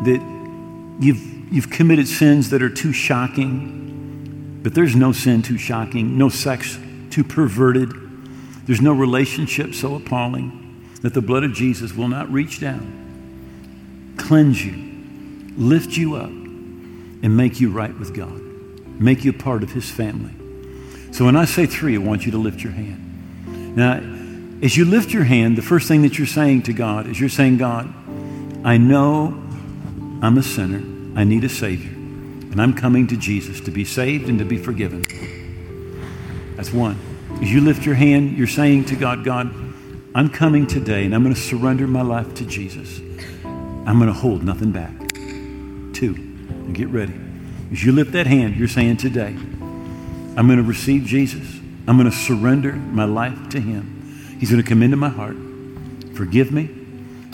that 0.02 0.96
you've, 1.00 1.52
you've 1.52 1.70
committed 1.70 2.08
sins 2.08 2.50
that 2.50 2.62
are 2.62 2.70
too 2.70 2.92
shocking, 2.92 4.60
but 4.62 4.74
there's 4.74 4.96
no 4.96 5.12
sin 5.12 5.42
too 5.42 5.58
shocking, 5.58 6.18
no 6.18 6.28
sex 6.28 6.78
too 7.10 7.24
perverted, 7.24 7.92
there's 8.66 8.80
no 8.80 8.92
relationship 8.92 9.74
so 9.74 9.94
appalling 9.94 10.60
that 11.02 11.14
the 11.14 11.22
blood 11.22 11.44
of 11.44 11.52
Jesus 11.52 11.94
will 11.94 12.08
not 12.08 12.30
reach 12.32 12.60
down, 12.60 14.14
cleanse 14.16 14.64
you, 14.64 14.72
lift 15.56 15.96
you 15.96 16.16
up, 16.16 16.30
and 16.30 17.36
make 17.36 17.60
you 17.60 17.70
right 17.70 17.96
with 17.98 18.14
God, 18.14 18.40
make 19.00 19.24
you 19.24 19.30
a 19.30 19.34
part 19.34 19.62
of 19.62 19.72
His 19.72 19.90
family. 19.90 20.34
So 21.12 21.24
when 21.24 21.36
I 21.36 21.44
say 21.44 21.66
three, 21.66 21.94
I 21.94 21.98
want 21.98 22.26
you 22.26 22.32
to 22.32 22.38
lift 22.38 22.62
your 22.62 22.72
hand. 22.72 23.76
Now, 23.76 24.00
as 24.62 24.76
you 24.76 24.84
lift 24.84 25.12
your 25.12 25.24
hand, 25.24 25.58
the 25.58 25.62
first 25.62 25.88
thing 25.88 26.02
that 26.02 26.16
you're 26.16 26.26
saying 26.26 26.62
to 26.62 26.72
God 26.72 27.06
is 27.06 27.20
you're 27.20 27.28
saying, 27.28 27.58
God, 27.58 27.92
I 28.64 28.78
know 28.78 29.43
I'm 30.24 30.38
a 30.38 30.42
sinner. 30.42 30.82
I 31.20 31.24
need 31.24 31.44
a 31.44 31.50
Savior. 31.50 31.90
And 31.90 32.58
I'm 32.58 32.72
coming 32.72 33.06
to 33.08 33.16
Jesus 33.16 33.60
to 33.60 33.70
be 33.70 33.84
saved 33.84 34.30
and 34.30 34.38
to 34.38 34.44
be 34.46 34.56
forgiven. 34.56 35.02
That's 36.56 36.72
one. 36.72 36.98
As 37.42 37.52
you 37.52 37.60
lift 37.60 37.84
your 37.84 37.94
hand, 37.94 38.38
you're 38.38 38.46
saying 38.46 38.86
to 38.86 38.96
God, 38.96 39.22
God, 39.22 39.52
I'm 40.14 40.30
coming 40.30 40.66
today 40.66 41.04
and 41.04 41.14
I'm 41.14 41.22
going 41.22 41.34
to 41.34 41.40
surrender 41.40 41.86
my 41.86 42.00
life 42.00 42.32
to 42.36 42.46
Jesus. 42.46 43.00
I'm 43.44 43.98
going 43.98 44.06
to 44.06 44.14
hold 44.14 44.42
nothing 44.42 44.72
back. 44.72 44.92
Two, 45.92 46.14
and 46.14 46.74
get 46.74 46.88
ready. 46.88 47.12
As 47.70 47.84
you 47.84 47.92
lift 47.92 48.12
that 48.12 48.26
hand, 48.26 48.56
you're 48.56 48.66
saying 48.66 48.96
today, 48.96 49.36
I'm 50.36 50.46
going 50.46 50.56
to 50.56 50.62
receive 50.62 51.04
Jesus. 51.04 51.60
I'm 51.86 51.98
going 51.98 52.10
to 52.10 52.16
surrender 52.16 52.72
my 52.72 53.04
life 53.04 53.50
to 53.50 53.60
Him. 53.60 54.36
He's 54.40 54.50
going 54.50 54.62
to 54.62 54.66
come 54.66 54.82
into 54.82 54.96
my 54.96 55.10
heart, 55.10 55.36
forgive 56.14 56.50
me. 56.50 56.70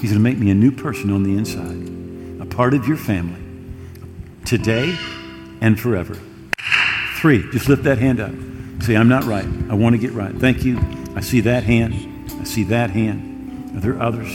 He's 0.01 0.11
going 0.11 0.15
to 0.15 0.19
make 0.19 0.39
me 0.39 0.51
a 0.51 0.55
new 0.55 0.73
person 0.73 1.13
on 1.13 1.23
the 1.23 1.37
inside, 1.39 2.00
part 2.61 2.75
of 2.75 2.87
your 2.87 2.99
family, 2.99 3.41
today 4.45 4.95
and 5.63 5.81
forever. 5.81 6.15
Three, 7.19 7.51
just 7.53 7.71
lift 7.71 7.85
that 7.85 7.97
hand 7.97 8.21
up. 8.21 8.33
Say, 8.83 8.99
I'm 8.99 9.09
not 9.09 9.25
right. 9.25 9.47
I 9.71 9.75
want 9.75 9.95
to 9.95 9.99
get 9.99 10.13
right. 10.13 10.35
Thank 10.35 10.63
you. 10.63 10.79
I 11.17 11.23
see 11.23 11.41
that 11.41 11.65
hand. 11.65 11.95
I 12.39 12.45
see 12.45 12.65
that 12.65 12.91
hand. 12.91 13.79
Are 13.79 13.81
there 13.81 13.99
others? 13.99 14.29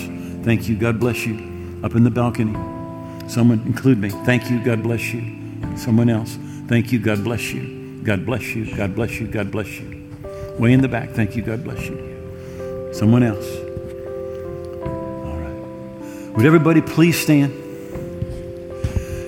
Thank 0.44 0.68
you. 0.68 0.76
God 0.76 1.00
bless 1.00 1.24
you. 1.28 1.80
Up 1.84 1.94
in 1.94 2.04
the 2.04 2.10
balcony. 2.10 2.54
Someone, 3.30 3.62
include 3.68 4.00
me. 4.00 4.10
Thank 4.10 4.50
you. 4.50 4.60
God 4.64 4.82
bless 4.82 5.14
you. 5.14 5.78
Someone 5.78 6.10
else. 6.10 6.36
Thank 6.68 6.92
you. 6.92 6.98
God 6.98 7.24
bless 7.24 7.54
you. 7.54 8.02
God 8.02 8.26
bless 8.26 8.56
you. 8.56 8.76
God 8.76 8.96
bless 8.96 9.20
you. 9.20 9.28
God 9.28 9.52
bless 9.52 9.68
you. 9.68 10.12
Way 10.58 10.74
in 10.74 10.82
the 10.82 10.88
back. 10.88 11.12
Thank 11.12 11.36
you. 11.36 11.44
God 11.44 11.64
bless 11.64 11.88
you. 11.88 12.90
Someone 12.92 13.22
else. 13.22 13.46
All 14.82 15.38
right. 15.38 16.36
Would 16.36 16.48
everybody 16.48 16.82
please 16.82 17.20
stand? 17.20 17.65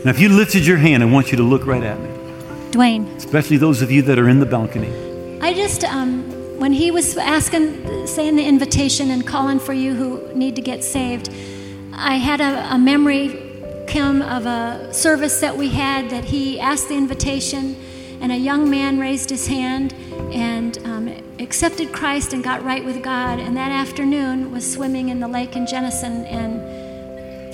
Now, 0.07 0.11
if 0.11 0.21
you 0.21 0.29
lifted 0.29 0.65
your 0.65 0.77
hand, 0.77 1.03
I 1.03 1.05
want 1.05 1.31
you 1.31 1.37
to 1.37 1.43
look 1.43 1.65
right 1.65 1.83
at 1.83 1.99
me. 1.99 2.09
Duane. 2.71 3.07
Especially 3.17 3.57
those 3.57 3.81
of 3.81 3.91
you 3.91 4.01
that 4.03 4.17
are 4.17 4.29
in 4.29 4.39
the 4.39 4.45
balcony. 4.45 4.87
I 5.41 5.53
just, 5.53 5.83
um, 5.83 6.23
when 6.57 6.71
he 6.71 6.91
was 6.91 7.17
asking, 7.17 8.07
saying 8.07 8.37
the 8.37 8.45
invitation 8.45 9.11
and 9.11 9.27
calling 9.27 9.59
for 9.59 9.73
you 9.73 9.95
who 9.95 10.33
need 10.33 10.55
to 10.55 10.61
get 10.61 10.81
saved, 10.81 11.29
I 11.91 12.15
had 12.15 12.39
a, 12.39 12.73
a 12.73 12.77
memory, 12.77 13.83
come 13.89 14.21
of 14.21 14.45
a 14.45 14.93
service 14.93 15.41
that 15.41 15.57
we 15.57 15.67
had 15.67 16.09
that 16.11 16.23
he 16.23 16.57
asked 16.57 16.87
the 16.87 16.95
invitation, 16.95 17.75
and 18.21 18.31
a 18.31 18.37
young 18.37 18.69
man 18.69 18.99
raised 18.99 19.29
his 19.29 19.47
hand 19.47 19.93
and 20.31 20.77
um, 20.85 21.09
accepted 21.39 21.91
Christ 21.91 22.31
and 22.31 22.41
got 22.41 22.63
right 22.63 22.85
with 22.85 23.03
God. 23.03 23.39
And 23.39 23.57
that 23.57 23.73
afternoon 23.73 24.53
was 24.53 24.71
swimming 24.71 25.09
in 25.09 25.19
the 25.19 25.27
lake 25.27 25.57
in 25.57 25.67
Jenison, 25.67 26.23
and 26.27 26.76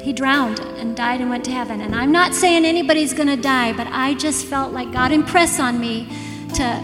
he 0.04 0.12
drowned 0.12 0.60
and 0.60 0.98
died 0.98 1.22
and 1.22 1.30
went 1.30 1.46
to 1.46 1.52
heaven. 1.52 1.80
And 1.80 1.96
I'm 1.96 2.12
not 2.12 2.36
saying 2.36 2.66
anybody's 2.66 3.14
going 3.14 3.30
to 3.30 3.38
die, 3.38 3.72
but 3.72 3.88
I 3.88 4.16
just 4.16 4.46
felt 4.46 4.74
like 4.74 4.92
God 4.92 5.14
impressed 5.14 5.62
on 5.62 5.80
me 5.80 6.10
to 6.56 6.82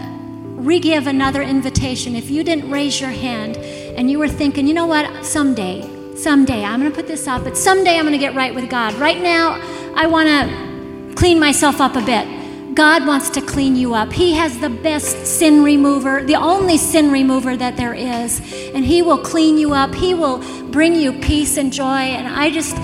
re-give 0.56 1.06
another 1.06 1.42
invitation. 1.42 2.16
If 2.16 2.30
you 2.30 2.42
didn't 2.42 2.70
raise 2.70 2.98
your 2.98 3.10
hand 3.10 3.58
and 3.58 4.10
you 4.10 4.18
were 4.18 4.28
thinking, 4.28 4.66
you 4.66 4.72
know 4.72 4.86
what, 4.86 5.24
someday, 5.24 5.82
someday 6.16 6.64
I'm 6.64 6.80
going 6.80 6.90
to 6.90 6.96
put 6.96 7.06
this 7.06 7.28
off, 7.28 7.44
but 7.44 7.58
someday 7.58 7.98
I'm 7.98 8.04
going 8.04 8.12
to 8.12 8.18
get 8.18 8.34
right 8.34 8.54
with 8.54 8.70
God. 8.70 8.94
Right 8.94 9.20
now, 9.20 9.60
I 9.94 10.06
want 10.06 10.28
to 10.28 11.14
clean 11.14 11.38
myself 11.38 11.78
up 11.78 11.96
a 11.96 12.04
bit. 12.04 12.74
God 12.74 13.06
wants 13.06 13.28
to 13.30 13.42
clean 13.42 13.76
you 13.76 13.92
up. 13.92 14.12
He 14.12 14.32
has 14.34 14.58
the 14.60 14.70
best 14.70 15.26
sin 15.26 15.62
remover, 15.62 16.22
the 16.22 16.36
only 16.36 16.78
sin 16.78 17.10
remover 17.10 17.54
that 17.54 17.76
there 17.76 17.92
is. 17.92 18.40
And 18.74 18.82
He 18.82 19.02
will 19.02 19.18
clean 19.18 19.58
you 19.58 19.74
up. 19.74 19.94
He 19.94 20.14
will 20.14 20.38
bring 20.70 20.94
you 20.94 21.12
peace 21.20 21.58
and 21.58 21.70
joy. 21.70 21.84
And 21.84 22.26
I 22.26 22.48
just, 22.50 22.76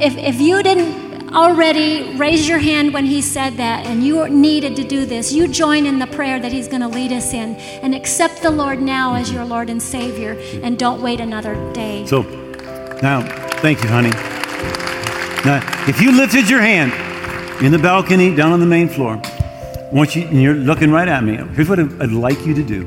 if, 0.00 0.16
if 0.16 0.40
you 0.40 0.62
didn't 0.62 1.34
already 1.34 2.16
raise 2.16 2.48
your 2.48 2.58
hand 2.58 2.94
when 2.94 3.04
he 3.04 3.20
said 3.20 3.56
that 3.56 3.86
and 3.86 4.02
you 4.02 4.28
needed 4.28 4.76
to 4.76 4.84
do 4.84 5.04
this, 5.04 5.32
you 5.32 5.48
join 5.48 5.86
in 5.86 5.98
the 5.98 6.06
prayer 6.06 6.38
that 6.38 6.52
he's 6.52 6.68
going 6.68 6.80
to 6.80 6.88
lead 6.88 7.12
us 7.12 7.34
in 7.34 7.56
and 7.56 7.94
accept 7.94 8.42
the 8.42 8.50
Lord 8.50 8.80
now 8.80 9.14
as 9.14 9.30
your 9.32 9.44
Lord 9.44 9.68
and 9.68 9.82
Savior 9.82 10.38
and 10.62 10.78
don't 10.78 11.02
wait 11.02 11.20
another 11.20 11.54
day. 11.72 12.06
So, 12.06 12.22
now, 13.02 13.22
thank 13.60 13.82
you, 13.82 13.88
honey. 13.88 14.10
Now, 15.44 15.60
if 15.88 16.00
you 16.00 16.12
lifted 16.12 16.48
your 16.48 16.60
hand 16.60 16.92
in 17.62 17.72
the 17.72 17.78
balcony 17.78 18.34
down 18.34 18.52
on 18.52 18.60
the 18.60 18.66
main 18.66 18.88
floor, 18.88 19.20
once 19.92 20.14
you, 20.14 20.26
and 20.26 20.40
you're 20.40 20.54
looking 20.54 20.90
right 20.90 21.08
at 21.08 21.24
me, 21.24 21.36
here's 21.54 21.68
what 21.68 21.78
I'd 21.78 22.12
like 22.12 22.44
you 22.46 22.54
to 22.54 22.62
do. 22.62 22.84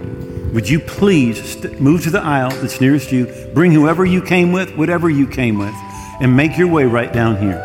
Would 0.53 0.67
you 0.69 0.79
please 0.79 1.53
st- 1.53 1.79
move 1.79 2.03
to 2.03 2.09
the 2.09 2.21
aisle 2.21 2.49
that's 2.49 2.81
nearest 2.81 3.11
you, 3.11 3.25
bring 3.53 3.71
whoever 3.71 4.05
you 4.05 4.21
came 4.21 4.51
with, 4.51 4.75
whatever 4.75 5.09
you 5.09 5.27
came 5.27 5.57
with, 5.57 5.73
and 6.21 6.35
make 6.35 6.57
your 6.57 6.67
way 6.67 6.85
right 6.85 7.11
down 7.11 7.37
here. 7.37 7.59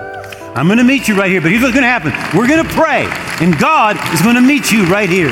I'm 0.57 0.67
going 0.67 0.79
to 0.79 0.85
meet 0.85 1.07
you 1.07 1.15
right 1.15 1.31
here, 1.31 1.43
but 1.43 1.51
here's 1.51 1.63
what's 1.63 1.75
going 1.75 1.85
to 1.85 1.93
happen. 1.93 2.13
We're 2.37 2.49
going 2.49 2.65
to 2.65 2.73
pray, 2.73 3.05
and 3.45 3.57
God 3.59 4.01
is 4.15 4.23
going 4.23 4.37
to 4.37 4.41
meet 4.41 4.73
you 4.73 4.87
right 4.87 5.09
here. 5.09 5.29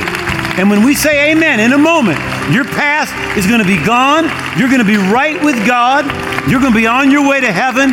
And 0.61 0.69
when 0.69 0.85
we 0.85 0.95
say 0.95 1.33
amen, 1.33 1.59
in 1.59 1.73
a 1.73 1.79
moment, 1.79 2.21
your 2.53 2.65
past 2.65 3.11
is 3.37 3.47
going 3.47 3.59
to 3.61 3.67
be 3.67 3.83
gone. 3.85 4.29
You're 4.59 4.69
going 4.69 4.85
to 4.85 4.87
be 4.87 4.99
right 4.99 5.43
with 5.43 5.57
God. 5.67 6.05
You're 6.49 6.61
going 6.61 6.73
to 6.73 6.79
be 6.79 6.87
on 6.87 7.11
your 7.11 7.27
way 7.27 7.41
to 7.41 7.51
heaven. 7.51 7.91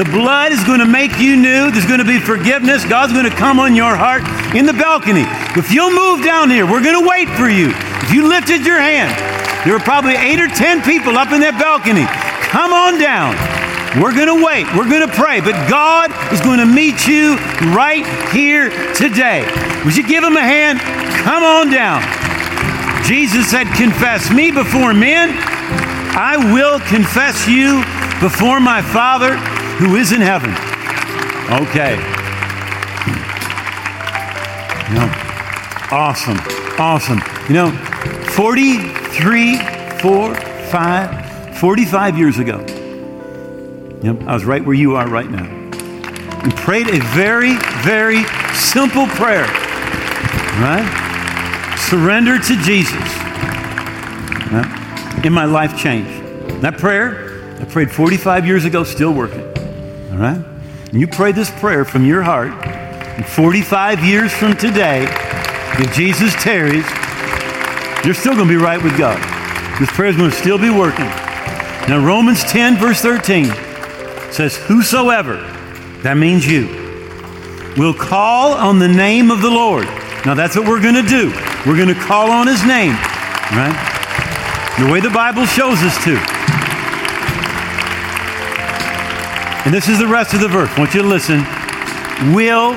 The 0.00 0.08
blood 0.08 0.52
is 0.52 0.64
going 0.64 0.80
to 0.80 0.88
make 0.88 1.18
you 1.18 1.36
new. 1.36 1.70
There's 1.70 1.86
going 1.86 2.00
to 2.00 2.08
be 2.08 2.18
forgiveness. 2.18 2.84
God's 2.86 3.12
going 3.12 3.28
to 3.28 3.36
come 3.36 3.60
on 3.60 3.76
your 3.76 3.94
heart 3.94 4.24
in 4.56 4.64
the 4.64 4.72
balcony. 4.72 5.28
If 5.54 5.70
you'll 5.70 5.92
move 5.92 6.24
down 6.24 6.48
here, 6.48 6.64
we're 6.64 6.82
going 6.82 6.98
to 6.98 7.06
wait 7.06 7.28
for 7.36 7.50
you. 7.50 7.70
If 8.08 8.10
you 8.10 8.26
lifted 8.26 8.64
your 8.64 8.80
hand, 8.80 9.12
there 9.66 9.74
were 9.74 9.84
probably 9.84 10.16
eight 10.16 10.40
or 10.40 10.48
ten 10.48 10.80
people 10.80 11.18
up 11.18 11.30
in 11.30 11.42
that 11.42 11.60
balcony. 11.60 12.08
Come 12.48 12.72
on 12.72 12.98
down. 12.98 13.59
We're 13.98 14.14
going 14.14 14.28
to 14.28 14.44
wait. 14.44 14.66
We're 14.76 14.88
going 14.88 15.06
to 15.06 15.12
pray. 15.12 15.40
But 15.40 15.68
God 15.68 16.12
is 16.32 16.40
going 16.40 16.60
to 16.60 16.66
meet 16.66 17.08
you 17.08 17.34
right 17.74 18.06
here 18.30 18.70
today. 18.94 19.42
Would 19.84 19.96
you 19.96 20.06
give 20.06 20.22
him 20.22 20.36
a 20.36 20.42
hand? 20.42 20.78
Come 21.24 21.42
on 21.42 21.70
down. 21.70 22.02
Jesus 23.04 23.50
said, 23.50 23.64
Confess 23.74 24.30
me 24.30 24.52
before 24.52 24.94
men. 24.94 25.30
I 26.16 26.36
will 26.52 26.78
confess 26.80 27.48
you 27.48 27.82
before 28.20 28.60
my 28.60 28.80
Father 28.80 29.36
who 29.78 29.96
is 29.96 30.12
in 30.12 30.20
heaven. 30.20 30.50
Okay. 31.50 31.96
You 34.88 34.94
know, 34.94 35.10
awesome. 35.90 36.38
Awesome. 36.78 37.20
You 37.48 37.54
know, 37.54 37.70
43, 38.34 39.58
4, 39.98 40.34
5, 40.34 41.56
45 41.58 42.18
years 42.18 42.38
ago, 42.38 42.64
Yep, 44.02 44.22
I 44.22 44.32
was 44.32 44.46
right 44.46 44.64
where 44.64 44.74
you 44.74 44.96
are 44.96 45.06
right 45.06 45.30
now. 45.30 45.44
And 45.44 46.56
prayed 46.56 46.88
a 46.88 47.00
very, 47.14 47.56
very 47.82 48.24
simple 48.54 49.06
prayer. 49.08 49.44
Right? 50.56 51.76
Surrender 51.78 52.38
to 52.38 52.56
Jesus. 52.62 52.94
Right? 54.50 55.20
And 55.22 55.34
my 55.34 55.44
life 55.44 55.76
changed. 55.76 56.62
That 56.62 56.78
prayer, 56.78 57.58
I 57.60 57.66
prayed 57.66 57.90
45 57.90 58.46
years 58.46 58.64
ago, 58.64 58.84
still 58.84 59.12
working. 59.12 59.46
All 60.12 60.16
right? 60.16 60.42
And 60.90 60.98
you 60.98 61.06
pray 61.06 61.32
this 61.32 61.50
prayer 61.50 61.84
from 61.84 62.06
your 62.06 62.22
heart. 62.22 62.52
And 62.52 63.26
45 63.26 64.02
years 64.02 64.32
from 64.32 64.56
today, 64.56 65.08
if 65.78 65.94
Jesus 65.94 66.32
tarries, 66.42 66.86
you're 68.02 68.14
still 68.14 68.34
going 68.34 68.48
to 68.48 68.54
be 68.54 68.56
right 68.56 68.82
with 68.82 68.96
God. 68.96 69.18
This 69.78 69.90
prayer 69.92 70.08
is 70.08 70.16
going 70.16 70.30
to 70.30 70.36
still 70.36 70.58
be 70.58 70.70
working. 70.70 71.04
Now, 71.86 72.02
Romans 72.02 72.42
10, 72.44 72.78
verse 72.78 73.02
13 73.02 73.52
says, 74.32 74.56
Whosoever, 74.56 75.36
that 76.02 76.16
means 76.16 76.46
you, 76.46 76.66
will 77.76 77.94
call 77.94 78.52
on 78.52 78.78
the 78.78 78.88
name 78.88 79.30
of 79.30 79.42
the 79.42 79.50
Lord. 79.50 79.84
Now 80.26 80.34
that's 80.34 80.56
what 80.56 80.66
we're 80.66 80.82
going 80.82 80.94
to 80.94 81.08
do. 81.08 81.30
We're 81.66 81.76
going 81.76 81.88
to 81.88 82.00
call 82.00 82.30
on 82.30 82.46
his 82.46 82.64
name, 82.64 82.92
right? 83.52 84.76
The 84.78 84.90
way 84.90 85.00
the 85.00 85.10
Bible 85.10 85.44
shows 85.46 85.82
us 85.82 86.02
to. 86.04 86.16
and 89.64 89.74
this 89.74 89.88
is 89.88 89.98
the 89.98 90.06
rest 90.06 90.32
of 90.34 90.40
the 90.40 90.48
verse. 90.48 90.70
I 90.70 90.78
want 90.78 90.94
you 90.94 91.02
to 91.02 91.08
listen. 91.08 91.44
Will 92.34 92.74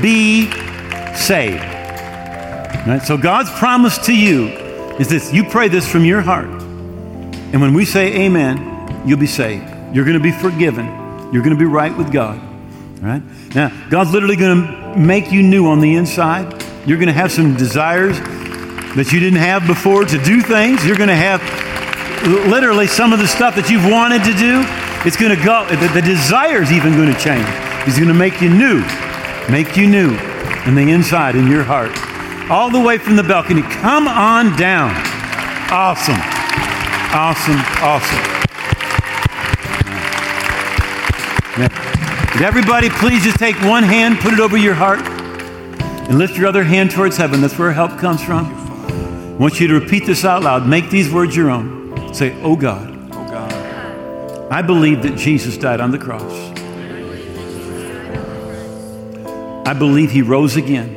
be 0.00 0.50
saved. 1.14 1.62
Right? 2.86 3.02
So 3.02 3.16
God's 3.16 3.50
promise 3.50 3.98
to 4.06 4.14
you 4.14 4.48
is 4.98 5.08
this 5.08 5.32
you 5.32 5.44
pray 5.44 5.68
this 5.68 5.90
from 5.90 6.04
your 6.04 6.20
heart. 6.20 6.46
And 6.46 7.60
when 7.60 7.74
we 7.74 7.84
say 7.84 8.24
amen, 8.24 9.02
you'll 9.06 9.18
be 9.18 9.26
saved. 9.26 9.73
You're 9.94 10.04
going 10.04 10.18
to 10.18 10.22
be 10.22 10.32
forgiven. 10.32 10.86
You're 11.32 11.42
going 11.42 11.56
to 11.56 11.58
be 11.58 11.64
right 11.64 11.96
with 11.96 12.12
God. 12.12 12.40
Right? 13.00 13.22
Now, 13.54 13.70
God's 13.90 14.12
literally 14.12 14.34
going 14.34 14.66
to 14.66 14.98
make 14.98 15.30
you 15.30 15.40
new 15.40 15.68
on 15.68 15.80
the 15.80 15.94
inside. 15.94 16.64
You're 16.84 16.98
going 16.98 17.06
to 17.06 17.14
have 17.14 17.30
some 17.30 17.56
desires 17.56 18.18
that 18.18 19.12
you 19.12 19.20
didn't 19.20 19.38
have 19.38 19.66
before 19.68 20.04
to 20.04 20.18
do 20.24 20.42
things. 20.42 20.84
You're 20.84 20.96
going 20.96 21.08
to 21.08 21.14
have 21.14 21.40
literally 22.50 22.88
some 22.88 23.12
of 23.12 23.20
the 23.20 23.28
stuff 23.28 23.54
that 23.54 23.70
you've 23.70 23.84
wanted 23.84 24.24
to 24.24 24.34
do. 24.34 24.64
It's 25.06 25.16
going 25.16 25.36
to 25.36 25.44
go, 25.44 25.64
the, 25.68 25.88
the 25.94 26.02
desire 26.02 26.60
is 26.60 26.72
even 26.72 26.94
going 26.94 27.12
to 27.12 27.20
change. 27.20 27.46
He's 27.84 27.96
going 27.96 28.08
to 28.08 28.14
make 28.14 28.40
you 28.40 28.50
new, 28.50 28.82
make 29.48 29.76
you 29.76 29.86
new 29.86 30.16
in 30.66 30.74
the 30.74 30.90
inside, 30.90 31.36
in 31.36 31.46
your 31.46 31.62
heart. 31.62 31.92
All 32.50 32.70
the 32.70 32.80
way 32.80 32.98
from 32.98 33.14
the 33.14 33.22
balcony. 33.22 33.62
Come 33.62 34.08
on 34.08 34.56
down. 34.56 34.90
Awesome. 35.70 36.18
Awesome. 37.14 37.60
Awesome. 37.80 38.43
Would 42.34 42.42
everybody 42.42 42.90
please 42.90 43.22
just 43.22 43.38
take 43.38 43.54
one 43.62 43.84
hand, 43.84 44.18
put 44.18 44.32
it 44.32 44.40
over 44.40 44.56
your 44.56 44.74
heart, 44.74 44.98
and 44.98 46.18
lift 46.18 46.36
your 46.36 46.48
other 46.48 46.64
hand 46.64 46.90
towards 46.90 47.16
heaven? 47.16 47.40
That's 47.40 47.56
where 47.56 47.70
help 47.72 47.96
comes 47.96 48.24
from. 48.24 48.46
I 48.46 49.36
want 49.36 49.60
you 49.60 49.68
to 49.68 49.74
repeat 49.74 50.04
this 50.04 50.24
out 50.24 50.42
loud. 50.42 50.66
Make 50.66 50.90
these 50.90 51.12
words 51.12 51.36
your 51.36 51.48
own. 51.48 52.12
Say, 52.12 52.36
Oh 52.42 52.56
God. 52.56 52.90
Oh 53.12 53.24
God. 53.28 54.52
I 54.52 54.62
believe 54.62 55.04
that 55.04 55.16
Jesus 55.16 55.56
died 55.56 55.80
on 55.80 55.92
the 55.92 55.98
cross. 55.98 56.32
I 59.64 59.72
believe 59.72 60.10
he 60.10 60.20
rose 60.20 60.56
again. 60.56 60.88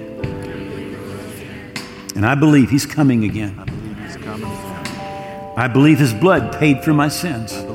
And 2.15 2.25
I 2.25 2.33
believe 2.33 2.71
he's 2.71 2.87
coming 2.87 3.25
again. 3.25 3.59
I 3.59 3.65
believe 3.65 3.97
he's 3.99 4.17
coming 4.17 4.51
again. 4.51 5.53
I 5.55 5.67
believe 5.67 5.99
his 5.99 6.15
blood 6.15 6.57
paid 6.57 6.83
for 6.83 6.95
my 6.95 7.09
sins. 7.09 7.66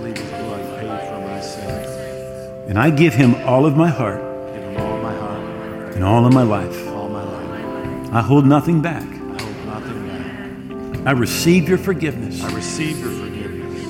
And 2.72 2.78
I 2.78 2.88
give 2.88 3.12
him 3.12 3.34
all 3.44 3.66
of 3.66 3.76
my 3.76 3.88
heart 3.90 4.22
Give 4.54 4.62
him 4.64 4.80
all 4.80 4.96
my 5.02 5.14
heart, 5.14 5.94
and 5.94 6.02
all 6.02 6.24
of 6.24 6.32
my 6.32 6.42
life. 6.42 6.88
all 6.88 7.06
my 7.10 7.22
life. 7.22 8.14
I 8.14 8.22
hold 8.22 8.46
nothing 8.46 8.80
back. 8.80 9.02
I 9.02 9.42
hold 9.42 9.66
nothing 9.66 10.06
back. 10.08 11.06
I 11.06 11.10
receive 11.10 11.68
your 11.68 11.76
forgiveness. 11.76 12.42
I 12.42 12.50
receive 12.54 12.98
your 12.98 13.10
forgiveness. 13.10 13.84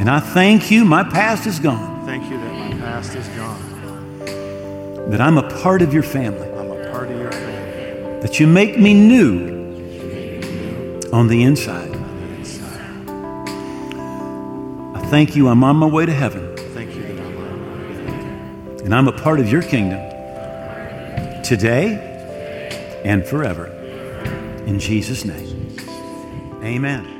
And 0.00 0.10
I 0.10 0.18
thank 0.18 0.68
you, 0.72 0.84
my 0.84 1.04
past 1.04 1.46
is 1.46 1.60
gone, 1.60 2.04
Thank 2.06 2.28
you 2.28 2.36
that 2.38 2.52
my 2.58 2.76
past 2.80 3.14
is 3.14 3.28
gone. 3.28 5.10
that 5.10 5.20
I'm 5.20 5.38
a 5.38 5.48
part 5.62 5.80
of 5.80 5.94
your 5.94 6.02
family, 6.02 6.48
I'm 6.58 6.72
a 6.72 6.90
part 6.90 7.08
of 7.12 7.16
your 7.16 7.30
family. 7.30 8.20
that 8.22 8.40
you 8.40 8.48
make 8.48 8.76
me 8.80 8.94
new 8.94 9.54
on 11.12 11.28
the 11.28 11.44
inside. 11.44 11.92
I 14.96 15.06
thank 15.06 15.36
you, 15.36 15.46
I'm 15.46 15.62
on 15.62 15.76
my 15.76 15.86
way 15.86 16.04
to 16.04 16.12
heaven, 16.12 16.53
and 18.94 19.08
I'm 19.08 19.12
a 19.12 19.22
part 19.22 19.40
of 19.40 19.50
your 19.50 19.62
kingdom 19.62 19.98
today 21.42 23.02
and 23.04 23.26
forever. 23.26 23.66
In 24.66 24.78
Jesus' 24.78 25.24
name, 25.24 25.76
amen. 26.62 27.13